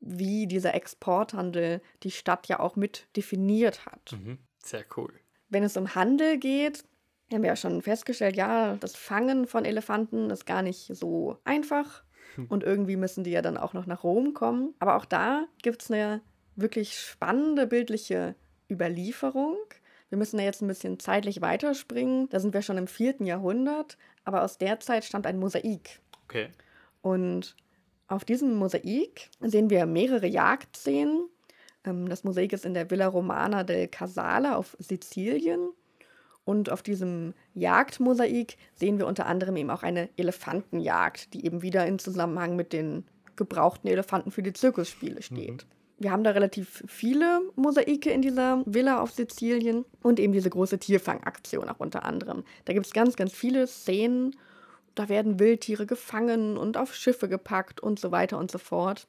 wie 0.00 0.46
dieser 0.46 0.74
Exporthandel 0.74 1.80
die 2.02 2.10
Stadt 2.10 2.48
ja 2.48 2.60
auch 2.60 2.76
mit 2.76 3.06
definiert 3.16 3.86
hat. 3.86 4.12
Mhm. 4.12 4.38
Sehr 4.62 4.84
cool. 4.96 5.12
Wenn 5.48 5.62
es 5.62 5.76
um 5.76 5.94
Handel 5.94 6.38
geht, 6.38 6.84
haben 7.32 7.42
wir 7.42 7.50
ja 7.50 7.56
schon 7.56 7.82
festgestellt, 7.82 8.36
ja, 8.36 8.76
das 8.76 8.96
Fangen 8.96 9.46
von 9.46 9.64
Elefanten 9.64 10.30
ist 10.30 10.46
gar 10.46 10.62
nicht 10.62 10.94
so 10.94 11.38
einfach. 11.44 12.02
Hm. 12.34 12.46
Und 12.46 12.64
irgendwie 12.64 12.96
müssen 12.96 13.24
die 13.24 13.30
ja 13.30 13.42
dann 13.42 13.56
auch 13.56 13.72
noch 13.72 13.86
nach 13.86 14.04
Rom 14.04 14.34
kommen. 14.34 14.74
Aber 14.78 14.96
auch 14.96 15.04
da 15.04 15.46
gibt 15.62 15.82
es 15.82 15.90
eine 15.90 16.22
wirklich 16.56 16.98
spannende 16.98 17.66
bildliche 17.66 18.34
Überlieferung. 18.70 19.56
Wir 20.08 20.18
müssen 20.18 20.38
da 20.38 20.42
jetzt 20.42 20.60
ein 20.60 20.68
bisschen 20.68 20.98
zeitlich 20.98 21.40
weiterspringen. 21.40 22.28
Da 22.30 22.40
sind 22.40 22.52
wir 22.52 22.62
schon 22.62 22.78
im 22.78 22.88
vierten 22.88 23.26
Jahrhundert, 23.26 23.96
aber 24.24 24.42
aus 24.42 24.58
der 24.58 24.80
Zeit 24.80 25.04
stammt 25.04 25.26
ein 25.26 25.38
Mosaik. 25.38 26.00
Okay. 26.24 26.48
Und 27.00 27.56
auf 28.10 28.24
diesem 28.24 28.56
Mosaik 28.56 29.30
sehen 29.40 29.70
wir 29.70 29.86
mehrere 29.86 30.26
Jagdszenen. 30.26 31.28
Ähm, 31.84 32.08
das 32.08 32.24
Mosaik 32.24 32.52
ist 32.52 32.66
in 32.66 32.74
der 32.74 32.90
Villa 32.90 33.06
Romana 33.06 33.62
del 33.62 33.88
Casale 33.88 34.56
auf 34.56 34.76
Sizilien. 34.80 35.70
Und 36.44 36.70
auf 36.70 36.82
diesem 36.82 37.34
Jagdmosaik 37.54 38.56
sehen 38.74 38.98
wir 38.98 39.06
unter 39.06 39.26
anderem 39.26 39.56
eben 39.56 39.70
auch 39.70 39.84
eine 39.84 40.08
Elefantenjagd, 40.16 41.32
die 41.34 41.44
eben 41.44 41.62
wieder 41.62 41.86
in 41.86 42.00
Zusammenhang 42.00 42.56
mit 42.56 42.72
den 42.72 43.04
gebrauchten 43.36 43.88
Elefanten 43.88 44.32
für 44.32 44.42
die 44.42 44.52
Zirkusspiele 44.52 45.22
steht. 45.22 45.64
Mhm. 45.64 45.70
Wir 45.98 46.10
haben 46.10 46.24
da 46.24 46.30
relativ 46.30 46.82
viele 46.88 47.42
Mosaike 47.54 48.10
in 48.10 48.22
dieser 48.22 48.62
Villa 48.66 49.00
auf 49.00 49.12
Sizilien 49.12 49.84
und 50.02 50.18
eben 50.18 50.32
diese 50.32 50.50
große 50.50 50.78
Tierfangaktion 50.78 51.68
auch 51.68 51.78
unter 51.78 52.04
anderem. 52.04 52.42
Da 52.64 52.72
gibt 52.72 52.86
es 52.86 52.92
ganz, 52.92 53.14
ganz 53.16 53.32
viele 53.32 53.66
Szenen 53.68 54.34
da 54.94 55.08
werden 55.08 55.38
Wildtiere 55.38 55.86
gefangen 55.86 56.56
und 56.56 56.76
auf 56.76 56.94
Schiffe 56.94 57.28
gepackt 57.28 57.80
und 57.80 57.98
so 57.98 58.10
weiter 58.10 58.38
und 58.38 58.50
so 58.50 58.58
fort. 58.58 59.06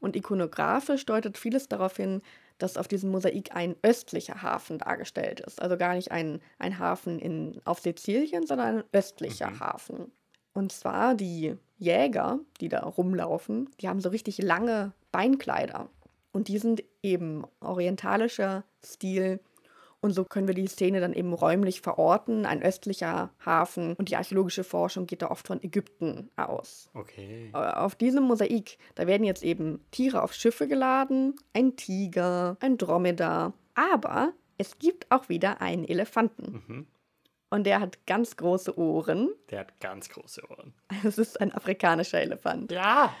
Und 0.00 0.16
ikonografisch 0.16 1.06
deutet 1.06 1.38
vieles 1.38 1.68
darauf 1.68 1.96
hin, 1.96 2.22
dass 2.58 2.76
auf 2.76 2.88
diesem 2.88 3.10
Mosaik 3.10 3.54
ein 3.54 3.76
östlicher 3.82 4.42
Hafen 4.42 4.78
dargestellt 4.78 5.40
ist. 5.40 5.60
Also 5.60 5.76
gar 5.76 5.94
nicht 5.94 6.10
ein, 6.10 6.40
ein 6.58 6.78
Hafen 6.78 7.18
in, 7.18 7.60
auf 7.64 7.80
Sizilien, 7.80 8.46
sondern 8.46 8.78
ein 8.78 8.84
östlicher 8.92 9.50
mhm. 9.50 9.60
Hafen. 9.60 10.12
Und 10.52 10.72
zwar 10.72 11.14
die 11.14 11.56
Jäger, 11.76 12.38
die 12.60 12.68
da 12.68 12.80
rumlaufen, 12.80 13.68
die 13.80 13.88
haben 13.88 14.00
so 14.00 14.08
richtig 14.08 14.38
lange 14.38 14.92
Beinkleider. 15.12 15.88
Und 16.32 16.48
die 16.48 16.58
sind 16.58 16.82
eben 17.02 17.44
orientalischer 17.60 18.64
Stil 18.84 19.40
und 20.00 20.12
so 20.12 20.24
können 20.24 20.46
wir 20.46 20.54
die 20.54 20.66
Szene 20.66 21.00
dann 21.00 21.12
eben 21.12 21.32
räumlich 21.32 21.80
verorten, 21.80 22.46
ein 22.46 22.62
östlicher 22.62 23.30
Hafen. 23.44 23.94
Und 23.94 24.08
die 24.08 24.16
archäologische 24.16 24.64
Forschung 24.64 25.06
geht 25.06 25.22
da 25.22 25.30
oft 25.30 25.46
von 25.46 25.62
Ägypten 25.62 26.30
aus. 26.36 26.90
Okay. 26.94 27.50
Auf 27.52 27.94
diesem 27.94 28.24
Mosaik, 28.24 28.78
da 28.94 29.06
werden 29.06 29.24
jetzt 29.24 29.42
eben 29.42 29.80
Tiere 29.90 30.22
auf 30.22 30.32
Schiffe 30.32 30.68
geladen, 30.68 31.34
ein 31.54 31.76
Tiger, 31.76 32.56
ein 32.60 32.78
Dromedar. 32.78 33.54
Aber 33.74 34.32
es 34.58 34.78
gibt 34.78 35.10
auch 35.10 35.28
wieder 35.28 35.60
einen 35.60 35.84
Elefanten. 35.84 36.62
Mhm. 36.66 36.86
Und 37.48 37.64
der 37.64 37.80
hat 37.80 38.06
ganz 38.06 38.36
große 38.36 38.76
Ohren. 38.76 39.30
Der 39.50 39.60
hat 39.60 39.80
ganz 39.80 40.08
große 40.08 40.42
Ohren. 40.50 40.74
Es 41.04 41.16
ist 41.16 41.40
ein 41.40 41.52
afrikanischer 41.52 42.20
Elefant. 42.20 42.72
Ja. 42.72 43.14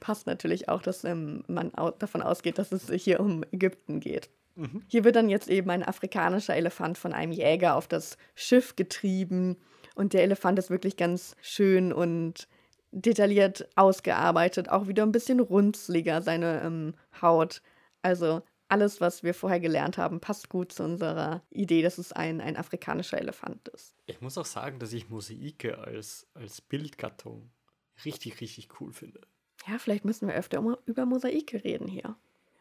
Passt 0.00 0.26
natürlich 0.26 0.68
auch, 0.68 0.80
dass 0.80 1.04
ähm, 1.04 1.44
man 1.48 1.72
davon 1.98 2.22
ausgeht, 2.22 2.58
dass 2.58 2.72
es 2.72 2.90
hier 2.90 3.20
um 3.20 3.44
Ägypten 3.52 4.00
geht. 4.00 4.30
Mhm. 4.58 4.82
Hier 4.88 5.04
wird 5.04 5.16
dann 5.16 5.28
jetzt 5.28 5.48
eben 5.48 5.70
ein 5.70 5.84
afrikanischer 5.84 6.56
Elefant 6.56 6.98
von 6.98 7.12
einem 7.12 7.32
Jäger 7.32 7.76
auf 7.76 7.86
das 7.86 8.18
Schiff 8.34 8.74
getrieben. 8.74 9.56
Und 9.94 10.12
der 10.12 10.24
Elefant 10.24 10.58
ist 10.58 10.68
wirklich 10.68 10.96
ganz 10.96 11.36
schön 11.40 11.92
und 11.92 12.48
detailliert 12.90 13.68
ausgearbeitet. 13.76 14.68
Auch 14.68 14.88
wieder 14.88 15.04
ein 15.04 15.12
bisschen 15.12 15.38
runzliger, 15.40 16.22
seine 16.22 16.62
ähm, 16.62 16.94
Haut. 17.22 17.62
Also 18.02 18.42
alles, 18.68 19.00
was 19.00 19.22
wir 19.22 19.32
vorher 19.32 19.60
gelernt 19.60 19.96
haben, 19.96 20.20
passt 20.20 20.48
gut 20.48 20.72
zu 20.72 20.82
unserer 20.82 21.42
Idee, 21.50 21.82
dass 21.82 21.98
es 21.98 22.12
ein, 22.12 22.40
ein 22.40 22.56
afrikanischer 22.56 23.18
Elefant 23.18 23.68
ist. 23.68 23.94
Ich 24.06 24.20
muss 24.20 24.36
auch 24.38 24.46
sagen, 24.46 24.80
dass 24.80 24.92
ich 24.92 25.08
Mosaike 25.08 25.78
als, 25.78 26.26
als 26.34 26.60
Bildgattung 26.60 27.50
richtig, 28.04 28.40
richtig 28.40 28.80
cool 28.80 28.92
finde. 28.92 29.20
Ja, 29.66 29.78
vielleicht 29.78 30.04
müssen 30.04 30.28
wir 30.28 30.34
öfter 30.34 30.62
über 30.86 31.06
Mosaike 31.06 31.62
reden 31.64 31.86
hier. 31.88 32.16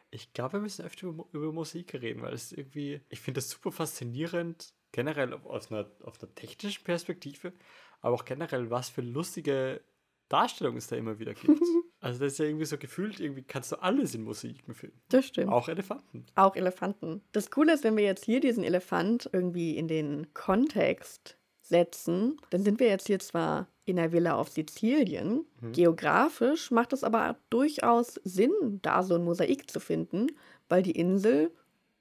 Ich 0.09 0.33
glaube, 0.33 0.53
wir 0.53 0.59
müssen 0.61 0.85
öfter 0.85 1.07
über, 1.07 1.25
über 1.33 1.51
Musik 1.51 1.93
reden, 1.93 2.21
weil 2.21 2.33
es 2.33 2.51
irgendwie, 2.51 3.01
ich 3.09 3.19
finde 3.19 3.39
das 3.39 3.49
super 3.49 3.71
faszinierend, 3.71 4.73
generell 4.91 5.33
aus 5.33 5.71
einer, 5.71 5.89
auf 6.03 6.21
einer 6.21 6.33
technischen 6.33 6.83
Perspektive, 6.83 7.53
aber 8.01 8.15
auch 8.15 8.25
generell, 8.25 8.69
was 8.69 8.89
für 8.89 9.01
lustige 9.01 9.81
Darstellungen 10.29 10.77
es 10.77 10.87
da 10.87 10.95
immer 10.95 11.19
wieder 11.19 11.33
gibt. 11.33 11.61
also 11.99 12.19
das 12.19 12.33
ist 12.33 12.39
ja 12.39 12.45
irgendwie 12.45 12.65
so 12.65 12.77
gefühlt, 12.77 13.19
irgendwie 13.19 13.43
kannst 13.43 13.71
du 13.71 13.77
alles 13.77 14.13
in 14.13 14.23
Musiken 14.23 14.73
finden. 14.73 14.99
Das 15.09 15.25
stimmt. 15.25 15.51
Auch 15.51 15.69
Elefanten. 15.69 16.25
Auch 16.35 16.55
Elefanten. 16.55 17.21
Das 17.31 17.51
Coole 17.51 17.73
ist, 17.73 17.83
wenn 17.83 17.97
wir 17.97 18.03
jetzt 18.03 18.25
hier 18.25 18.39
diesen 18.39 18.63
Elefant 18.63 19.29
irgendwie 19.31 19.77
in 19.77 19.87
den 19.87 20.33
Kontext 20.33 21.37
setzen, 21.67 22.37
dann 22.49 22.63
sind 22.63 22.79
wir 22.79 22.87
jetzt 22.87 23.07
hier 23.07 23.19
zwar 23.19 23.67
in 23.85 23.95
der 23.95 24.11
Villa 24.11 24.35
auf 24.35 24.49
Sizilien. 24.49 25.45
Mhm. 25.61 25.71
Geografisch 25.71 26.71
macht 26.71 26.93
es 26.93 27.03
aber 27.03 27.37
durchaus 27.49 28.15
Sinn, 28.23 28.79
da 28.81 29.03
so 29.03 29.15
ein 29.15 29.23
Mosaik 29.23 29.69
zu 29.69 29.79
finden, 29.79 30.27
weil 30.69 30.83
die 30.83 30.91
Insel, 30.91 31.51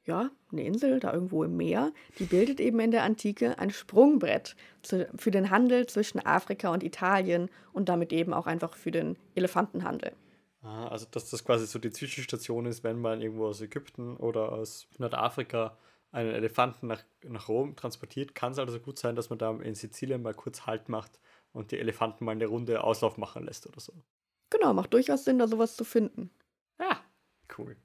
ja, 0.05 0.31
eine 0.51 0.65
Insel 0.65 1.01
da 1.01 1.13
irgendwo 1.13 1.45
im 1.45 1.57
Meer, 1.57 1.93
die 2.19 2.25
bildet 2.25 2.61
eben 2.61 2.81
in 2.81 2.91
der 2.91 3.05
Antike 3.05 3.59
ein 3.59 3.71
Sprungbrett 3.71 4.57
zu, 4.83 5.09
für 5.17 5.31
den 5.31 5.51
Handel 5.51 5.87
zwischen 5.87 6.25
Afrika 6.25 6.73
und 6.73 6.83
Italien 6.83 7.49
und 7.73 7.89
damit 7.89 8.13
eben 8.13 8.33
auch 8.33 8.47
einfach 8.47 8.77
für 8.77 8.91
den 8.91 9.17
Elefantenhandel. 9.35 10.13
Ah, 10.63 10.89
also 10.89 11.07
dass 11.11 11.31
das 11.31 11.45
quasi 11.45 11.67
so 11.67 11.79
die 11.79 11.91
Zwischenstation 11.91 12.67
ist, 12.67 12.83
wenn 12.83 13.01
man 13.01 13.21
irgendwo 13.21 13.47
aus 13.47 13.61
Ägypten 13.61 14.17
oder 14.17 14.51
aus 14.53 14.89
Nordafrika 14.99 15.77
einen 16.17 16.35
Elefanten 16.35 16.87
nach, 16.87 17.05
nach 17.25 17.49
Rom 17.49 17.77
transportiert, 17.77 18.35
kann 18.35 18.53
es 18.53 18.59
also 18.59 18.81
gut 18.81 18.99
sein, 18.99 19.17
dass 19.17 19.29
man 19.29 19.39
da 19.39 19.51
in 19.51 19.75
Sizilien 19.75 20.23
mal 20.23 20.35
kurz 20.35 20.67
Halt 20.67 20.89
macht 20.89 21.21
und 21.53 21.73
die 21.73 21.79
Elefanten 21.79 22.25
mal 22.25 22.33
eine 22.33 22.47
Runde 22.47 22.83
Auslauf 22.83 23.19
machen 23.19 23.45
lässt 23.45 23.67
oder 23.67 23.81
so. 23.81 23.93
Genau, 24.49 24.73
macht 24.73 24.95
durchaus 24.95 25.25
Sinn, 25.25 25.39
da 25.39 25.47
sowas 25.47 25.77
zu 25.77 25.85
finden. 25.85 26.31
Ja, 26.81 27.01
cool. 27.59 27.77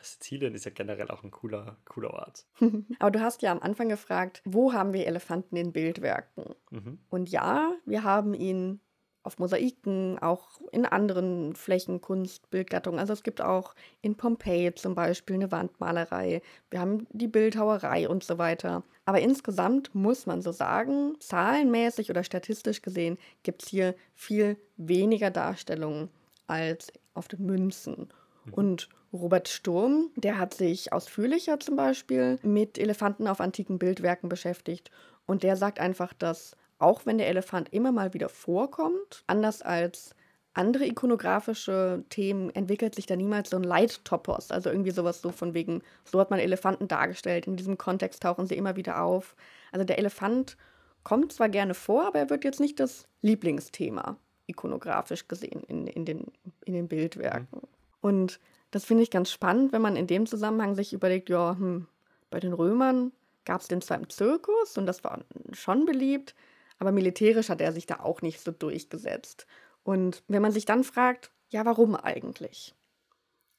Sizilien 0.00 0.54
ist 0.54 0.64
ja 0.64 0.70
generell 0.72 1.10
auch 1.10 1.22
ein 1.22 1.30
cooler, 1.30 1.76
cooler 1.84 2.10
Ort. 2.10 2.46
Aber 2.98 3.10
du 3.10 3.20
hast 3.20 3.42
ja 3.42 3.52
am 3.52 3.60
Anfang 3.60 3.88
gefragt, 3.88 4.42
wo 4.44 4.72
haben 4.72 4.92
wir 4.92 5.06
Elefanten 5.06 5.56
in 5.56 5.72
Bildwerken? 5.72 6.54
Mhm. 6.70 6.98
Und 7.08 7.28
ja, 7.30 7.72
wir 7.84 8.02
haben 8.02 8.34
ihn 8.34 8.80
auf 9.28 9.38
Mosaiken, 9.38 10.18
auch 10.18 10.58
in 10.72 10.86
anderen 10.86 11.54
Flächen, 11.54 12.00
Kunst, 12.00 12.50
Bildgattungen. 12.50 12.98
Also 12.98 13.12
es 13.12 13.22
gibt 13.22 13.42
auch 13.42 13.74
in 14.00 14.16
Pompeji 14.16 14.74
zum 14.74 14.94
Beispiel 14.94 15.36
eine 15.36 15.52
Wandmalerei. 15.52 16.40
Wir 16.70 16.80
haben 16.80 17.06
die 17.12 17.28
Bildhauerei 17.28 18.08
und 18.08 18.24
so 18.24 18.38
weiter. 18.38 18.82
Aber 19.04 19.20
insgesamt 19.20 19.94
muss 19.94 20.24
man 20.24 20.40
so 20.40 20.50
sagen, 20.50 21.14
zahlenmäßig 21.20 22.08
oder 22.10 22.24
statistisch 22.24 22.80
gesehen 22.80 23.18
gibt 23.42 23.62
es 23.62 23.68
hier 23.68 23.94
viel 24.14 24.56
weniger 24.78 25.30
Darstellungen 25.30 26.08
als 26.46 26.90
auf 27.12 27.28
den 27.28 27.44
Münzen. 27.44 28.08
Mhm. 28.46 28.54
Und 28.54 28.88
Robert 29.12 29.48
Sturm, 29.48 30.10
der 30.16 30.38
hat 30.38 30.54
sich 30.54 30.92
ausführlicher 30.92 31.60
zum 31.60 31.76
Beispiel 31.76 32.38
mit 32.42 32.78
Elefanten 32.78 33.28
auf 33.28 33.40
antiken 33.40 33.78
Bildwerken 33.78 34.30
beschäftigt. 34.30 34.90
Und 35.26 35.42
der 35.42 35.56
sagt 35.56 35.80
einfach, 35.80 36.14
dass 36.14 36.56
auch 36.78 37.06
wenn 37.06 37.18
der 37.18 37.28
Elefant 37.28 37.72
immer 37.72 37.92
mal 37.92 38.14
wieder 38.14 38.28
vorkommt, 38.28 39.24
anders 39.26 39.62
als 39.62 40.14
andere 40.54 40.86
ikonografische 40.86 42.04
Themen 42.08 42.50
entwickelt 42.50 42.94
sich 42.94 43.06
da 43.06 43.14
niemals 43.14 43.50
so 43.50 43.56
ein 43.56 43.62
Leittopos, 43.62 44.50
also 44.50 44.70
irgendwie 44.70 44.90
sowas 44.90 45.22
so 45.22 45.30
von 45.30 45.54
wegen, 45.54 45.82
so 46.04 46.18
hat 46.18 46.30
man 46.30 46.40
Elefanten 46.40 46.88
dargestellt, 46.88 47.46
in 47.46 47.56
diesem 47.56 47.78
Kontext 47.78 48.22
tauchen 48.22 48.46
sie 48.46 48.56
immer 48.56 48.74
wieder 48.74 49.02
auf. 49.02 49.36
Also 49.70 49.84
der 49.84 49.98
Elefant 49.98 50.56
kommt 51.04 51.32
zwar 51.32 51.48
gerne 51.48 51.74
vor, 51.74 52.06
aber 52.06 52.18
er 52.18 52.30
wird 52.30 52.44
jetzt 52.44 52.60
nicht 52.60 52.80
das 52.80 53.06
Lieblingsthema 53.22 54.16
ikonografisch 54.48 55.28
gesehen 55.28 55.62
in, 55.68 55.86
in, 55.86 56.04
den, 56.04 56.32
in 56.64 56.72
den 56.72 56.88
Bildwerken. 56.88 57.46
Mhm. 57.52 57.68
Und 58.00 58.40
das 58.70 58.84
finde 58.84 59.02
ich 59.02 59.10
ganz 59.10 59.30
spannend, 59.30 59.72
wenn 59.72 59.82
man 59.82 59.96
in 59.96 60.06
dem 60.06 60.26
Zusammenhang 60.26 60.74
sich 60.74 60.92
überlegt, 60.92 61.30
ja, 61.30 61.56
hm, 61.56 61.86
bei 62.30 62.40
den 62.40 62.52
Römern 62.52 63.12
gab 63.44 63.60
es 63.60 63.68
den 63.68 63.80
zwar 63.80 63.98
im 63.98 64.08
Zirkus 64.08 64.76
und 64.76 64.86
das 64.86 65.04
war 65.04 65.20
schon 65.52 65.86
beliebt, 65.86 66.34
aber 66.78 66.92
militärisch 66.92 67.48
hat 67.48 67.60
er 67.60 67.72
sich 67.72 67.86
da 67.86 68.00
auch 68.00 68.22
nicht 68.22 68.40
so 68.40 68.50
durchgesetzt. 68.52 69.46
Und 69.82 70.22
wenn 70.28 70.42
man 70.42 70.52
sich 70.52 70.64
dann 70.64 70.84
fragt, 70.84 71.30
ja, 71.50 71.64
warum 71.64 71.96
eigentlich? 71.96 72.74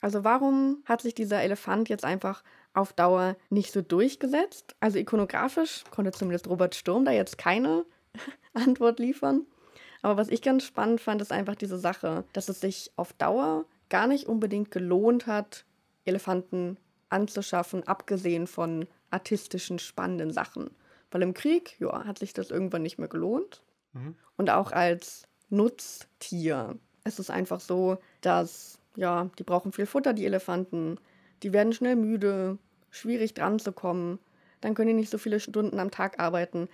Also 0.01 0.23
warum 0.23 0.83
hat 0.85 1.01
sich 1.01 1.13
dieser 1.13 1.41
Elefant 1.41 1.89
jetzt 1.89 2.05
einfach 2.05 2.43
auf 2.73 2.93
Dauer 2.93 3.35
nicht 3.49 3.73
so 3.73 3.81
durchgesetzt? 3.81 4.75
Also 4.79 4.97
ikonografisch 4.97 5.83
konnte 5.91 6.11
zumindest 6.11 6.47
Robert 6.47 6.75
Sturm 6.75 7.03
da 7.03 7.11
jetzt 7.11 7.37
keine 7.37 7.85
Antwort 8.53 8.99
liefern. 8.99 9.45
Aber 10.01 10.15
was 10.15 10.29
ich 10.29 10.41
ganz 10.41 10.63
spannend 10.63 11.01
fand, 11.01 11.21
ist 11.21 11.31
einfach 11.31 11.55
diese 11.55 11.77
Sache, 11.77 12.23
dass 12.31 12.47
es 12.47 12.61
sich 12.61 12.91
auf 12.95 13.11
Dauer 13.13 13.65
gar 13.89 14.07
nicht 14.07 14.27
unbedingt 14.27 14.71
gelohnt 14.71 15.27
hat, 15.27 15.65
Elefanten 16.05 16.77
anzuschaffen, 17.09 17.85
abgesehen 17.87 18.47
von 18.47 18.87
artistischen, 19.11 19.79
spannenden 19.79 20.31
Sachen. 20.31 20.69
Weil 21.11 21.21
im 21.23 21.33
Krieg, 21.33 21.79
ja, 21.79 22.05
hat 22.05 22.19
sich 22.19 22.33
das 22.33 22.51
irgendwann 22.51 22.83
nicht 22.83 22.99
mehr 22.99 23.07
gelohnt. 23.07 23.63
Mhm. 23.93 24.15
Und 24.37 24.49
auch 24.49 24.71
als 24.71 25.23
Nutztier 25.49 26.77
ist 27.03 27.19
es 27.19 27.29
einfach 27.29 27.59
so, 27.59 27.97
dass, 28.21 28.79
ja, 28.95 29.29
die 29.39 29.43
brauchen 29.43 29.71
viel 29.71 29.85
Futter, 29.85 30.13
die 30.13 30.25
Elefanten. 30.25 30.99
Die 31.43 31.53
werden 31.53 31.73
schnell 31.73 31.95
müde, 31.95 32.57
schwierig 32.91 33.33
dran 33.33 33.59
zu 33.59 33.71
kommen. 33.71 34.19
Dann 34.61 34.75
können 34.75 34.89
die 34.89 34.93
nicht 34.93 35.09
so 35.09 35.17
viele 35.17 35.39
Stunden 35.39 35.79
am 35.79 35.91
Tag 35.91 36.19
arbeiten. 36.19 36.69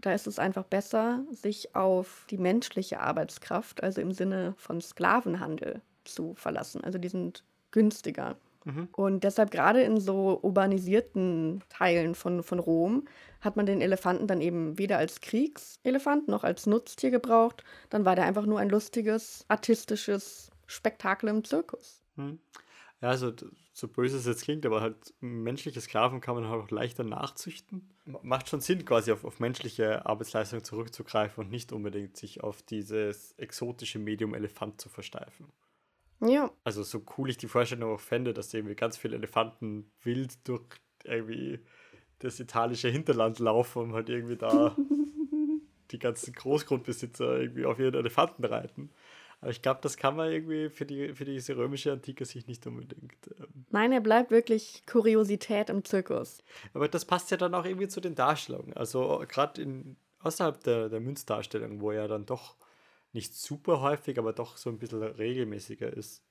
Da 0.00 0.12
ist 0.12 0.26
es 0.26 0.38
einfach 0.38 0.64
besser, 0.64 1.24
sich 1.30 1.74
auf 1.74 2.24
die 2.30 2.38
menschliche 2.38 3.00
Arbeitskraft, 3.00 3.82
also 3.82 4.00
im 4.00 4.12
Sinne 4.12 4.54
von 4.56 4.80
Sklavenhandel, 4.80 5.80
zu 6.04 6.34
verlassen. 6.34 6.82
Also 6.82 6.98
die 6.98 7.08
sind 7.08 7.44
günstiger. 7.70 8.36
Mhm. 8.68 8.88
Und 8.92 9.24
deshalb 9.24 9.50
gerade 9.50 9.80
in 9.82 9.98
so 9.98 10.38
urbanisierten 10.42 11.62
Teilen 11.70 12.14
von, 12.14 12.42
von 12.42 12.58
Rom 12.58 13.08
hat 13.40 13.56
man 13.56 13.66
den 13.66 13.80
Elefanten 13.80 14.26
dann 14.26 14.42
eben 14.42 14.78
weder 14.78 14.98
als 14.98 15.20
Kriegselefant 15.20 16.28
noch 16.28 16.44
als 16.44 16.66
Nutztier 16.66 17.10
gebraucht. 17.10 17.64
Dann 17.88 18.04
war 18.04 18.14
der 18.14 18.26
einfach 18.26 18.44
nur 18.44 18.58
ein 18.58 18.68
lustiges, 18.68 19.44
artistisches 19.48 20.50
Spektakel 20.66 21.30
im 21.30 21.44
Zirkus. 21.44 22.02
Mhm. 22.16 22.40
Ja, 23.00 23.10
also 23.10 23.32
so 23.72 23.86
böse 23.86 24.18
es 24.18 24.26
jetzt 24.26 24.42
klingt, 24.42 24.66
aber 24.66 24.80
halt 24.80 25.14
menschliche 25.20 25.80
Sklaven 25.80 26.20
kann 26.20 26.34
man 26.34 26.48
halt 26.48 26.60
auch 26.62 26.70
leichter 26.70 27.04
nachzüchten. 27.04 27.88
Macht 28.22 28.48
schon 28.48 28.60
Sinn, 28.60 28.84
quasi 28.84 29.12
auf, 29.12 29.24
auf 29.24 29.38
menschliche 29.38 30.04
Arbeitsleistung 30.04 30.64
zurückzugreifen 30.64 31.44
und 31.44 31.50
nicht 31.50 31.72
unbedingt 31.72 32.16
sich 32.16 32.42
auf 32.42 32.60
dieses 32.62 33.32
exotische 33.38 34.00
Medium 34.00 34.34
Elefant 34.34 34.80
zu 34.80 34.88
versteifen. 34.88 35.46
Ja. 36.20 36.50
Also 36.64 36.82
so 36.82 37.02
cool 37.16 37.30
ich 37.30 37.38
die 37.38 37.46
Vorstellung 37.46 37.94
auch 37.94 38.00
fände, 38.00 38.34
dass 38.34 38.52
irgendwie 38.52 38.74
ganz 38.74 38.96
viele 38.96 39.16
Elefanten 39.16 39.90
wild 40.02 40.46
durch 40.48 40.64
irgendwie 41.04 41.60
das 42.18 42.40
italische 42.40 42.88
Hinterland 42.88 43.38
laufen 43.38 43.82
und 43.82 43.92
halt 43.92 44.08
irgendwie 44.08 44.36
da 44.36 44.76
die 45.90 45.98
ganzen 45.98 46.32
Großgrundbesitzer 46.32 47.38
irgendwie 47.40 47.64
auf 47.64 47.78
ihren 47.78 47.94
Elefanten 47.94 48.44
reiten. 48.44 48.90
Aber 49.40 49.52
ich 49.52 49.62
glaube, 49.62 49.78
das 49.82 49.96
kann 49.96 50.16
man 50.16 50.32
irgendwie 50.32 50.68
für, 50.68 50.84
die, 50.84 51.14
für 51.14 51.24
diese 51.24 51.56
römische 51.56 51.92
Antike 51.92 52.24
sich 52.24 52.48
nicht 52.48 52.66
unbedingt. 52.66 53.14
Ähm. 53.38 53.66
Nein, 53.70 53.92
er 53.92 54.00
bleibt 54.00 54.32
wirklich 54.32 54.82
Kuriosität 54.86 55.70
im 55.70 55.84
Zirkus. 55.84 56.42
Aber 56.74 56.88
das 56.88 57.04
passt 57.04 57.30
ja 57.30 57.36
dann 57.36 57.54
auch 57.54 57.64
irgendwie 57.64 57.86
zu 57.86 58.00
den 58.00 58.16
Darstellungen. 58.16 58.76
Also 58.76 59.24
gerade 59.28 59.62
in 59.62 59.96
außerhalb 60.20 60.62
der, 60.64 60.88
der 60.88 61.00
Münzdarstellung, 61.00 61.80
wo 61.80 61.92
er 61.92 62.08
dann 62.08 62.26
doch 62.26 62.56
nicht 63.12 63.34
super 63.34 63.80
häufig, 63.80 64.18
aber 64.18 64.32
doch 64.32 64.56
so 64.56 64.70
ein 64.70 64.78
bisschen 64.78 65.02
regelmäßiger 65.02 65.92
ist, 65.92 66.22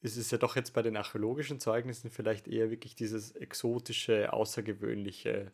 ist 0.00 0.16
es 0.16 0.30
ja 0.30 0.38
doch 0.38 0.56
jetzt 0.56 0.74
bei 0.74 0.82
den 0.82 0.96
archäologischen 0.96 1.60
Zeugnissen 1.60 2.10
vielleicht 2.10 2.48
eher 2.48 2.70
wirklich 2.70 2.94
dieses 2.94 3.32
exotische, 3.32 4.32
außergewöhnliche, 4.32 5.52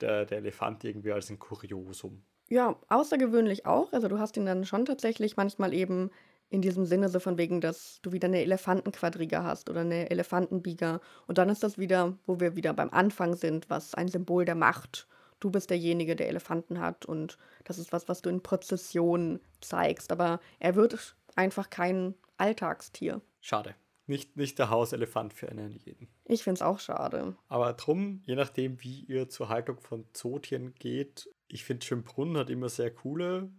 der, 0.00 0.26
der 0.26 0.38
Elefant 0.38 0.84
irgendwie 0.84 1.12
als 1.12 1.30
ein 1.30 1.38
Kuriosum. 1.38 2.24
Ja, 2.48 2.78
außergewöhnlich 2.88 3.66
auch. 3.66 3.92
Also 3.92 4.08
du 4.08 4.18
hast 4.18 4.36
ihn 4.36 4.46
dann 4.46 4.64
schon 4.64 4.84
tatsächlich 4.84 5.36
manchmal 5.36 5.72
eben 5.74 6.10
in 6.50 6.62
diesem 6.62 6.84
Sinne 6.84 7.08
so 7.08 7.18
von 7.18 7.38
wegen, 7.38 7.60
dass 7.60 8.00
du 8.02 8.12
wieder 8.12 8.28
eine 8.28 8.42
Elefantenquadriga 8.42 9.42
hast 9.42 9.70
oder 9.70 9.80
eine 9.80 10.10
Elefantenbieger. 10.10 11.00
Und 11.26 11.38
dann 11.38 11.48
ist 11.48 11.62
das 11.62 11.78
wieder, 11.78 12.16
wo 12.26 12.38
wir 12.38 12.54
wieder 12.54 12.72
beim 12.74 12.90
Anfang 12.90 13.34
sind, 13.34 13.68
was 13.70 13.94
ein 13.94 14.08
Symbol 14.08 14.44
der 14.44 14.54
Macht. 14.54 15.08
Du 15.40 15.50
bist 15.50 15.70
derjenige, 15.70 16.16
der 16.16 16.28
Elefanten 16.28 16.80
hat 16.80 17.04
und 17.04 17.38
das 17.64 17.78
ist 17.78 17.92
was, 17.92 18.08
was 18.08 18.22
du 18.22 18.30
in 18.30 18.42
Prozession 18.42 19.40
zeigst. 19.60 20.12
Aber 20.12 20.40
er 20.58 20.74
wird 20.74 21.16
einfach 21.36 21.70
kein 21.70 22.14
Alltagstier. 22.36 23.20
Schade. 23.40 23.74
Nicht, 24.06 24.36
nicht 24.36 24.58
der 24.58 24.68
Hauselefant 24.68 25.32
für 25.32 25.48
einen 25.48 25.72
jeden. 25.72 26.08
Ich 26.26 26.42
finde 26.42 26.58
es 26.58 26.62
auch 26.62 26.78
schade. 26.78 27.36
Aber 27.48 27.72
drum, 27.72 28.22
je 28.26 28.34
nachdem, 28.34 28.82
wie 28.82 29.00
ihr 29.04 29.28
zur 29.30 29.48
Haltung 29.48 29.80
von 29.80 30.04
Zootieren 30.12 30.74
geht, 30.74 31.30
ich 31.48 31.64
finde 31.64 31.86
Schönbrunn 31.86 32.36
hat 32.36 32.50
immer 32.50 32.68
sehr 32.68 32.90
coole, 32.90 33.50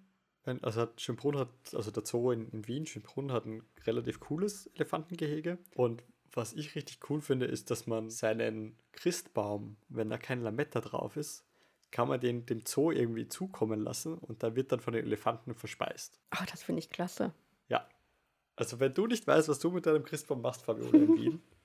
also 0.62 0.82
hat 0.82 1.02
Schönbrunn 1.02 1.38
hat, 1.38 1.50
also 1.74 1.90
der 1.90 2.06
Zoo 2.06 2.32
in, 2.32 2.50
in 2.50 2.68
Wien, 2.68 2.86
Schönbrunn 2.86 3.32
hat 3.32 3.46
ein 3.46 3.64
relativ 3.86 4.20
cooles 4.20 4.68
Elefantengehege. 4.76 5.58
Und 5.76 6.04
was 6.32 6.54
ich 6.54 6.76
richtig 6.76 7.00
cool 7.10 7.22
finde, 7.22 7.46
ist, 7.46 7.72
dass 7.72 7.88
man 7.88 8.10
seinen 8.10 8.78
Christbaum, 8.92 9.78
wenn 9.90 10.10
da 10.10 10.18
kein 10.18 10.42
Lametta 10.42 10.82
drauf 10.82 11.18
ist, 11.18 11.45
kann 11.96 12.10
man 12.10 12.20
den 12.20 12.46
dem 12.46 12.66
Zoo 12.66 12.92
irgendwie 12.92 13.30
zukommen 13.30 13.80
lassen 13.80 14.18
und 14.18 14.44
da 14.44 14.54
wird 14.54 14.74
dann 14.74 14.82
von 14.82 14.92
den 14.92 15.06
Elefanten 15.06 15.56
verspeist. 15.56 16.20
Oh, 16.36 16.44
das 16.52 16.62
finde 16.62 16.80
ich 16.80 16.90
klasse. 16.90 17.32
Ja. 17.70 17.88
Also 18.58 18.82
wenn 18.82 18.94
du 18.94 19.08
nicht 19.08 19.26
weißt, 19.26 19.48
was 19.48 19.60
du 19.60 19.72
mit 19.72 19.86
deinem 19.86 20.04
Christbaum 20.04 20.42
machst, 20.42 20.64
Fabiola 20.64 20.98
in 20.98 21.16
Wien, 21.16 21.42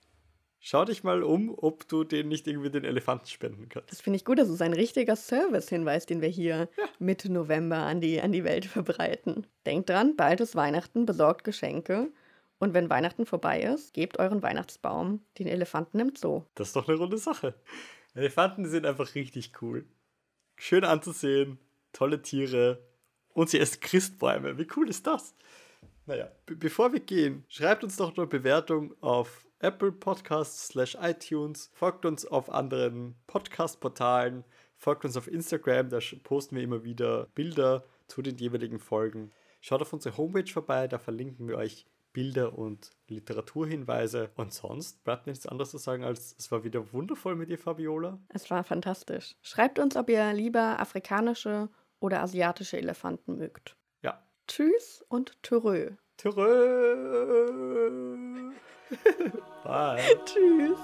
Schau 0.62 0.85
dich 0.85 1.03
mal 1.03 1.22
um, 1.22 1.55
ob 1.57 1.89
du 1.89 2.05
den 2.05 2.28
nicht 2.28 2.47
irgendwie 2.47 2.68
den 2.68 2.85
Elefanten 2.85 3.26
spenden 3.26 3.70
kannst. 3.70 3.91
Das 3.91 4.03
finde 4.03 4.18
ich 4.18 4.26
gut. 4.26 4.39
Das 4.39 4.51
ist 4.51 4.61
ein 4.61 4.74
richtiger 4.74 5.16
Service-Hinweis, 5.16 6.05
den 6.05 6.20
wir 6.20 6.28
hier 6.28 6.68
ja. 6.76 6.85
Mitte 6.99 7.33
November 7.33 7.78
an 7.78 8.03
die, 8.03 8.20
an 8.20 8.31
die 8.31 8.45
Welt 8.45 8.66
verbreiten. 8.66 9.47
Denkt 9.64 9.89
dran, 9.89 10.16
bald 10.16 10.41
ist 10.41 10.55
Weihnachten, 10.55 11.07
besorgt 11.07 11.45
Geschenke. 11.45 12.12
Und 12.59 12.74
wenn 12.74 12.91
Weihnachten 12.91 13.24
vorbei 13.24 13.62
ist, 13.62 13.95
gebt 13.95 14.18
euren 14.18 14.43
Weihnachtsbaum 14.43 15.22
den 15.39 15.47
Elefanten 15.47 15.99
im 15.99 16.14
Zoo. 16.14 16.43
Das 16.57 16.68
ist 16.68 16.76
doch 16.76 16.87
eine 16.87 16.99
runde 16.99 17.16
Sache. 17.16 17.55
Elefanten 18.14 18.66
sind 18.66 18.85
einfach 18.85 19.14
richtig 19.14 19.53
cool. 19.62 19.87
Schön 20.62 20.84
anzusehen, 20.84 21.58
tolle 21.94 22.20
Tiere 22.20 22.86
und 23.32 23.48
sie 23.48 23.58
essen 23.58 23.80
Christbäume. 23.80 24.58
Wie 24.58 24.66
cool 24.76 24.90
ist 24.90 25.06
das? 25.06 25.34
Naja, 26.04 26.30
bevor 26.44 26.92
wir 26.92 27.00
gehen, 27.00 27.46
schreibt 27.48 27.82
uns 27.82 27.96
doch 27.96 28.14
eine 28.14 28.26
Bewertung 28.26 28.94
auf 29.00 29.46
Apple 29.61 29.90
Podcasts 29.90 30.66
slash 30.66 30.98
iTunes, 31.00 31.70
folgt 31.72 32.04
uns 32.04 32.26
auf 32.26 32.50
anderen 32.50 33.14
Podcast-Portalen, 33.26 34.44
folgt 34.76 35.06
uns 35.06 35.16
auf 35.16 35.28
Instagram, 35.28 35.88
da 35.88 35.98
posten 36.24 36.56
wir 36.56 36.62
immer 36.62 36.84
wieder 36.84 37.28
Bilder 37.34 37.82
zu 38.06 38.20
den 38.20 38.36
jeweiligen 38.36 38.80
Folgen. 38.80 39.30
Schaut 39.62 39.80
auf 39.80 39.94
unsere 39.94 40.18
Homepage 40.18 40.52
vorbei, 40.52 40.88
da 40.88 40.98
verlinken 40.98 41.48
wir 41.48 41.56
euch 41.56 41.86
Bilder 42.12 42.56
und 42.58 42.90
Literaturhinweise. 43.08 44.30
Und 44.36 44.52
sonst 44.52 45.02
bleibt 45.04 45.26
nichts 45.26 45.46
anderes 45.46 45.70
zu 45.70 45.78
sagen, 45.78 46.04
als 46.04 46.34
es 46.38 46.50
war 46.50 46.64
wieder 46.64 46.92
wundervoll 46.92 47.36
mit 47.36 47.50
dir, 47.50 47.58
Fabiola. 47.58 48.18
Es 48.28 48.50
war 48.50 48.64
fantastisch. 48.64 49.36
Schreibt 49.42 49.78
uns, 49.78 49.96
ob 49.96 50.08
ihr 50.11 50.32
lieber 50.32 50.80
afrikanische 50.80 51.68
oder 52.00 52.22
asiatische 52.22 52.78
Elefanten 52.78 53.36
mögt. 53.36 53.76
Ja. 54.02 54.22
Tschüss 54.46 55.04
und 55.08 55.42
Törö. 55.42 55.92
Törö. 56.16 56.96
Bye. 59.64 60.00
Tschüss. 60.24 60.78